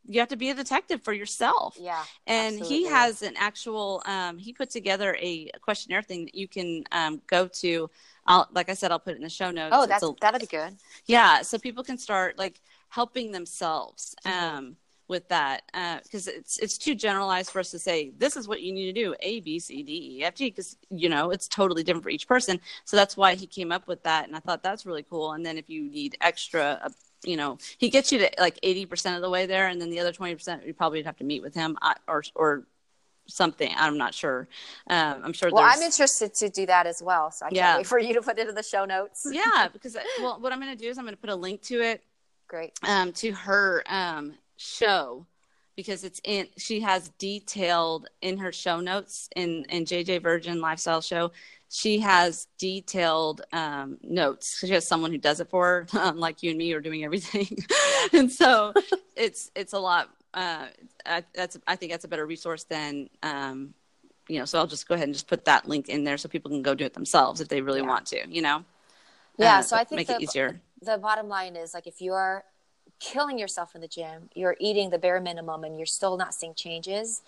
you 0.09 0.19
have 0.19 0.29
to 0.29 0.35
be 0.35 0.49
a 0.49 0.55
detective 0.55 1.03
for 1.03 1.13
yourself. 1.13 1.77
Yeah. 1.79 2.03
And 2.25 2.59
absolutely. 2.59 2.77
he 2.77 2.87
has 2.87 3.21
an 3.21 3.33
actual 3.37 4.01
um, 4.05 4.37
he 4.37 4.53
put 4.53 4.69
together 4.69 5.15
a 5.19 5.49
questionnaire 5.61 6.01
thing 6.01 6.25
that 6.25 6.35
you 6.35 6.47
can 6.47 6.83
um, 6.91 7.21
go 7.27 7.47
to. 7.47 7.89
I'll 8.29 8.47
like 8.53 8.69
I 8.69 8.73
said, 8.75 8.91
I'll 8.91 8.99
put 8.99 9.13
it 9.13 9.17
in 9.17 9.23
the 9.23 9.29
show 9.29 9.51
notes. 9.51 9.75
Oh, 9.77 9.85
that's 9.85 10.03
a- 10.03 10.13
that'd 10.21 10.39
be 10.39 10.47
good. 10.47 10.77
yeah, 11.07 11.41
so 11.41 11.57
people 11.57 11.83
can 11.83 11.97
start 11.97 12.37
like 12.37 12.61
helping 12.89 13.31
themselves 13.31 14.15
Mhm. 14.25 14.31
um, 14.31 14.75
with 15.07 15.27
that 15.29 15.63
because 16.03 16.27
it's 16.27 16.59
it's 16.59 16.77
too 16.77 16.93
generalized 16.93 17.49
for 17.51 17.59
us 17.59 17.71
to 17.71 17.79
say 17.79 18.11
this 18.17 18.37
is 18.37 18.47
what 18.47 18.61
you 18.61 18.71
need 18.71 18.85
to 18.93 18.93
do 19.03 19.15
A 19.21 19.39
B 19.41 19.59
C 19.59 19.81
D 19.83 20.17
E 20.19 20.23
F 20.23 20.35
G 20.35 20.51
because 20.51 20.77
you 20.91 21.09
know 21.09 21.31
it's 21.31 21.47
totally 21.47 21.83
different 21.83 22.03
for 22.03 22.11
each 22.11 22.27
person. 22.27 22.61
So 22.85 22.95
that's 22.95 23.17
why 23.17 23.33
he 23.33 23.47
came 23.47 23.71
up 23.71 23.87
with 23.87 24.03
that, 24.03 24.27
and 24.27 24.35
I 24.35 24.39
thought 24.39 24.61
that's 24.61 24.85
really 24.85 25.03
cool. 25.03 25.31
And 25.33 25.43
then 25.45 25.57
if 25.57 25.69
you 25.69 25.81
need 25.89 26.15
extra. 26.21 26.79
Uh, 26.85 26.89
you 27.25 27.35
know, 27.35 27.57
he 27.79 27.89
gets 27.89 28.13
you 28.13 28.19
to 28.19 28.29
like 28.39 28.57
eighty 28.63 28.85
percent 28.85 29.17
of 29.17 29.21
the 29.21 29.29
way 29.29 29.45
there, 29.45 29.67
and 29.67 29.81
then 29.81 29.89
the 29.89 29.99
other 29.99 30.13
twenty 30.13 30.33
percent 30.35 30.65
you 30.65 30.73
probably 30.73 30.99
would 30.99 31.05
have 31.05 31.17
to 31.17 31.25
meet 31.25 31.41
with 31.41 31.53
him 31.53 31.77
uh, 31.81 31.93
or 32.07 32.23
or 32.33 32.63
something. 33.29 33.71
I'm 33.77 33.97
not 33.97 34.13
sure. 34.13 34.47
Um, 34.89 35.21
I'm 35.23 35.33
sure. 35.33 35.49
Well. 35.51 35.63
I'm 35.63 35.81
interested 35.81 36.33
to 36.35 36.49
do 36.49 36.65
that 36.65 36.87
as 36.87 37.01
well. 37.01 37.31
So 37.31 37.45
I 37.45 37.49
can't 37.49 37.55
Yeah. 37.55 37.77
wait 37.77 37.87
for 37.87 37.99
you 37.99 38.13
to 38.15 38.21
put 38.21 38.37
it 38.39 38.47
in 38.49 38.55
the 38.55 38.63
show 38.63 38.85
notes. 38.85 39.25
yeah, 39.31 39.67
because 39.73 39.95
well, 40.19 40.39
what 40.39 40.51
I'm 40.51 40.59
going 40.59 40.75
to 40.75 40.81
do 40.81 40.89
is 40.89 40.97
I'm 40.97 41.05
going 41.05 41.15
to 41.15 41.21
put 41.21 41.29
a 41.29 41.35
link 41.35 41.61
to 41.63 41.81
it 41.81 42.03
Great. 42.47 42.71
um, 42.83 43.11
to 43.13 43.31
her 43.31 43.83
um, 43.87 44.33
show 44.57 45.25
because 45.75 46.03
it's 46.03 46.19
in 46.25 46.47
she 46.57 46.81
has 46.81 47.09
detailed 47.17 48.09
in 48.21 48.37
her 48.37 48.51
show 48.51 48.81
notes 48.81 49.29
in 49.35 49.65
in 49.69 49.85
JJ 49.85 50.21
Virgin 50.21 50.59
Lifestyle 50.59 51.01
Show. 51.01 51.31
She 51.71 51.99
has 51.99 52.47
detailed 52.57 53.41
um, 53.53 53.97
notes. 54.01 54.57
She 54.59 54.69
has 54.73 54.87
someone 54.87 55.11
who 55.11 55.19
does 55.19 55.39
it 55.39 55.49
for 55.51 55.65
her, 55.65 55.87
unlike 55.93 56.41
you 56.41 56.49
and 56.49 56.57
me, 56.57 56.73
are 56.73 56.81
doing 56.81 57.03
everything, 57.05 57.59
and 58.13 58.31
so 58.31 58.73
it's 59.15 59.51
it's 59.55 59.73
a 59.73 59.79
lot. 59.79 60.09
Uh, 60.33 60.67
I, 61.05 61.23
that's 61.33 61.57
I 61.67 61.75
think 61.75 61.91
that's 61.91 62.05
a 62.05 62.07
better 62.07 62.25
resource 62.25 62.63
than 62.63 63.09
um, 63.23 63.73
you 64.27 64.39
know. 64.39 64.45
So 64.45 64.59
I'll 64.59 64.67
just 64.67 64.87
go 64.87 64.95
ahead 64.95 65.05
and 65.07 65.13
just 65.13 65.27
put 65.27 65.45
that 65.45 65.67
link 65.67 65.89
in 65.89 66.03
there 66.03 66.17
so 66.17 66.29
people 66.29 66.51
can 66.51 66.61
go 66.61 66.75
do 66.75 66.85
it 66.85 66.93
themselves 66.93 67.41
if 67.41 67.47
they 67.47 67.61
really 67.61 67.79
Yeah. 67.81 67.87
want 67.87 68.05
to. 68.07 68.29
You 68.29 68.41
know. 68.41 68.63
Yeah. 69.37 69.59
Uh, 69.59 69.61
so 69.61 69.75
I 69.75 69.83
think 69.83 69.97
make 69.97 70.07
the, 70.07 70.15
it 70.15 70.21
easier. 70.21 70.61
the 70.81 70.97
bottom 70.97 71.27
line 71.27 71.55
is 71.55 71.73
like 71.73 71.87
if 71.87 72.01
you're 72.01 72.43
killing 72.99 73.39
yourself 73.39 73.73
in 73.75 73.81
the 73.81 73.87
gym, 73.87 74.29
you're 74.35 74.57
eating 74.59 74.89
the 74.89 74.97
bare 74.99 75.19
minimum, 75.21 75.63
and 75.63 75.77
you're 75.79 75.85
still 75.85 76.17
not 76.17 76.33
seeing 76.33 76.53
changes. 76.53 77.21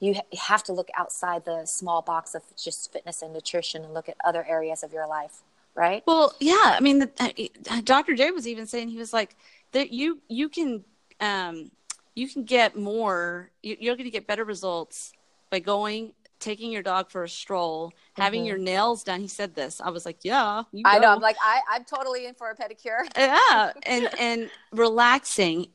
You 0.00 0.14
ha- 0.14 0.22
you 0.32 0.38
have 0.46 0.62
to 0.64 0.72
look 0.72 0.88
outside 0.96 1.44
the 1.44 1.64
small 1.66 2.02
box 2.02 2.34
of 2.34 2.42
just 2.56 2.92
fitness 2.92 3.22
and 3.22 3.32
nutrition 3.32 3.84
and 3.84 3.92
look 3.94 4.08
at 4.08 4.16
other 4.24 4.44
areas 4.48 4.82
of 4.82 4.92
your 4.92 5.06
life, 5.06 5.42
right? 5.74 6.02
Well, 6.06 6.34
yeah. 6.40 6.54
I 6.76 6.80
mean, 6.80 7.00
the, 7.00 7.50
uh, 7.70 7.80
Dr. 7.84 8.14
J 8.14 8.30
was 8.30 8.48
even 8.48 8.66
saying 8.66 8.88
he 8.88 8.96
was 8.98 9.12
like 9.12 9.36
that. 9.72 9.92
You 9.92 10.20
you 10.28 10.48
can 10.48 10.84
um, 11.20 11.70
you 12.18 12.28
can 12.28 12.42
get 12.44 12.76
more. 12.76 13.50
You, 13.62 13.76
you're 13.78 13.94
going 13.94 14.04
to 14.06 14.10
get 14.10 14.26
better 14.26 14.44
results 14.44 15.12
by 15.50 15.60
going, 15.60 16.12
taking 16.40 16.70
your 16.72 16.82
dog 16.82 17.10
for 17.10 17.22
a 17.22 17.28
stroll, 17.28 17.92
having 18.14 18.42
Mhm. 18.42 18.48
your 18.48 18.58
nails 18.58 19.04
done. 19.04 19.20
He 19.20 19.28
said 19.28 19.54
this. 19.54 19.80
I 19.80 19.90
was 19.90 20.04
like, 20.04 20.18
yeah. 20.24 20.64
You 20.72 20.82
I 20.84 20.98
know. 20.98 21.12
I'm 21.12 21.20
like, 21.20 21.36
I, 21.42 21.60
I'm 21.70 21.84
totally 21.84 22.26
in 22.26 22.34
for 22.34 22.50
a 22.50 22.56
pedicure. 22.56 23.00
yeah, 23.16 23.72
and 23.84 24.10
and 24.18 24.50
relaxing. 24.72 25.68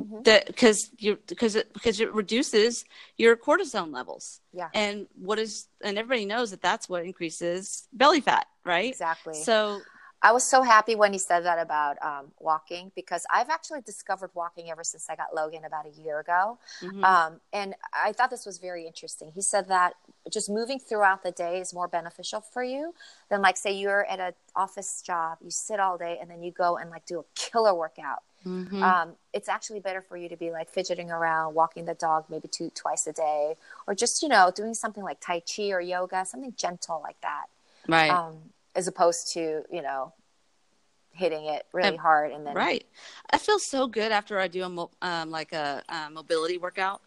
Mhm. 0.00 0.24
That 0.24 0.46
because 0.48 0.90
you 0.98 1.18
because 1.28 1.54
it 1.54 1.72
because 1.72 2.00
it 2.00 2.12
reduces 2.12 2.84
your 3.16 3.36
cortisone 3.36 3.92
levels. 3.94 4.40
Yeah. 4.52 4.68
And 4.74 5.06
what 5.14 5.38
is 5.38 5.68
and 5.84 5.96
everybody 5.96 6.24
knows 6.26 6.50
that 6.50 6.60
that's 6.60 6.88
what 6.88 7.04
increases 7.04 7.86
belly 7.92 8.20
fat, 8.20 8.48
right? 8.64 8.90
Exactly. 8.90 9.34
So 9.34 9.82
I 10.24 10.32
was 10.32 10.42
so 10.42 10.62
happy 10.62 10.94
when 10.96 11.12
he 11.12 11.18
said 11.18 11.44
that 11.44 11.58
about 11.58 12.02
um, 12.02 12.32
walking 12.40 12.90
because 12.96 13.26
I've 13.32 13.50
actually 13.50 13.82
discovered 13.82 14.30
walking 14.34 14.70
ever 14.70 14.82
since 14.82 15.06
I 15.10 15.16
got 15.16 15.34
Logan 15.34 15.64
about 15.66 15.84
a 15.86 15.90
year 15.90 16.18
ago. 16.18 16.58
mhm. 16.80 17.04
Um, 17.04 17.40
and 17.52 17.74
I 17.92 18.12
thought 18.12 18.30
this 18.30 18.46
was 18.46 18.56
very 18.58 18.86
interesting. 18.86 19.32
He 19.34 19.42
said 19.42 19.68
that 19.68 19.94
just 20.32 20.48
moving 20.48 20.78
throughout 20.80 21.22
the 21.22 21.30
day 21.30 21.60
is 21.60 21.74
more 21.74 21.88
beneficial 21.88 22.40
for 22.40 22.64
you 22.64 22.94
than 23.28 23.42
like 23.42 23.58
say 23.58 23.72
you're 23.72 24.06
at 24.06 24.18
an 24.18 24.32
office 24.56 25.02
job, 25.02 25.38
you 25.44 25.50
sit 25.50 25.78
all 25.78 25.98
day 25.98 26.18
and 26.20 26.30
then 26.30 26.42
you 26.42 26.50
go 26.52 26.78
and 26.78 26.90
like 26.90 27.04
do 27.04 27.20
a 27.20 27.24
killer 27.34 27.74
workout. 27.74 28.22
Mhm. 28.46 28.82
Um, 28.82 29.16
it's 29.32 29.48
actually 29.48 29.80
better 29.80 30.02
for 30.02 30.16
you 30.16 30.28
to 30.30 30.36
be 30.36 30.50
like 30.50 30.70
fidgeting 30.70 31.10
around, 31.10 31.54
walking 31.54 31.84
the 31.86 31.94
dog 31.94 32.24
maybe 32.30 32.48
two 32.48 32.70
twice 32.70 33.06
a 33.06 33.12
day, 33.12 33.56
or 33.86 33.94
just 33.94 34.22
you 34.22 34.28
know 34.28 34.50
doing 34.54 34.74
something 34.74 35.02
like 35.02 35.20
Tai 35.20 35.40
Chi 35.40 35.70
or 35.70 35.80
yoga, 35.80 36.24
something 36.26 36.54
gentle 36.56 37.00
like 37.02 37.20
that, 37.22 37.46
right. 37.88 38.10
um, 38.10 38.36
as 38.74 38.88
opposed 38.88 39.32
to 39.34 39.62
you 39.70 39.82
know 39.82 40.12
hitting 41.12 41.44
it 41.46 41.64
really 41.72 41.88
And- 41.90 41.98
hard 41.98 42.32
and 42.32 42.44
then 42.46 42.54
Right. 42.54 42.84
I 43.30 43.38
feel 43.38 43.58
so 43.60 43.86
good 43.86 44.10
after 44.10 44.38
I 44.40 44.48
do 44.48 44.64
a 44.64 44.68
mo- 44.68 44.90
um, 45.00 45.30
like 45.30 45.52
a, 45.52 45.82
uh 45.88 46.10
mobility 46.10 46.58
workout. 46.58 47.00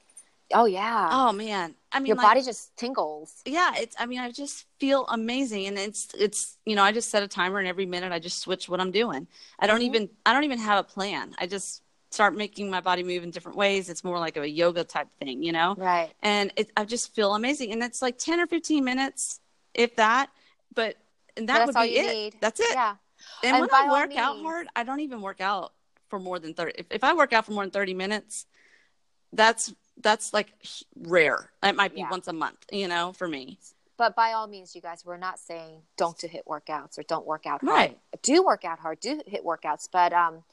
Oh 0.53 0.63
yeah, 0.63 1.09
Oh 1.11 1.33
man, 1.33 1.75
I 1.91 1.99
mean, 1.99 2.07
your 2.07 2.15
like, 2.15 2.25
body 2.25 2.41
just 2.41 2.73
tingles. 2.77 3.41
Yeah, 3.45 3.73
it's. 3.75 3.97
I 3.99 4.05
mean, 4.05 4.19
I 4.19 4.31
just 4.31 4.65
feel 4.79 5.05
amazing, 5.09 5.65
and 5.67 5.77
it's 5.77 6.07
it's. 6.17 6.57
You 6.65 6.73
know, 6.77 6.83
I 6.83 6.93
just 6.93 7.09
set 7.09 7.21
a 7.21 7.27
timer, 7.27 7.59
and 7.59 7.67
every 7.67 7.85
minute 7.85 8.13
I 8.13 8.19
just 8.19 8.39
switch 8.39 8.69
what 8.69 8.79
I'm 8.79 8.91
doing. 8.91 9.27
I 9.59 9.67
don't 9.67 9.81
Mhm. 9.81 9.89
even. 9.89 10.09
I 10.25 10.31
don't 10.31 10.45
even 10.45 10.59
have 10.59 10.79
a 10.79 10.83
plan. 10.87 11.35
I 11.37 11.47
just 11.47 11.81
start 12.11 12.33
making 12.33 12.69
my 12.69 12.79
body 12.79 13.03
move 13.03 13.23
in 13.25 13.29
different 13.31 13.57
ways. 13.57 13.89
It's 13.89 14.05
more 14.05 14.19
like 14.19 14.37
a 14.37 14.47
yoga 14.49 14.85
type 14.85 15.09
thing, 15.19 15.43
you 15.43 15.51
know. 15.51 15.75
Right. 15.77 16.13
And 16.21 16.53
it, 16.55 16.71
I 16.77 16.85
just 16.85 17.13
feel 17.13 17.35
amazing, 17.35 17.73
and 17.73 17.83
it's 17.83 18.01
like 18.01 18.17
ten 18.17 18.39
or 18.39 18.47
fifteen 18.47 18.85
minutes, 18.85 19.41
if 19.73 19.97
that. 19.97 20.29
But 20.73 20.95
and 21.37 21.47
that 21.49 21.65
would 21.65 21.75
be 21.75 21.97
it. 21.97 22.13
need. 22.13 22.35
That's 22.41 22.59
it. 22.59 22.67
Yeah. 22.73 22.95
And, 23.43 23.55
And 23.55 23.61
when 23.61 23.69
I 23.73 23.91
work 23.91 24.15
out 24.15 24.35
means- 24.35 24.45
hard, 24.45 24.67
I 24.75 24.83
don't 24.83 24.99
even 24.99 25.21
work 25.21 25.41
out 25.41 25.73
for 26.09 26.19
more 26.19 26.39
than 26.39 26.53
30. 26.53 26.73
If, 26.77 26.85
if 26.91 27.03
I 27.03 27.13
work 27.13 27.33
out 27.33 27.45
for 27.45 27.51
more 27.51 27.63
than 27.63 27.71
30 27.71 27.93
minutes, 27.93 28.45
that's 29.33 29.73
that's 29.99 30.31
like 30.33 30.53
rare. 30.95 31.49
It 31.63 31.75
might 31.75 31.93
be 31.93 32.01
Yeah. 32.01 32.09
once 32.11 32.27
a 32.27 32.33
month, 32.33 32.65
you 32.71 32.87
know, 32.87 33.13
for 33.13 33.27
me. 33.27 33.57
But 33.97 34.15
by 34.15 34.33
all 34.33 34.45
means, 34.45 34.75
you 34.75 34.81
guys, 34.81 35.03
we're 35.03 35.17
not 35.17 35.39
saying 35.39 35.81
don't 35.97 36.15
do 36.19 36.27
HIIT 36.27 36.43
workouts 36.47 36.99
or 36.99 37.03
don't 37.03 37.25
work 37.25 37.47
out 37.47 37.61
hard. 37.61 37.75
Right. 37.75 37.99
Do 38.21 38.43
work 38.43 38.63
out 38.63 38.77
hard, 38.79 38.99
do 38.99 39.19
HIIT 39.27 39.43
workouts, 39.43 39.89
but 39.91 40.13
um, 40.13 40.43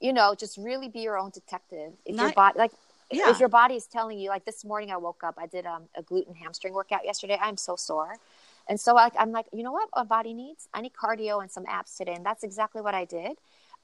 you 0.00 0.12
know, 0.14 0.34
just 0.34 0.56
really 0.56 0.88
be 0.88 1.00
your 1.00 1.18
own 1.18 1.30
detective. 1.30 1.92
If 2.06 2.16
your 2.16 2.32
body, 2.32 2.58
like, 2.58 2.72
Yeah. 3.10 3.30
if 3.30 3.38
your 3.38 3.50
body 3.50 3.74
is 3.76 3.86
telling 3.86 4.18
you, 4.18 4.30
like 4.30 4.46
this 4.46 4.64
morning, 4.64 4.90
I 4.90 4.96
woke 4.96 5.22
up, 5.22 5.34
I 5.38 5.46
did 5.46 5.66
um, 5.66 5.84
a 5.94 6.02
glute 6.02 6.26
and 6.26 6.36
hamstring 6.36 6.72
workout 6.72 7.04
yesterday. 7.04 7.38
I'm 7.40 7.58
so 7.58 7.76
sore, 7.76 8.16
and 8.68 8.80
so 8.80 8.94
like 8.94 9.12
I'm 9.18 9.32
like, 9.32 9.46
you 9.52 9.62
know 9.62 9.72
what, 9.72 9.88
my 9.94 10.04
body 10.04 10.34
needs? 10.34 10.68
I 10.74 10.80
need 10.80 10.92
cardio 10.92 11.40
and 11.42 11.50
some 11.50 11.64
abs 11.68 11.96
today, 11.96 12.14
and 12.14 12.24
that's 12.24 12.44
exactly 12.44 12.80
what 12.82 12.94
I 12.94 13.04
did. 13.04 13.32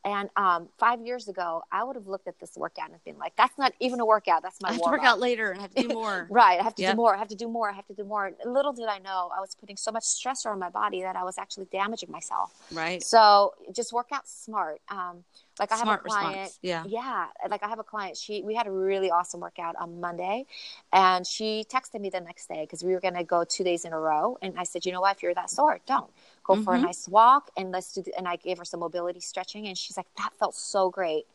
And 0.04 0.30
um, 0.36 0.68
five 0.78 1.00
years 1.00 1.26
ago, 1.28 1.64
I 1.72 1.82
would 1.82 1.96
have 1.96 2.06
looked 2.06 2.28
at 2.28 2.38
this 2.38 2.52
workout 2.56 2.90
and 2.92 3.02
been 3.04 3.18
like, 3.18 3.34
"That's 3.36 3.58
not 3.58 3.72
even 3.80 3.98
a 3.98 4.06
workout. 4.06 4.42
That's 4.44 4.62
my 4.62 4.68
I 4.68 4.72
have 4.72 4.82
to 4.82 4.90
work 4.90 5.02
out 5.02 5.18
later 5.18 5.50
and 5.50 5.60
have 5.60 5.74
to 5.74 5.82
do 5.82 5.88
more. 5.88 6.28
Right. 6.30 6.60
I 6.60 6.62
have 6.62 6.74
to 6.76 6.82
Yep. 6.82 6.92
do 6.92 6.96
more. 6.96 7.14
I 7.16 7.18
have 7.18 7.28
to 7.28 7.34
do 7.34 7.48
more. 7.48 7.68
I 7.68 7.72
have 7.74 7.86
to 7.88 7.94
do 7.94 8.04
more. 8.04 8.30
Little 8.44 8.72
did 8.72 8.86
I 8.86 8.98
know 8.98 9.30
I 9.36 9.40
was 9.40 9.56
putting 9.56 9.76
so 9.76 9.90
much 9.90 10.04
stressor 10.04 10.52
on 10.52 10.60
my 10.60 10.70
body 10.70 11.02
that 11.02 11.16
I 11.16 11.24
was 11.24 11.36
actually 11.36 11.66
damaging 11.72 12.12
myself. 12.12 12.52
right. 12.70 13.02
So 13.02 13.54
just 13.72 13.92
work 13.92 14.08
out 14.12 14.28
smart. 14.28 14.80
Um, 14.88 15.24
like 15.60 15.72
I 15.72 15.76
have 15.76 15.88
a 15.88 15.98
client. 15.98 16.36
response. 16.36 16.58
Yeah. 16.62 16.84
Yeah. 16.86 17.26
Like 17.48 17.62
I 17.62 17.68
have 17.68 17.78
a 17.78 17.84
client. 17.84 18.16
She 18.16 18.42
we 18.42 18.54
had 18.54 18.66
a 18.66 18.70
really 18.70 19.10
awesome 19.10 19.40
workout 19.40 19.76
on 19.76 20.00
Monday, 20.00 20.46
and 20.92 21.26
she 21.26 21.64
texted 21.68 22.00
me 22.00 22.10
the 22.10 22.20
next 22.20 22.48
day 22.48 22.62
because 22.62 22.82
we 22.84 22.92
were 22.92 23.00
going 23.00 23.14
to 23.14 23.24
go 23.24 23.44
two 23.44 23.64
days 23.64 23.84
in 23.84 23.92
a 23.92 23.98
row. 23.98 24.38
And 24.42 24.54
I 24.58 24.64
said, 24.64 24.86
you 24.86 24.92
know 24.92 25.00
what? 25.00 25.16
If 25.16 25.22
you're 25.22 25.34
that 25.34 25.50
sore, 25.50 25.80
don't 25.86 26.10
go 26.44 26.56
for 26.56 26.74
a 26.74 26.78
Mhm. 26.78 26.82
nice 26.82 27.08
walk 27.08 27.50
and 27.56 27.70
let's 27.72 27.92
do. 27.92 28.02
And 28.16 28.26
I 28.28 28.36
gave 28.36 28.58
her 28.58 28.64
some 28.64 28.80
mobility 28.80 29.20
stretching, 29.20 29.66
and 29.66 29.76
she's 29.76 29.96
like, 29.96 30.06
that 30.16 30.32
felt 30.38 30.54
so 30.54 30.90
great. 30.90 31.26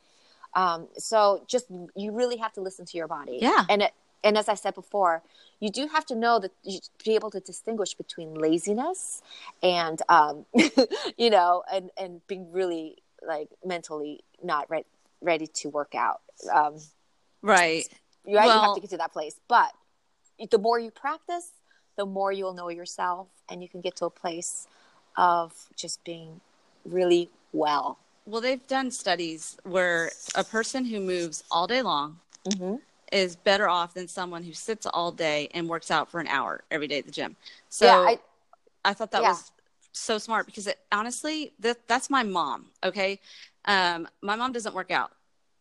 Um, 0.56 0.88
so 0.98 1.44
just 1.48 1.66
you 1.96 2.12
really 2.12 2.38
have 2.38 2.54
to 2.54 2.62
listen 2.62 2.86
to 2.86 2.98
your 2.98 3.08
body. 3.08 3.40
Yeah. 3.42 3.66
And 3.70 3.82
it, 3.84 3.94
and 4.24 4.38
as 4.38 4.48
I 4.48 4.54
said 4.54 4.74
before, 4.76 5.22
you 5.60 5.70
do 5.70 5.88
have 5.88 6.06
to 6.08 6.16
know 6.16 6.40
that 6.40 6.52
you 6.64 6.80
be 7.04 7.16
able 7.16 7.30
to 7.32 7.40
distinguish 7.40 7.94
between 7.94 8.36
laziness 8.36 9.22
and 9.62 10.02
um, 10.10 10.46
you 11.18 11.30
know, 11.30 11.64
and 11.72 11.90
and 11.98 12.26
being 12.28 12.52
really 12.52 13.03
like 13.28 13.50
mentally 13.66 14.24
not 14.44 14.70
re- 14.70 14.86
ready 15.22 15.48
to 15.48 15.70
work 15.70 15.96
out. 15.96 16.22
Um, 16.52 16.76
Right. 17.42 17.88
you, 18.26 18.34
you 18.34 18.40
have 18.40 18.74
to 18.74 18.80
get 18.80 18.90
to 18.92 18.98
that 18.98 19.14
place, 19.14 19.40
but 19.48 19.72
the 20.50 20.58
more 20.58 20.80
you 20.80 20.92
practice, 20.92 21.52
the 21.98 22.06
more 22.06 22.32
you'll 22.32 22.54
know 22.54 22.70
yourself, 22.70 23.28
and 23.50 23.62
you 23.62 23.70
can 23.70 23.82
get 23.82 23.96
to 23.98 24.06
a 24.06 24.10
place 24.10 24.68
of 25.18 25.54
just 25.76 26.04
being 26.04 26.42
really 26.86 27.30
well. 27.52 27.98
Well, 28.26 28.42
they've 28.42 28.66
done 28.68 28.92
studies 28.92 29.58
where 29.64 30.12
a 30.36 30.44
person 30.44 30.86
who 30.86 31.00
moves 31.00 31.44
all 31.52 31.68
day 31.68 31.82
long 31.82 32.20
Mm-hmm. 32.46 32.76
is 33.12 33.36
better 33.36 33.70
off 33.70 33.94
than 33.94 34.08
someone 34.08 34.44
who 34.44 34.54
sits 34.54 34.86
all 34.86 35.12
day 35.12 35.48
and 35.54 35.70
works 35.70 35.92
out 35.92 36.10
for 36.10 36.20
an 36.20 36.28
hour 36.28 36.64
every 36.72 36.88
day 36.88 37.00
at 37.00 37.06
the 37.06 37.12
gym. 37.12 37.36
So 37.70 37.86
yeah, 37.86 38.00
I, 38.08 38.20
I 38.84 38.94
thought 38.94 39.12
that 39.12 39.22
Yeah. 39.22 39.30
was 39.30 39.52
so 39.94 40.18
smart 40.18 40.46
because 40.46 40.68
it, 40.68 40.80
honestly, 40.92 41.54
that 41.60 41.88
that's 41.88 42.10
my 42.10 42.24
mom. 42.24 42.68
Okay, 42.84 43.20
um, 43.66 44.08
my 44.22 44.36
mom 44.36 44.52
doesn't 44.52 44.76
work 44.76 44.92
out 44.92 45.12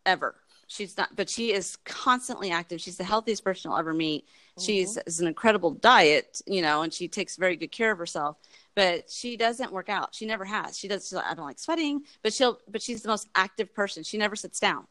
ever. 0.07 0.35
She's 0.69 0.97
not, 0.97 1.15
but 1.15 1.29
she 1.29 1.53
is 1.53 1.77
constantly 1.85 2.51
active. 2.51 2.81
She's 2.81 2.97
the 2.97 3.05
healthiest 3.05 3.45
person 3.45 3.71
I'll 3.71 3.79
ever 3.79 3.93
meet. 3.93 4.25
She's 4.59 4.99
has 5.07 5.21
an 5.21 5.27
incredible 5.27 5.71
diet, 5.73 6.41
you 6.47 6.63
know, 6.63 6.83
and 6.83 6.93
she 6.93 7.09
takes 7.09 7.37
very 7.37 7.57
good 7.57 7.73
care 7.73 7.91
of 7.93 7.99
herself. 7.99 8.37
But 8.75 9.11
she 9.11 9.37
doesn't 9.37 9.71
work 9.71 9.91
out. 9.91 10.15
She 10.15 10.25
never 10.25 10.47
has. 10.47 10.79
She 10.79 10.89
does. 10.89 11.13
Like, 11.13 11.27
I 11.27 11.35
don't 11.35 11.45
like 11.45 11.59
sweating, 11.59 12.03
but 12.23 12.33
she'll. 12.33 12.59
But 12.69 12.81
she's 12.83 13.03
the 13.03 13.09
most 13.09 13.29
active 13.35 13.75
person. 13.75 14.03
She 14.03 14.17
never 14.19 14.37
sits 14.37 14.59
down. 14.61 14.87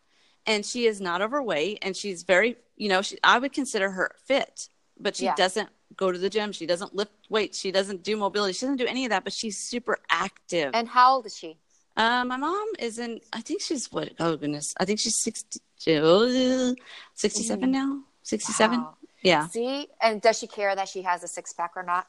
and 0.47 0.65
she 0.65 0.85
is 0.85 0.99
not 1.01 1.21
overweight 1.21 1.77
and 1.83 1.95
she's 1.95 2.23
very 2.23 2.55
you 2.75 2.89
know 2.89 3.01
she, 3.03 3.15
i 3.23 3.37
would 3.37 3.53
consider 3.53 3.91
her 3.91 4.09
fit 4.25 4.69
but 4.99 5.15
she 5.15 5.25
Yeah. 5.25 5.35
doesn't 5.35 5.69
go 5.97 6.11
to 6.11 6.17
the 6.17 6.29
gym 6.29 6.51
she 6.51 6.65
doesn't 6.65 6.93
lift 6.95 7.11
weights 7.29 7.59
she 7.59 7.71
doesn't 7.71 8.03
do 8.03 8.15
mobility 8.17 8.53
she 8.53 8.61
doesn't 8.65 8.77
do 8.77 8.85
any 8.87 9.05
of 9.05 9.09
that 9.09 9.23
but 9.23 9.33
she's 9.33 9.57
super 9.57 9.97
active 10.09 10.71
And 10.73 10.87
how 10.87 11.15
old 11.15 11.25
is 11.25 11.35
she? 11.37 11.57
uh, 11.97 12.23
my 12.25 12.37
mom 12.37 12.67
is 12.79 12.97
in 12.99 13.19
i 13.33 13.41
think 13.41 13.61
she's 13.61 13.91
what 13.91 14.09
oh 14.19 14.35
goodness 14.37 14.73
i 14.79 14.85
think 14.85 14.99
she's 14.99 15.19
60 15.19 15.59
uh, 15.97 16.73
67 17.15 17.71
now 17.71 17.99
67 18.23 18.79
Wow. 18.79 18.95
yeah 19.23 19.47
See, 19.47 19.87
and 20.01 20.21
does 20.21 20.37
she 20.39 20.47
care 20.47 20.75
that 20.75 20.87
she 20.87 21.01
has 21.03 21.23
a 21.23 21.27
six 21.27 21.53
pack 21.53 21.71
or 21.75 21.83
not? 21.83 22.07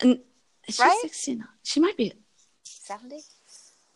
and 0.00 0.20
she's 0.68 0.78
Right? 0.80 0.98
60 1.02 1.34
now. 1.36 1.44
she 1.62 1.80
might 1.80 1.96
be 1.96 2.12
Seventy. 2.64 3.20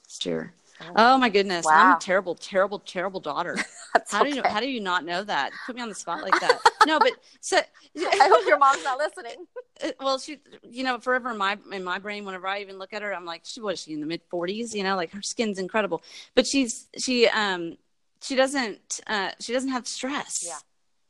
sure 0.09 0.53
oh. 0.97 1.19
My 1.19 1.29
goodness 1.29 1.67
i'm 1.69 1.97
a 1.97 1.99
terrible 2.01 2.35
terrible 2.35 2.79
terrible 2.79 3.21
daughter. 3.21 3.57
That's 3.95 4.13
how 4.13 4.23
do 4.23 4.31
you 4.31 4.43
how 4.45 4.61
do 4.61 4.69
you 4.69 4.81
not 4.81 5.05
know 5.05 5.23
that? 5.25 5.53
Put 5.67 5.77
me 5.77 5.83
on 5.83 5.89
the 5.89 5.95
spot 5.95 6.23
like 6.23 6.39
that. 6.41 6.59
No 6.87 7.01
but 7.01 7.13
so 7.41 7.59
I 7.59 8.29
hope 8.33 8.47
your 8.47 8.59
mom's 8.59 8.85
not 8.85 8.99
listening. 8.99 9.47
Uh, 9.85 9.91
well 10.01 10.19
she 10.19 10.39
you 10.63 10.83
know 10.85 10.99
forever 10.99 11.33
in 11.33 11.37
my 11.37 11.59
in 11.71 11.85
my 11.85 11.99
brain 11.99 12.25
whenever 12.25 12.47
i 12.47 12.61
even 12.63 12.79
look 12.79 12.95
at 12.95 13.03
her 13.03 13.15
i'm 13.15 13.27
like 13.27 13.43
she 13.45 13.61
was 13.61 13.83
she 13.83 13.93
in 13.93 14.01
the 14.01 14.07
mid 14.07 14.23
40s 14.31 14.73
you 14.73 14.83
know 14.83 14.97
like 14.97 15.11
her 15.13 15.21
skin's 15.21 15.59
incredible. 15.59 16.03
But 16.35 16.47
she's 16.47 16.87
she 16.97 17.29
um 17.29 17.77
she 18.23 18.37
doesn't 18.37 19.01
uh 19.07 19.33
she 19.39 19.53
doesn't 19.53 19.69
have 19.69 19.87
stress 19.87 20.45
Yeah. 20.47 20.59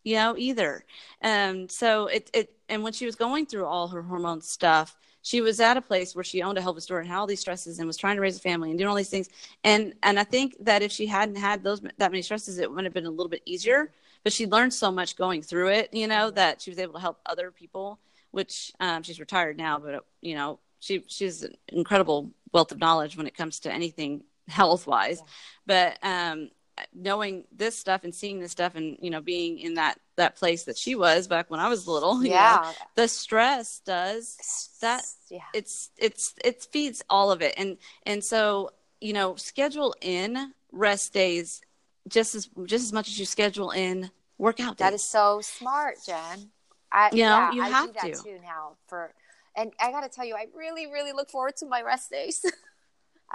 you 0.02 0.16
know 0.16 0.34
either. 0.36 0.84
Um 1.22 1.68
so 1.68 2.08
it 2.08 2.28
it 2.34 2.52
and 2.68 2.82
when 2.82 2.92
she 2.92 3.06
was 3.06 3.14
going 3.14 3.46
through 3.46 3.66
all 3.66 3.86
her 3.88 4.02
hormone 4.02 4.40
stuff 4.40 4.96
she 5.26 5.40
was 5.40 5.58
at 5.58 5.76
a 5.76 5.80
place 5.82 6.14
where 6.14 6.22
she 6.22 6.40
owned 6.40 6.56
a 6.56 6.60
health 6.60 6.80
store 6.80 7.00
and 7.00 7.08
had 7.08 7.18
all 7.18 7.26
these 7.26 7.40
stresses 7.40 7.80
and 7.80 7.86
was 7.88 7.96
trying 7.96 8.14
to 8.14 8.22
raise 8.22 8.36
a 8.36 8.40
family 8.40 8.70
and 8.70 8.78
doing 8.78 8.88
all 8.88 8.94
these 8.94 9.10
things. 9.10 9.28
And 9.64 9.92
and 10.04 10.20
i 10.20 10.24
think 10.24 10.54
that 10.60 10.82
if 10.82 10.92
she 10.92 11.04
hadn't 11.04 11.34
had 11.34 11.64
those 11.64 11.80
that 11.80 12.12
many 12.12 12.22
stresses 12.22 12.58
it 12.58 12.70
would 12.70 12.84
have 12.84 12.94
been 12.94 13.06
a 13.06 13.10
little 13.10 13.28
bit 13.28 13.42
easier. 13.44 13.90
But 14.22 14.32
she 14.32 14.46
learned 14.46 14.72
so 14.72 14.92
much 14.92 15.16
going 15.16 15.42
through 15.42 15.68
it 15.78 15.92
you 15.92 16.06
know 16.06 16.30
that 16.30 16.62
she 16.62 16.70
was 16.70 16.78
able 16.78 16.92
to 16.94 17.00
help 17.00 17.18
other 17.26 17.50
people 17.50 17.98
which 18.30 18.72
um, 18.78 19.02
she's 19.02 19.18
retired 19.18 19.56
now 19.56 19.80
but 19.80 20.04
you 20.20 20.36
know 20.36 20.60
she 20.78 21.02
she's 21.08 21.42
an 21.42 21.54
incredible 21.68 22.30
wealth 22.52 22.70
of 22.70 22.78
knowledge 22.78 23.16
when 23.16 23.26
it 23.26 23.36
comes 23.36 23.60
to 23.60 23.72
anything 23.72 24.22
health 24.48 24.86
wise 24.86 25.22
but 25.66 25.98
um 26.02 26.50
knowing 26.94 27.44
this 27.52 27.76
stuff 27.78 28.04
and 28.04 28.14
seeing 28.14 28.40
this 28.40 28.52
stuff 28.52 28.74
and 28.74 28.96
you 29.00 29.10
know 29.10 29.20
being 29.20 29.58
in 29.58 29.74
that 29.74 29.98
that 30.16 30.36
place 30.36 30.64
that 30.64 30.76
she 30.76 30.94
was 30.94 31.26
back 31.26 31.50
when 31.50 31.60
i 31.60 31.68
was 31.68 31.86
little 31.86 32.22
you 32.24 32.30
know, 32.30 32.34
Yeah. 32.34 32.72
the 32.94 33.08
stress 33.08 33.80
does 33.80 34.36
that 34.80 35.04
Yeah. 35.30 35.40
it's 35.54 35.90
it's 35.96 36.34
it 36.44 36.66
feeds 36.70 37.02
all 37.08 37.30
of 37.30 37.40
it 37.42 37.54
and 37.56 37.76
and 38.04 38.22
so 38.22 38.70
you 39.00 39.12
know 39.12 39.36
schedule 39.36 39.94
in 40.00 40.52
rest 40.72 41.12
days 41.12 41.62
just 42.08 42.34
as 42.34 42.48
just 42.64 42.84
as 42.84 42.92
much 42.92 43.08
as 43.08 43.18
you 43.18 43.24
schedule 43.26 43.70
in 43.70 44.10
workout 44.38 44.76
days 44.76 44.86
That 44.86 44.94
is 44.94 45.02
so 45.02 45.40
smart, 45.40 45.96
Jen. 46.04 46.50
I 46.92 47.10
You 47.12 47.24
know, 47.24 47.38
yeah, 47.38 47.52
you 47.52 47.62
I 47.62 47.68
have 47.70 47.86
do 47.88 47.92
that 47.94 48.14
to. 48.14 48.22
too 48.22 48.38
now 48.42 48.76
for 48.86 49.12
and 49.56 49.72
I 49.80 49.90
gotta 49.90 50.08
tell 50.08 50.24
you, 50.24 50.34
I 50.34 50.46
really, 50.54 50.86
really 50.86 51.12
look 51.12 51.30
forward 51.30 51.56
to 51.56 51.66
my 51.66 51.82
rest 51.82 52.10
days. 52.10 52.44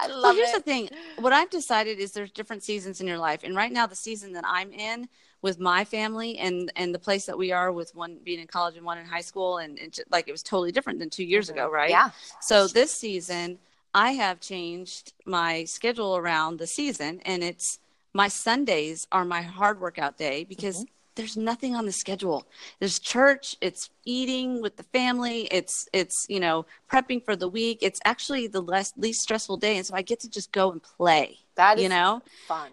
I 0.01 0.07
love 0.07 0.23
well 0.23 0.35
here's 0.35 0.49
it. 0.49 0.55
the 0.57 0.61
thing 0.61 0.89
what 1.19 1.33
i've 1.33 1.49
decided 1.49 1.99
is 1.99 2.11
there's 2.11 2.31
different 2.31 2.63
seasons 2.63 3.01
in 3.01 3.07
your 3.07 3.17
life 3.17 3.41
and 3.43 3.55
right 3.55 3.71
now 3.71 3.85
the 3.87 3.95
season 3.95 4.33
that 4.33 4.43
i'm 4.47 4.71
in 4.71 5.07
with 5.41 5.59
my 5.59 5.83
family 5.85 6.37
and 6.37 6.71
and 6.75 6.93
the 6.93 6.99
place 6.99 7.25
that 7.25 7.37
we 7.37 7.51
are 7.51 7.71
with 7.71 7.93
one 7.95 8.17
being 8.23 8.39
in 8.39 8.47
college 8.47 8.75
and 8.77 8.85
one 8.85 8.97
in 8.97 9.05
high 9.05 9.21
school 9.21 9.57
and 9.57 9.77
it, 9.79 9.93
ju- 9.93 10.03
like 10.11 10.27
it 10.27 10.31
was 10.31 10.43
totally 10.43 10.71
different 10.71 10.99
than 10.99 11.09
two 11.09 11.23
years 11.23 11.49
ago 11.49 11.69
right 11.69 11.89
Yeah. 11.89 12.09
So 12.39 12.67
this 12.67 12.91
season, 12.93 13.59
I 13.93 14.11
have 14.11 14.39
changed 14.39 15.13
my 15.25 15.65
schedule 15.65 16.15
around 16.15 16.59
the 16.59 16.67
season, 16.67 17.21
and 17.25 17.43
it's 17.43 17.79
my 18.13 18.27
Sundays 18.29 19.07
are 19.11 19.25
my 19.25 19.41
hard 19.41 19.79
workout 19.81 20.17
day 20.17 20.43
because 20.43 20.77
Mm-hmm. 20.77 20.93
There's 21.15 21.35
nothing 21.35 21.75
on 21.75 21.85
the 21.85 21.91
schedule. 21.91 22.45
There's 22.79 22.99
church, 22.99 23.55
it's 23.61 23.89
eating 24.05 24.61
with 24.61 24.77
the 24.77 24.83
family, 24.83 25.47
it's 25.51 25.87
it's 25.93 26.25
you 26.29 26.39
know 26.39 26.65
prepping 26.91 27.23
for 27.23 27.35
the 27.35 27.47
week. 27.49 27.79
It's 27.81 27.99
actually 28.05 28.47
the 28.47 28.61
less 28.61 28.93
least 28.97 29.21
stressful 29.21 29.57
day, 29.57 29.77
and 29.77 29.85
so 29.85 29.95
I 29.95 30.01
get 30.01 30.19
to 30.21 30.29
just 30.29 30.51
go 30.51 30.71
and 30.71 30.81
play. 30.81 31.39
That 31.55 31.77
is 31.77 31.83
you 31.83 31.89
know, 31.89 32.21
fun. 32.47 32.71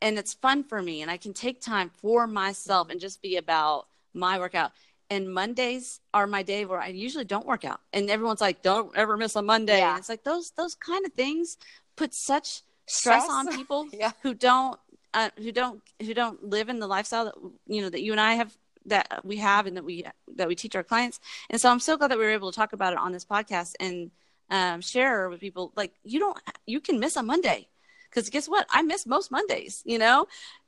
and 0.00 0.18
it's 0.18 0.34
fun 0.34 0.62
for 0.64 0.80
me 0.80 1.02
and 1.02 1.10
I 1.10 1.16
can 1.16 1.32
take 1.32 1.60
time 1.60 1.90
for 2.00 2.26
myself 2.26 2.88
and 2.90 3.00
just 3.00 3.20
be 3.20 3.36
about 3.36 3.86
my 4.14 4.38
workout. 4.38 4.72
And 5.10 5.32
Mondays 5.32 6.00
are 6.14 6.26
my 6.26 6.42
day 6.42 6.64
where 6.64 6.80
I 6.80 6.88
usually 6.88 7.24
don't 7.24 7.46
work 7.46 7.64
out. 7.64 7.80
And 7.92 8.10
everyone's 8.10 8.40
like, 8.40 8.62
don't 8.62 8.96
ever 8.96 9.16
miss 9.16 9.36
a 9.36 9.42
Monday. 9.42 9.78
Yeah. 9.78 9.90
And 9.90 9.98
it's 9.98 10.08
like 10.08 10.24
those 10.24 10.50
those 10.52 10.74
kind 10.74 11.04
of 11.06 11.12
things 11.12 11.58
put 11.96 12.14
such 12.14 12.62
stress, 12.86 13.24
Stress? 13.24 13.28
on 13.30 13.48
people 13.56 13.86
Yeah. 13.92 14.12
who 14.22 14.34
don't 14.34 14.78
uh, 15.16 15.30
who 15.38 15.50
don't 15.50 15.80
who 16.00 16.12
don't 16.12 16.44
live 16.44 16.68
in 16.68 16.78
the 16.78 16.86
lifestyle 16.86 17.24
that 17.24 17.34
you 17.66 17.80
know 17.80 17.88
that 17.88 18.02
you 18.02 18.12
and 18.12 18.20
I 18.20 18.34
have 18.34 18.56
that 18.84 19.24
we 19.24 19.38
have 19.38 19.66
and 19.66 19.76
that 19.76 19.84
we 19.84 20.04
that 20.36 20.46
we 20.46 20.54
teach 20.54 20.76
our 20.76 20.84
clients. 20.84 21.18
And 21.50 21.60
so 21.60 21.70
I'm 21.70 21.80
so 21.80 21.96
glad 21.96 22.10
that 22.10 22.18
we 22.18 22.24
were 22.24 22.30
able 22.30 22.52
to 22.52 22.56
talk 22.56 22.72
about 22.74 22.92
it 22.92 22.98
on 22.98 23.12
this 23.12 23.24
podcast 23.24 23.72
and 23.80 24.10
um, 24.50 24.80
share 24.80 25.28
with 25.30 25.40
people. 25.40 25.72
Like 25.74 25.94
you 26.04 26.20
don't 26.20 26.38
you 26.66 26.80
can 26.80 27.00
miss 27.00 27.16
a 27.16 27.22
Monday. 27.22 27.66
Because 28.10 28.28
guess 28.30 28.46
what? 28.48 28.66
I 28.70 28.82
miss 28.82 29.06
most 29.06 29.30
Mondays 29.30 29.82
you 29.86 29.98
know? 29.98 30.26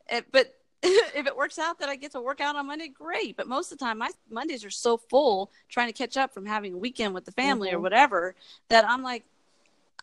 Eh, 0.09 0.23
but 0.33 0.55
if 0.83 1.27
it 1.27 1.37
works 1.37 1.59
out 1.59 1.79
that 1.81 1.89
I 1.91 1.97
get 1.97 2.13
to 2.13 2.21
work 2.21 2.41
out 2.41 2.57
on 2.57 2.67
Monday 2.67 2.89
great. 2.89 3.37
But 3.37 3.49
most 3.49 3.71
of 3.71 3.79
the 3.79 3.85
time 3.85 3.99
my 3.99 4.11
Mondays 4.31 4.65
are 4.65 4.71
so 4.71 4.97
full 4.97 5.51
trying 5.69 5.89
to 5.89 5.93
catch 5.93 6.17
up 6.17 6.33
from 6.33 6.47
having 6.47 6.73
a 6.75 6.79
weekend 6.79 7.15
with 7.15 7.27
the 7.27 7.33
family 7.33 7.71
or 7.71 7.79
Mhm. 7.79 7.83
whatever 7.83 8.35
that 8.71 8.89
I'm 8.89 9.03
like 9.03 9.25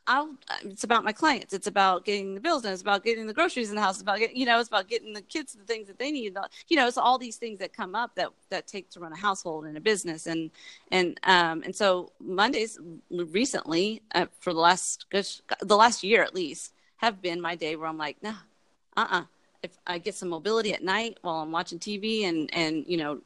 I'll, 0.07 0.35
it's 0.63 0.83
about 0.83 1.03
my 1.03 1.11
clients. 1.11 1.53
It's 1.53 1.67
about 1.67 2.05
getting 2.05 2.35
the 2.35 2.39
bills 2.39 2.63
and 2.63 2.73
It's 2.73 2.81
about 2.81 3.03
getting 3.03 3.25
the 3.25 3.33
groceries 3.33 3.69
in 3.69 3.75
the 3.75 3.81
house. 3.81 3.95
It's 3.95 4.03
about 4.03 4.19
getting, 4.19 4.37
you 4.37 4.45
know, 4.45 4.59
it's 4.59 4.69
about 4.69 4.87
getting 4.87 5.13
the 5.13 5.21
kids 5.21 5.53
the 5.53 5.63
things 5.63 5.87
that 5.87 5.97
they 5.97 6.11
need. 6.11 6.37
You 6.67 6.77
know, 6.77 6.87
it's 6.87 6.97
all 6.97 7.17
these 7.17 7.37
things 7.37 7.59
that 7.59 7.73
come 7.73 7.95
up 7.95 8.15
that 8.15 8.29
that 8.49 8.67
take 8.67 8.89
to 8.91 8.99
run 8.99 9.13
a 9.13 9.17
household 9.17 9.65
and 9.65 9.77
a 9.77 9.81
business. 9.81 10.27
And 10.27 10.51
and 10.91 11.19
um 11.23 11.63
and 11.63 11.75
so 11.75 12.11
Mondays 12.19 12.79
recently 13.09 14.01
uh, 14.13 14.27
for 14.39 14.53
the 14.53 14.59
last 14.59 15.05
the 15.11 15.77
last 15.77 16.03
year 16.03 16.21
at 16.23 16.35
least 16.35 16.73
have 16.97 17.21
been 17.21 17.41
my 17.41 17.55
day 17.55 17.75
where 17.75 17.87
I'm 17.87 17.97
like, 17.97 18.21
nah, 18.21 18.35
uh, 18.95 19.07
uh 19.09 19.23
If 19.63 19.71
I 19.87 19.97
get 19.97 20.15
some 20.15 20.29
mobility 20.29 20.73
at 20.73 20.83
night 20.83 21.17
while 21.21 21.37
I'm 21.41 21.51
watching 21.51 21.79
TV 21.79 22.23
and 22.25 22.49
and 22.53 22.85
you 22.87 22.97
know 22.97 23.21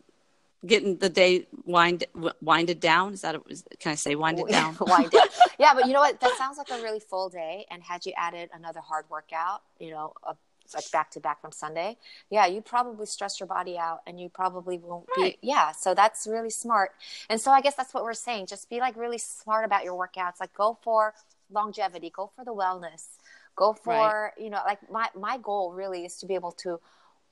getting 0.66 0.98
the 0.98 1.10
day 1.10 1.48
wind 1.66 2.04
winded 2.42 2.80
down 2.80 3.14
is 3.14 3.22
that 3.22 3.36
a, 3.36 3.42
is, 3.48 3.64
can 3.80 3.94
i 3.94 3.96
say 3.96 4.16
winded 4.16 4.48
down 4.48 4.76
Wind 4.80 5.12
down. 5.12 5.28
Yeah, 5.60 5.74
but 5.74 5.88
you 5.88 5.94
know 5.94 6.00
what? 6.00 6.20
That 6.22 6.38
sounds 6.38 6.58
like 6.58 6.70
a 6.72 6.82
really 6.82 7.02
full 7.02 7.28
day. 7.30 7.66
And 7.70 7.84
had 7.84 8.06
you 8.06 8.14
added 8.16 8.50
another 8.54 8.80
hard 8.80 9.06
workout, 9.10 9.62
you 9.78 9.92
know, 9.92 10.14
a, 10.24 10.36
like 10.74 10.90
back 10.92 11.12
to 11.12 11.20
back 11.20 11.42
from 11.42 11.52
Sunday, 11.52 11.98
yeah, 12.30 12.46
you'd 12.46 12.66
probably 12.66 13.06
stress 13.06 13.40
your 13.40 13.48
body 13.48 13.78
out, 13.78 14.02
and 14.08 14.20
you 14.20 14.30
probably 14.30 14.78
won't 14.78 15.08
Right. 15.18 15.38
be. 15.42 15.48
Yeah, 15.48 15.72
so 15.74 15.94
that's 15.94 16.28
really 16.28 16.50
smart. 16.50 16.92
And 17.30 17.42
so 17.42 17.52
I 17.52 17.60
guess 17.60 17.76
that's 17.76 17.94
what 17.94 18.04
we're 18.04 18.14
saying. 18.14 18.46
Just 18.48 18.70
be 18.70 18.80
like 18.80 18.96
really 18.96 19.18
smart 19.18 19.66
about 19.66 19.84
your 19.84 19.96
workouts. 19.96 20.40
Like 20.40 20.54
go 20.54 20.78
for 20.82 21.14
longevity. 21.52 22.10
Go 22.10 22.32
for 22.36 22.46
the 22.46 22.54
wellness. 22.54 23.18
Go 23.56 23.74
for 23.74 24.32
you 24.38 24.50
know, 24.50 24.62
like 24.66 24.90
my 24.90 25.10
my 25.14 25.38
goal 25.40 25.74
really 25.74 26.06
is 26.06 26.18
to 26.20 26.26
be 26.26 26.36
able 26.36 26.54
to 26.54 26.80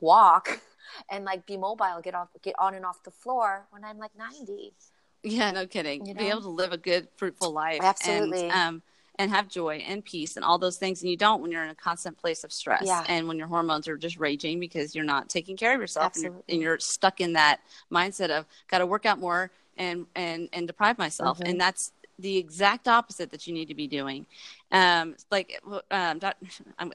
walk 0.02 0.60
and 1.10 1.26
like 1.26 1.46
be 1.46 1.58
mobile, 1.58 2.02
get 2.04 2.16
off, 2.16 2.30
get 2.42 2.56
on 2.60 2.74
and 2.74 2.86
off 2.86 3.04
the 3.04 3.12
floor 3.12 3.68
when 3.72 3.84
I'm 3.84 3.98
like 3.98 4.12
ninety. 4.18 4.74
Yeah, 5.24 5.52
no 5.52 5.68
kidding. 5.68 6.06
You 6.06 6.14
Be 6.14 6.30
able 6.30 6.42
to 6.42 6.50
live 6.50 6.72
a 6.72 6.78
good, 6.78 7.08
fruitful 7.16 7.52
life, 7.52 7.80
Absolutely. 7.82 8.44
and 8.44 8.52
um, 8.52 8.82
and 9.20 9.32
have 9.32 9.48
joy 9.50 9.78
and 9.78 10.06
peace 10.06 10.36
and 10.36 10.46
all 10.46 10.60
those 10.60 10.78
things, 10.78 11.02
and 11.02 11.10
you 11.10 11.18
don't 11.18 11.42
when 11.42 11.52
you're 11.52 11.64
in 11.64 11.72
a 11.72 11.76
constant 11.76 12.18
place 12.18 12.44
of 12.44 12.54
stress, 12.54 12.84
Yeah. 12.86 13.04
and 13.08 13.28
when 13.28 13.38
your 13.38 13.48
hormones 13.48 13.88
are 13.88 13.98
just 13.98 14.18
raging 14.18 14.60
because 14.60 14.94
you're 14.96 15.04
not 15.04 15.28
taking 15.28 15.58
care 15.58 15.74
of 15.74 15.82
yourself, 15.82 16.14
and 16.16 16.24
you're, 16.24 16.36
and 16.48 16.62
you're 16.62 16.80
stuck 16.80 17.20
in 17.20 17.34
that 17.34 17.60
mindset 17.92 18.30
of 18.30 18.46
got 18.68 18.78
to 18.78 18.86
work 18.86 19.06
out 19.06 19.20
more 19.20 19.50
and 19.78 20.06
and 20.16 20.50
and 20.54 20.68
deprive 20.68 20.98
myself, 21.00 21.40
Mhm. 21.40 21.50
and 21.50 21.60
that's 21.62 21.92
the 22.20 22.38
exact 22.38 22.88
opposite 22.88 23.32
that 23.32 23.48
you 23.48 23.54
need 23.54 23.68
to 23.68 23.76
be 23.76 23.88
doing. 23.88 24.26
Um, 24.72 25.16
like 25.32 25.60
um, 25.92 26.20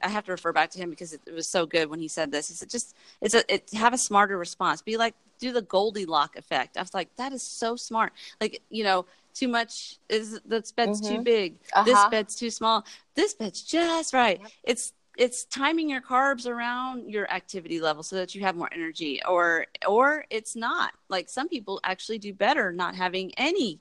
I 0.02 0.08
have 0.08 0.24
to 0.26 0.32
refer 0.32 0.52
back 0.52 0.70
to 0.70 0.78
him 0.78 0.90
because 0.90 1.12
it, 1.12 1.20
it 1.26 1.32
was 1.34 1.48
so 1.48 1.66
good 1.66 1.88
when 1.88 2.00
he 2.00 2.08
said 2.08 2.30
this. 2.32 2.48
He 2.48 2.54
said 2.54 2.70
just 2.70 2.94
it's 3.20 3.34
a 3.34 3.54
it, 3.54 3.70
have 3.74 3.94
a 3.94 3.98
smarter 3.98 4.36
response. 4.36 4.82
Be 4.82 4.96
like 4.96 5.14
do 5.38 5.52
the 5.52 5.62
Goldilocks 5.62 6.38
effect. 6.38 6.76
I 6.76 6.80
was 6.82 6.94
like 6.94 7.14
that 7.16 7.32
is 7.32 7.42
so 7.42 7.76
smart. 7.76 8.12
Like 8.40 8.62
you 8.70 8.84
know 8.84 9.06
too 9.34 9.48
much 9.48 9.98
is 10.08 10.38
this 10.44 10.72
bed's 10.72 11.00
too 11.00 11.18
Mhm. 11.18 11.24
big. 11.24 11.58
This 11.84 11.98
Uh-huh. 11.98 12.10
bed's 12.10 12.34
too 12.34 12.50
small. 12.50 12.84
This 13.14 13.34
bed's 13.34 13.62
just 13.62 14.12
right. 14.12 14.40
Yep. 14.40 14.52
It's 14.64 14.92
it's 15.16 15.44
timing 15.44 15.90
your 15.90 16.00
carbs 16.00 16.46
around 16.46 17.10
your 17.10 17.30
activity 17.30 17.80
level 17.80 18.02
so 18.02 18.16
that 18.16 18.34
you 18.34 18.40
have 18.42 18.56
more 18.56 18.68
energy 18.72 19.20
or 19.28 19.66
or 19.86 20.24
it's 20.30 20.56
not 20.56 20.92
like 21.08 21.28
some 21.28 21.48
people 21.48 21.80
actually 21.84 22.18
do 22.18 22.32
better 22.32 22.72
not 22.72 22.94
having 22.94 23.32
any 23.36 23.80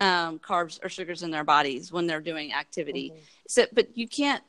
um, 0.00 0.38
carbs 0.38 0.78
or 0.84 0.88
sugars 0.88 1.22
in 1.22 1.30
their 1.30 1.44
bodies 1.44 1.92
when 1.92 2.06
they're 2.06 2.20
doing 2.20 2.52
activity 2.52 3.10
Mhm. 3.10 3.20
so 3.46 3.66
but 3.72 3.96
you 3.96 4.06
can't 4.06 4.42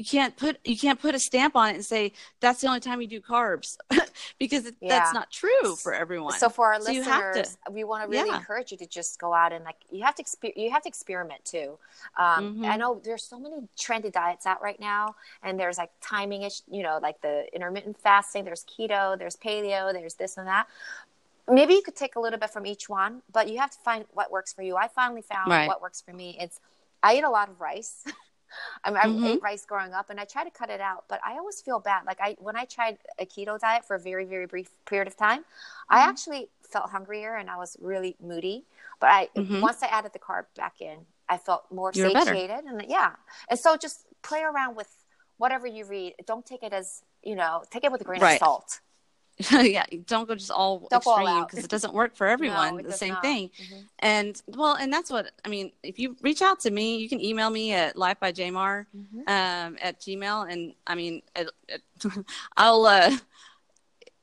you 0.00 0.06
can't 0.06 0.34
put 0.34 0.58
you 0.64 0.78
can't 0.78 0.98
put 0.98 1.14
a 1.14 1.18
stamp 1.18 1.54
on 1.54 1.68
it 1.68 1.74
and 1.74 1.84
say 1.84 2.12
that's 2.40 2.62
the 2.62 2.66
only 2.66 2.80
time 2.80 3.02
you 3.02 3.06
do 3.06 3.20
carbs 3.20 3.76
because 4.38 4.64
yeah. 4.80 4.88
that's 4.88 5.12
not 5.12 5.30
true 5.30 5.76
for 5.76 5.92
everyone. 5.92 6.32
So 6.38 6.48
for 6.48 6.72
our 6.72 6.80
so 6.80 6.90
listeners, 6.90 7.58
to, 7.66 7.70
we 7.70 7.84
want 7.84 8.04
to 8.04 8.08
really 8.08 8.30
yeah. 8.30 8.38
encourage 8.38 8.72
you 8.72 8.78
to 8.78 8.86
just 8.86 9.20
go 9.20 9.34
out 9.34 9.52
and 9.52 9.62
like 9.62 9.76
you 9.90 10.02
have 10.02 10.14
to 10.14 10.22
exper- 10.22 10.56
you 10.56 10.70
have 10.70 10.82
to 10.84 10.88
experiment 10.88 11.44
too. 11.44 11.78
Um, 12.18 12.54
mm-hmm. 12.54 12.64
I 12.64 12.76
know 12.78 12.98
there's 13.04 13.24
so 13.24 13.38
many 13.38 13.68
trendy 13.78 14.10
diets 14.10 14.46
out 14.46 14.62
right 14.62 14.80
now, 14.80 15.16
and 15.42 15.60
there's 15.60 15.76
like 15.76 15.90
timing 16.00 16.48
you 16.70 16.82
know, 16.82 16.98
like 17.02 17.20
the 17.20 17.44
intermittent 17.52 17.98
fasting. 18.00 18.44
There's 18.46 18.64
keto, 18.64 19.18
there's 19.18 19.36
paleo, 19.36 19.92
there's 19.92 20.14
this 20.14 20.38
and 20.38 20.46
that. 20.46 20.66
Maybe 21.50 21.74
you 21.74 21.82
could 21.82 21.96
take 21.96 22.16
a 22.16 22.20
little 22.20 22.38
bit 22.38 22.50
from 22.50 22.66
each 22.66 22.88
one, 22.88 23.22
but 23.32 23.48
you 23.48 23.58
have 23.58 23.70
to 23.70 23.78
find 23.84 24.04
what 24.12 24.30
works 24.30 24.52
for 24.52 24.62
you. 24.62 24.76
I 24.76 24.88
finally 24.88 25.22
found 25.22 25.50
right. 25.50 25.68
what 25.68 25.82
works 25.82 26.00
for 26.00 26.12
me. 26.12 26.36
It's 26.40 26.60
I 27.02 27.16
eat 27.16 27.24
a 27.24 27.30
lot 27.30 27.48
of 27.48 27.60
rice. 27.60 28.04
I, 28.84 28.90
mean, 28.90 29.00
mm-hmm. 29.00 29.24
I 29.24 29.28
ate 29.28 29.42
rice 29.42 29.64
growing 29.64 29.92
up, 29.92 30.10
and 30.10 30.18
I 30.18 30.24
try 30.24 30.44
to 30.44 30.50
cut 30.50 30.70
it 30.70 30.80
out, 30.80 31.04
but 31.08 31.20
I 31.24 31.38
always 31.38 31.60
feel 31.60 31.78
bad. 31.78 32.04
Like 32.04 32.18
I, 32.20 32.36
when 32.40 32.56
I 32.56 32.64
tried 32.64 32.98
a 33.18 33.24
keto 33.24 33.58
diet 33.58 33.84
for 33.84 33.94
a 33.94 34.00
very, 34.00 34.24
very 34.24 34.46
brief 34.46 34.70
period 34.86 35.06
of 35.06 35.16
time, 35.16 35.40
mm-hmm. 35.40 35.94
I 35.94 36.00
actually 36.00 36.48
felt 36.68 36.90
hungrier 36.90 37.36
and 37.36 37.48
I 37.48 37.56
was 37.56 37.76
really 37.80 38.16
moody. 38.20 38.64
But 39.00 39.10
I, 39.10 39.28
mm-hmm. 39.36 39.60
once 39.60 39.82
I 39.82 39.86
added 39.86 40.12
the 40.12 40.18
carb 40.18 40.44
back 40.56 40.80
in, 40.80 40.98
I 41.28 41.38
felt 41.38 41.64
more 41.70 41.92
You're 41.94 42.10
satiated, 42.10 42.64
better. 42.64 42.78
and 42.78 42.84
yeah. 42.88 43.12
And 43.48 43.58
so 43.58 43.76
just 43.76 44.04
play 44.22 44.42
around 44.42 44.76
with 44.76 44.88
whatever 45.38 45.66
you 45.66 45.84
read. 45.84 46.14
Don't 46.26 46.44
take 46.44 46.62
it 46.62 46.72
as 46.72 47.02
you 47.22 47.36
know, 47.36 47.62
take 47.70 47.84
it 47.84 47.92
with 47.92 48.00
a 48.00 48.04
grain 48.04 48.20
right. 48.20 48.32
of 48.34 48.38
salt. 48.38 48.80
yeah, 49.52 49.84
don't 50.06 50.28
go 50.28 50.34
just 50.34 50.50
all 50.50 50.86
don't 50.90 50.98
extreme 50.98 51.44
because 51.44 51.64
it 51.64 51.70
doesn't 51.70 51.94
work 51.94 52.14
for 52.14 52.26
everyone. 52.36 52.76
no, 52.76 52.82
the 52.82 52.92
same 52.92 53.14
not. 53.14 53.22
thing. 53.22 53.48
Mm-hmm. 53.48 53.80
And 54.00 54.42
well, 54.46 54.74
and 54.74 54.92
that's 54.92 55.10
what 55.10 55.30
I 55.44 55.48
mean. 55.48 55.72
If 55.82 55.98
you 55.98 56.16
reach 56.20 56.42
out 56.42 56.60
to 56.60 56.70
me, 56.70 56.96
you 56.96 57.08
can 57.08 57.20
email 57.20 57.48
me 57.48 57.72
at 57.72 57.96
lifebyjmar 57.96 58.86
mm-hmm. 58.94 59.20
um, 59.20 59.78
at 59.80 60.00
Gmail, 60.00 60.52
and 60.52 60.74
I 60.86 60.94
mean, 60.94 61.22
it, 61.36 61.50
it, 61.68 61.82
I'll 62.56 62.84
uh, 62.84 63.16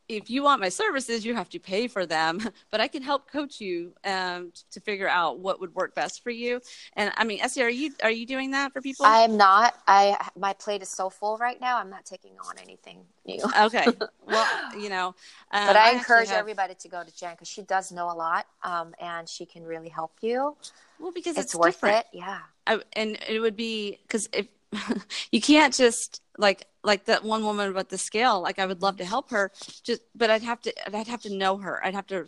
if 0.10 0.30
you 0.30 0.44
want 0.44 0.62
my 0.62 0.70
services, 0.70 1.26
you 1.26 1.36
have 1.36 1.50
to 1.50 1.60
pay 1.60 1.88
for 1.88 2.06
them, 2.06 2.40
but 2.72 2.80
I 2.80 2.88
can 2.88 3.02
help 3.02 3.30
coach 3.30 3.60
you 3.60 3.94
um, 4.06 4.52
to 4.72 4.80
figure 4.80 5.08
out 5.08 5.40
what 5.40 5.60
would 5.60 5.76
work 5.76 5.96
best 5.96 6.24
for 6.24 6.30
you. 6.30 6.62
And 6.94 7.12
I 7.18 7.24
mean, 7.24 7.40
Essie, 7.42 7.62
are 7.62 7.70
you 7.70 7.94
are 8.04 8.12
you 8.12 8.26
doing 8.26 8.52
that 8.52 8.74
for 8.74 8.82
people? 8.82 9.06
I 9.06 9.20
am 9.20 9.38
not. 9.38 9.76
I 9.88 10.18
my 10.38 10.54
plate 10.54 10.82
is 10.82 10.90
so 10.90 11.10
full 11.10 11.38
right 11.38 11.60
now. 11.60 11.78
I'm 11.78 11.90
not 11.90 12.06
taking 12.06 12.32
on 12.48 12.56
anything 12.62 13.00
new. 13.26 13.40
okay. 13.62 13.86
Well, 14.28 14.46
you 14.78 14.90
know, 14.90 15.16
um, 15.52 15.68
but 15.68 15.78
I, 15.78 15.92
I 15.92 15.94
encourage 15.94 16.28
have... 16.28 16.40
everybody 16.40 16.76
to 16.76 16.90
go 16.90 17.02
to 17.02 17.16
Jen 17.16 17.32
because 17.32 17.48
she 17.48 17.62
does 17.62 17.94
know 17.94 18.12
a 18.12 18.14
lot, 18.14 18.46
um, 18.62 18.94
and 19.00 19.28
she 19.28 19.46
can 19.46 19.64
really 19.64 19.88
help 19.88 20.12
you. 20.20 20.58
Well, 21.00 21.14
because 21.14 21.38
it's, 21.38 21.54
it's 21.54 21.56
worth 21.56 21.76
different. 21.76 22.00
it. 22.12 22.18
Yeah. 22.18 22.40
I, 22.66 22.82
and 22.92 23.18
it 23.28 23.40
would 23.40 23.56
be 23.56 24.00
because 24.02 24.28
if 24.34 24.48
you 25.32 25.42
can't 25.42 25.74
just 25.74 26.22
like 26.38 26.68
like 26.84 27.06
that 27.06 27.24
one 27.24 27.44
woman 27.44 27.70
about 27.70 27.90
the 27.90 27.98
scale 27.98 28.42
like 28.42 28.60
i 28.60 28.66
would 28.66 28.82
love 28.82 28.98
to 28.98 29.06
help 29.06 29.30
her 29.30 29.52
just 29.84 30.02
but 30.16 30.30
i'd 30.30 30.42
have 30.42 30.62
to 30.62 30.74
i'd 30.96 31.08
have 31.08 31.22
to 31.22 31.34
know 31.34 31.58
her 31.58 31.84
i'd 31.86 31.94
have 31.94 32.08
to 32.08 32.26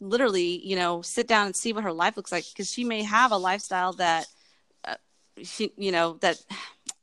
literally 0.00 0.66
you 0.66 0.76
know 0.76 1.02
sit 1.02 1.28
down 1.28 1.46
and 1.46 1.56
see 1.56 1.72
what 1.72 1.84
her 1.84 1.92
life 1.92 2.16
looks 2.16 2.32
like 2.32 2.44
because 2.52 2.70
she 2.70 2.84
may 2.84 3.02
have 3.02 3.30
a 3.30 3.36
lifestyle 3.36 3.92
that 3.92 4.26
uh, 4.84 4.94
she 5.42 5.72
you 5.76 5.92
know 5.92 6.14
that 6.20 6.42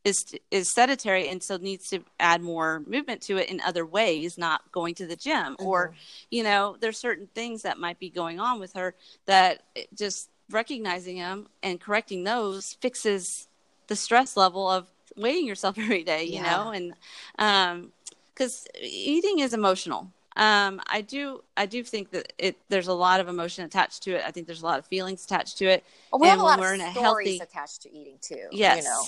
is 0.03 0.33
is 0.51 0.73
sedentary 0.73 1.27
and 1.27 1.43
so 1.43 1.57
needs 1.57 1.89
to 1.89 2.03
add 2.19 2.41
more 2.41 2.81
movement 2.87 3.21
to 3.21 3.37
it 3.37 3.49
in 3.49 3.61
other 3.61 3.85
ways 3.85 4.37
not 4.37 4.61
going 4.71 4.95
to 4.95 5.05
the 5.05 5.15
gym 5.15 5.55
mm-hmm. 5.55 5.65
or 5.65 5.93
you 6.31 6.43
know 6.43 6.75
there's 6.79 6.97
certain 6.97 7.27
things 7.35 7.61
that 7.61 7.77
might 7.77 7.99
be 7.99 8.09
going 8.09 8.39
on 8.39 8.59
with 8.59 8.73
her 8.73 8.95
that 9.25 9.63
just 9.93 10.29
recognizing 10.49 11.17
them 11.17 11.47
and 11.61 11.79
correcting 11.79 12.23
those 12.23 12.75
fixes 12.81 13.48
the 13.89 13.95
stress 13.95 14.37
level 14.37 14.69
of 14.69 14.87
weighing 15.17 15.45
yourself 15.45 15.77
every 15.85 16.03
day, 16.03 16.23
you 16.23 16.35
yeah. 16.35 16.55
know, 16.55 16.71
and 16.71 16.93
um, 17.37 17.91
because 18.33 18.67
eating 18.81 19.39
is 19.39 19.53
emotional. 19.53 20.09
Um, 20.37 20.79
I 20.87 21.01
do, 21.01 21.43
I 21.57 21.65
do 21.65 21.83
think 21.83 22.11
that 22.11 22.31
it. 22.37 22.55
There's 22.69 22.87
a 22.87 22.93
lot 22.93 23.19
of 23.19 23.27
emotion 23.27 23.65
attached 23.65 24.03
to 24.03 24.11
it. 24.11 24.23
I 24.25 24.31
think 24.31 24.47
there's 24.47 24.61
a 24.61 24.65
lot 24.65 24.79
of 24.79 24.85
feelings 24.85 25.25
attached 25.25 25.57
to 25.57 25.65
it. 25.65 25.83
Well, 26.13 26.21
we 26.21 26.27
and 26.27 26.31
have 26.31 26.39
a 26.39 26.43
lot 26.43 26.59
of 26.59 26.65
stories 26.65 26.95
healthy, 26.95 27.39
attached 27.39 27.81
to 27.81 27.93
eating 27.93 28.17
too. 28.21 28.47
Yes. 28.51 28.77
You 28.77 28.83
know? 28.83 29.01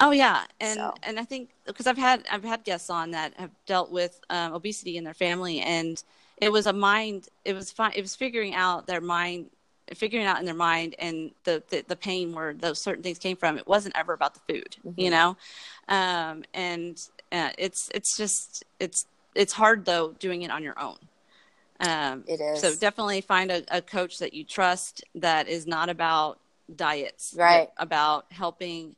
Oh 0.00 0.10
yeah, 0.10 0.44
and 0.60 0.76
so. 0.76 0.94
and 1.02 1.18
I 1.18 1.24
think 1.24 1.50
because 1.66 1.86
I've 1.86 1.98
had 1.98 2.24
I've 2.30 2.44
had 2.44 2.64
guests 2.64 2.90
on 2.90 3.12
that 3.12 3.34
have 3.34 3.50
dealt 3.66 3.90
with 3.90 4.20
um, 4.30 4.52
obesity 4.52 4.96
in 4.96 5.04
their 5.04 5.14
family, 5.14 5.60
and 5.60 6.02
it 6.36 6.52
was 6.52 6.66
a 6.66 6.72
mind. 6.72 7.28
It 7.44 7.54
was 7.54 7.72
fine. 7.72 7.92
It 7.96 8.02
was 8.02 8.14
figuring 8.14 8.54
out 8.54 8.86
their 8.86 9.00
mind 9.00 9.50
figuring 9.94 10.26
out 10.26 10.38
in 10.38 10.44
their 10.44 10.54
mind 10.54 10.94
and 10.98 11.30
the, 11.44 11.62
the, 11.68 11.84
the 11.86 11.96
pain 11.96 12.32
where 12.32 12.54
those 12.54 12.82
certain 12.82 13.02
things 13.02 13.18
came 13.18 13.36
from. 13.36 13.58
It 13.58 13.66
wasn't 13.66 13.96
ever 13.96 14.12
about 14.12 14.34
the 14.34 14.40
food, 14.52 14.76
mm-hmm. 14.86 15.00
you 15.00 15.10
know? 15.10 15.36
Um, 15.88 16.44
and 16.54 16.98
uh, 17.32 17.50
it's, 17.58 17.90
it's 17.94 18.16
just, 18.16 18.64
it's, 18.80 19.06
it's 19.34 19.52
hard 19.52 19.84
though 19.84 20.12
doing 20.18 20.42
it 20.42 20.50
on 20.50 20.62
your 20.62 20.78
own. 20.78 20.98
Um, 21.80 22.24
it 22.26 22.40
is. 22.40 22.60
So 22.60 22.74
definitely 22.74 23.20
find 23.20 23.50
a, 23.50 23.62
a 23.70 23.80
coach 23.80 24.18
that 24.18 24.34
you 24.34 24.44
trust 24.44 25.04
that 25.14 25.48
is 25.48 25.66
not 25.66 25.88
about 25.88 26.38
diets, 26.74 27.34
right? 27.36 27.68
About 27.76 28.26
helping 28.30 28.96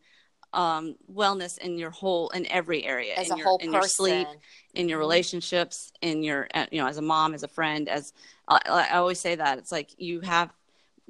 um, 0.52 0.96
wellness 1.12 1.58
in 1.58 1.78
your 1.78 1.90
whole 1.90 2.30
in 2.30 2.46
every 2.46 2.84
area 2.84 3.14
as 3.14 3.28
in 3.28 3.34
a 3.34 3.36
your, 3.36 3.46
whole 3.46 3.58
in 3.58 3.72
person. 3.72 3.74
your 3.74 3.88
sleep 3.88 4.28
in 4.74 4.88
your 4.88 4.96
mm-hmm. 4.96 5.00
relationships 5.00 5.92
in 6.00 6.22
your 6.22 6.48
uh, 6.54 6.66
you 6.72 6.80
know 6.80 6.88
as 6.88 6.96
a 6.96 7.02
mom 7.02 7.34
as 7.34 7.44
a 7.44 7.48
friend 7.48 7.88
as 7.88 8.12
I, 8.48 8.60
I 8.66 8.96
always 8.96 9.20
say 9.20 9.36
that 9.36 9.58
it's 9.58 9.70
like 9.70 9.90
you 9.96 10.20
have 10.20 10.50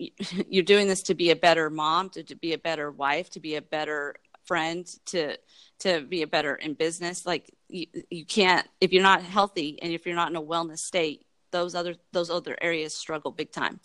you're 0.48 0.64
doing 0.64 0.88
this 0.88 1.02
to 1.04 1.14
be 1.14 1.30
a 1.30 1.36
better 1.36 1.70
mom, 1.70 2.10
to, 2.10 2.22
to 2.24 2.34
be 2.34 2.52
a 2.52 2.58
better 2.58 2.90
wife, 2.90 3.30
to 3.30 3.40
be 3.40 3.56
a 3.56 3.62
better 3.62 4.16
friend, 4.44 4.86
to 5.06 5.36
to 5.80 6.02
be 6.02 6.22
a 6.22 6.26
better 6.26 6.54
in 6.54 6.74
business. 6.74 7.24
Like 7.26 7.54
you, 7.68 7.86
you 8.10 8.24
can't 8.24 8.66
if 8.80 8.92
you're 8.92 9.02
not 9.02 9.22
healthy 9.22 9.78
and 9.80 9.92
if 9.92 10.06
you're 10.06 10.14
not 10.14 10.30
in 10.30 10.36
a 10.36 10.42
wellness 10.42 10.78
state, 10.78 11.26
those 11.50 11.74
other 11.74 11.94
those 12.12 12.30
other 12.30 12.56
areas 12.60 12.94
struggle 12.94 13.30
big 13.30 13.52
time. 13.52 13.80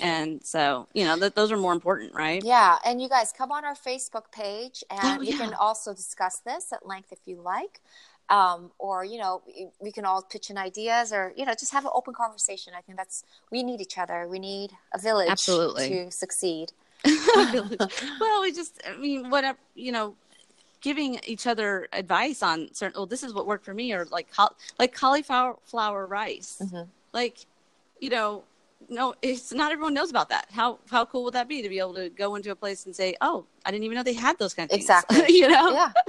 And 0.00 0.44
so 0.44 0.88
you 0.94 1.04
know 1.04 1.18
th- 1.18 1.34
those 1.34 1.52
are 1.52 1.56
more 1.56 1.72
important, 1.72 2.14
right? 2.14 2.42
Yeah. 2.44 2.78
And 2.84 3.00
you 3.00 3.08
guys 3.08 3.32
come 3.36 3.52
on 3.52 3.64
our 3.64 3.74
Facebook 3.74 4.32
page, 4.32 4.82
oh, 4.90 4.96
and 4.96 5.18
oh, 5.18 5.22
yeah. 5.22 5.30
you 5.30 5.38
can 5.38 5.54
also 5.54 5.94
discuss 5.94 6.40
this 6.40 6.72
at 6.72 6.86
length 6.86 7.12
if 7.12 7.20
you 7.26 7.40
like 7.40 7.80
um, 8.30 8.70
or 8.78 9.04
you 9.04 9.18
know 9.18 9.42
we 9.80 9.92
can 9.92 10.04
all 10.04 10.22
pitch 10.22 10.50
in 10.50 10.56
ideas 10.56 11.12
or 11.12 11.32
you 11.36 11.44
know 11.44 11.52
just 11.52 11.72
have 11.72 11.84
an 11.84 11.90
open 11.94 12.14
conversation. 12.14 12.72
I 12.76 12.80
think 12.80 12.96
that's 12.96 13.24
we 13.50 13.62
need 13.62 13.80
each 13.80 13.98
other. 13.98 14.26
We 14.28 14.38
need 14.38 14.70
a 14.94 14.98
village 14.98 15.28
absolutely. 15.28 15.88
to 15.88 16.10
succeed. 16.10 16.72
Well 17.04 18.42
we 18.42 18.52
just 18.52 18.80
i 18.86 18.96
mean 18.96 19.30
whatever 19.30 19.58
you 19.74 19.90
know 19.90 20.14
giving 20.82 21.18
each 21.26 21.46
other 21.46 21.88
advice 21.92 22.42
on 22.42 22.72
certain 22.74 22.98
well 22.98 23.06
this 23.06 23.22
is 23.22 23.32
what 23.34 23.46
worked 23.46 23.64
for 23.64 23.74
me 23.74 23.92
or 23.92 24.06
like 24.06 24.28
like 24.78 24.94
cauliflower 24.94 26.06
rice. 26.06 26.60
Mm-hmm. 26.62 26.88
like 27.12 27.38
you 28.00 28.10
know 28.10 28.44
no 28.88 29.14
it's 29.22 29.52
not 29.52 29.72
everyone 29.72 29.94
knows 29.94 30.10
about 30.10 30.28
that. 30.30 30.46
How 30.50 30.78
how 30.90 31.04
cool 31.04 31.24
would 31.24 31.34
that 31.34 31.48
be 31.48 31.62
to 31.62 31.68
be 31.68 31.78
able 31.78 31.94
to 31.94 32.08
go 32.08 32.34
into 32.34 32.50
a 32.50 32.56
place 32.56 32.86
and 32.86 32.94
say 32.94 33.14
oh 33.20 33.46
i 33.64 33.70
didn't 33.70 33.84
even 33.84 33.96
know 33.96 34.02
they 34.02 34.12
had 34.12 34.38
those 34.38 34.54
kind 34.54 34.66
of 34.66 34.70
things. 34.70 34.84
Exactly. 34.84 35.24
You 35.28 35.48
know? 35.48 35.72
Yeah. 35.72 35.92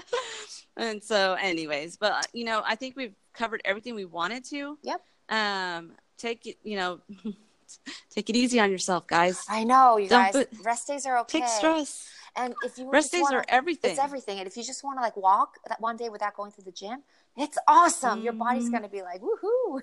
And 0.78 1.03
so 1.03 1.34
anyways 1.34 1.97
but 1.97 2.11
uh, 2.13 2.22
you 2.34 2.45
know 2.45 2.63
i 2.65 2.76
think 2.76 2.95
we've 2.95 3.13
covered 3.34 3.61
everything 3.65 3.93
we 3.95 4.05
wanted 4.05 4.45
to. 4.45 4.78
Yep. 4.84 5.01
Um 5.30 5.91
take 6.17 6.45
it 6.45 6.57
you 6.63 6.78
know 6.78 7.01
take 8.09 8.30
it 8.30 8.36
easy 8.36 8.59
on 8.59 8.72
yourself 8.72 9.05
guys. 9.05 9.43
I 9.49 9.63
know 9.63 9.97
you 9.97 10.07
Don't 10.07 10.32
guys. 10.32 10.34
put, 10.34 10.65
rest 10.65 10.88
days 10.88 11.05
are 11.05 11.19
okay. 11.19 11.39
take 11.39 11.49
stress. 11.49 12.09
And 12.38 12.55
if 12.63 12.78
you 12.78 12.89
rest 12.89 13.11
days 13.11 13.24
wanna, 13.24 13.39
are 13.39 13.45
everything. 13.49 13.91
It's 13.91 13.99
everything. 13.99 14.39
And 14.39 14.47
if 14.47 14.55
you 14.55 14.63
just 14.63 14.86
want 14.86 14.97
to 14.97 15.01
like 15.01 15.17
walk 15.17 15.57
that 15.67 15.82
one 15.82 15.97
day 15.97 16.07
without 16.07 16.34
going 16.34 16.53
to 16.53 16.61
the 16.61 16.72
gym 16.72 17.03
it's 17.38 17.57
awesome. 17.67 18.17
Mm-hmm. 18.17 18.24
your 18.24 18.34
body's 18.34 18.63
mm-hmm. 18.63 18.72
going 18.72 18.84
to 18.84 18.89
be 18.89 19.01
like 19.01 19.22
woohoo 19.22 19.82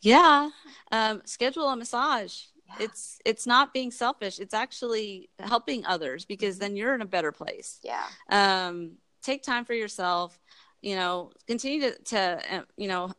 yeah. 0.00 0.50
Um, 0.92 1.22
schedule 1.24 1.68
a 1.68 1.76
massage. 1.76 2.42
Yeah. 2.66 2.84
it's 2.84 3.18
it's 3.24 3.46
not 3.46 3.72
being 3.72 3.90
selfish. 3.90 4.38
It's 4.38 4.52
actually 4.52 5.30
helping 5.38 5.86
others 5.86 6.26
because 6.26 6.56
mm-hmm. 6.56 6.60
then 6.60 6.76
you're 6.76 6.94
in 6.94 7.00
a 7.00 7.06
better 7.06 7.32
place. 7.32 7.80
Yeah. 7.82 8.04
Um 8.30 8.98
take 9.22 9.42
time 9.42 9.64
for 9.64 9.74
yourself 9.74 10.38
you 10.80 10.96
know 10.96 11.30
continue 11.46 11.80
to, 11.80 11.98
to 12.04 12.40
uh, 12.50 12.62
you 12.76 12.88
know 12.88 13.12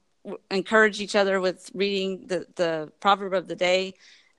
encourage 0.51 1.01
each 1.01 1.15
other 1.15 1.39
with 1.39 1.69
reading 1.73 2.27
the 2.27 2.45
the 2.55 2.91
proverb 2.99 3.34
of 3.34 3.47
the 3.47 3.55
day. 3.55 3.93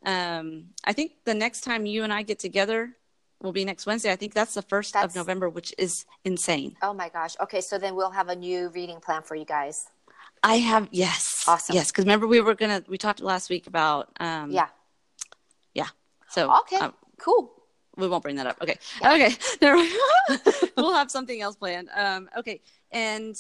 Um 0.05 0.67
i 0.85 0.93
think 0.93 1.13
the 1.25 1.35
next 1.35 1.61
time 1.63 1.85
you 1.85 2.05
and 2.05 2.13
i 2.13 2.23
get 2.23 2.39
together 2.39 2.97
will 3.43 3.53
be 3.53 3.65
next 3.65 3.87
wednesday. 3.87 4.13
I 4.13 4.17
think 4.17 4.35
that's 4.35 4.55
the 4.55 4.63
first 4.63 4.95
that's... 4.95 5.07
of 5.07 5.17
november 5.17 5.49
which 5.49 5.75
is 5.79 6.07
insane. 6.25 6.77
Oh 6.83 6.95
my 6.95 7.09
gosh. 7.09 7.37
Okay 7.41 7.61
so 7.61 7.79
then 7.79 7.95
we'll 7.95 8.11
have 8.11 8.29
a 8.29 8.37
new 8.37 8.69
reading 8.71 9.01
plan 9.01 9.23
for 9.23 9.35
you 9.35 9.45
guys 9.45 9.87
i 10.43 10.57
have 10.57 10.89
yes 10.91 11.45
awesome 11.47 11.75
yes 11.75 11.91
because 11.91 12.05
remember 12.05 12.27
we 12.27 12.41
were 12.41 12.55
gonna 12.55 12.83
we 12.89 12.99
talked 12.99 13.21
last 13.21 13.51
week 13.51 13.67
about 13.67 14.09
um 14.21 14.51
yeah 14.51 14.69
yeah 15.75 15.89
so 16.29 16.53
okay 16.61 16.77
um, 16.77 16.95
cool 17.19 17.61
we 18.01 18.09
won't 18.09 18.23
bring 18.23 18.37
that 18.37 18.47
up. 18.47 18.57
Okay. 18.63 18.79
Yeah. 19.01 19.13
Okay. 19.15 19.35
we'll 20.77 20.95
have 20.95 21.11
something 21.11 21.41
else 21.41 21.57
planned. 21.57 21.89
Um, 21.95 22.29
okay. 22.37 22.61
And 22.91 23.37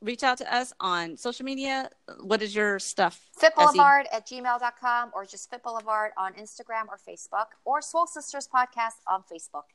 reach 0.00 0.22
out 0.22 0.38
to 0.38 0.54
us 0.54 0.72
on 0.80 1.16
social 1.16 1.44
media. 1.44 1.90
What 2.20 2.42
is 2.42 2.54
your 2.54 2.78
stuff? 2.78 3.30
Fit 3.38 3.54
Boulevard 3.56 4.06
at 4.12 4.26
gmail.com 4.26 5.10
or 5.14 5.24
just 5.24 5.50
Fit 5.50 5.62
Boulevard 5.62 6.12
on 6.16 6.34
Instagram 6.34 6.88
or 6.88 6.98
Facebook 7.08 7.46
or 7.64 7.80
Swole 7.80 8.06
Sisters 8.06 8.48
Podcast 8.52 8.98
on 9.06 9.22
Facebook. 9.22 9.70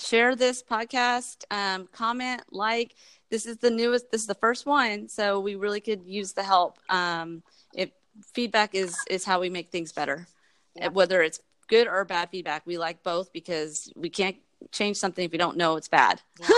Share 0.00 0.34
this 0.36 0.62
podcast, 0.62 1.44
um, 1.50 1.88
comment, 1.92 2.42
like. 2.50 2.94
This 3.30 3.46
is 3.46 3.58
the 3.58 3.70
newest. 3.70 4.10
This 4.10 4.22
is 4.22 4.26
the 4.26 4.34
first 4.34 4.66
one, 4.66 5.08
so 5.08 5.38
we 5.38 5.54
really 5.54 5.80
could 5.80 6.02
use 6.04 6.32
the 6.32 6.42
help. 6.42 6.78
Um, 6.88 7.44
if 7.72 7.90
feedback 8.34 8.74
is 8.74 8.96
is 9.08 9.24
how 9.24 9.38
we 9.40 9.48
make 9.48 9.68
things 9.70 9.92
better, 9.92 10.26
Yeah. 10.74 10.88
whether 10.88 11.22
it's 11.22 11.38
good 11.68 11.86
or 11.86 12.04
bad 12.04 12.30
feedback, 12.30 12.66
we 12.66 12.76
like 12.76 13.04
both 13.04 13.32
because 13.32 13.92
we 13.94 14.10
can't 14.10 14.34
change 14.72 14.96
something 14.96 15.24
if 15.24 15.30
we 15.30 15.38
don't 15.38 15.56
know 15.56 15.76
it's 15.76 15.86
bad. 15.86 16.20
Yeah. 16.40 16.48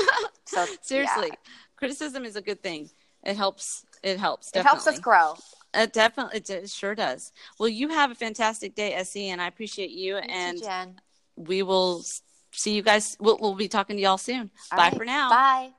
So 0.46 0.64
Seriously, 0.80 1.28
yeah. 1.28 1.34
criticism 1.76 2.24
is 2.24 2.36
a 2.36 2.40
good 2.40 2.62
thing. 2.62 2.88
It 3.22 3.36
helps. 3.36 3.84
It 4.02 4.18
helps. 4.18 4.50
it 4.54 4.64
helps 4.64 4.86
us 4.86 4.98
grow. 4.98 5.34
It 5.74 5.92
definitely, 5.92 6.38
it, 6.38 6.48
it 6.48 6.70
sure 6.70 6.94
does. 6.94 7.32
Well, 7.58 7.68
you 7.68 7.88
have 7.90 8.10
a 8.10 8.14
fantastic 8.14 8.74
day, 8.74 8.94
Essie, 8.94 9.28
and 9.28 9.42
I 9.42 9.46
appreciate 9.46 9.90
you. 9.90 10.16
And 10.16 10.58
we 11.36 11.62
will 11.62 12.02
see 12.52 12.74
you 12.74 12.82
guys. 12.82 13.16
We'll, 13.20 13.38
we'll 13.40 13.54
be 13.54 13.68
talking 13.68 13.96
to 13.96 14.02
y'all 14.02 14.18
soon. 14.18 14.50
All 14.70 14.78
Bye 14.78 14.84
right. 14.84 14.96
for 14.96 15.04
now. 15.04 15.30
Bye. 15.30 15.70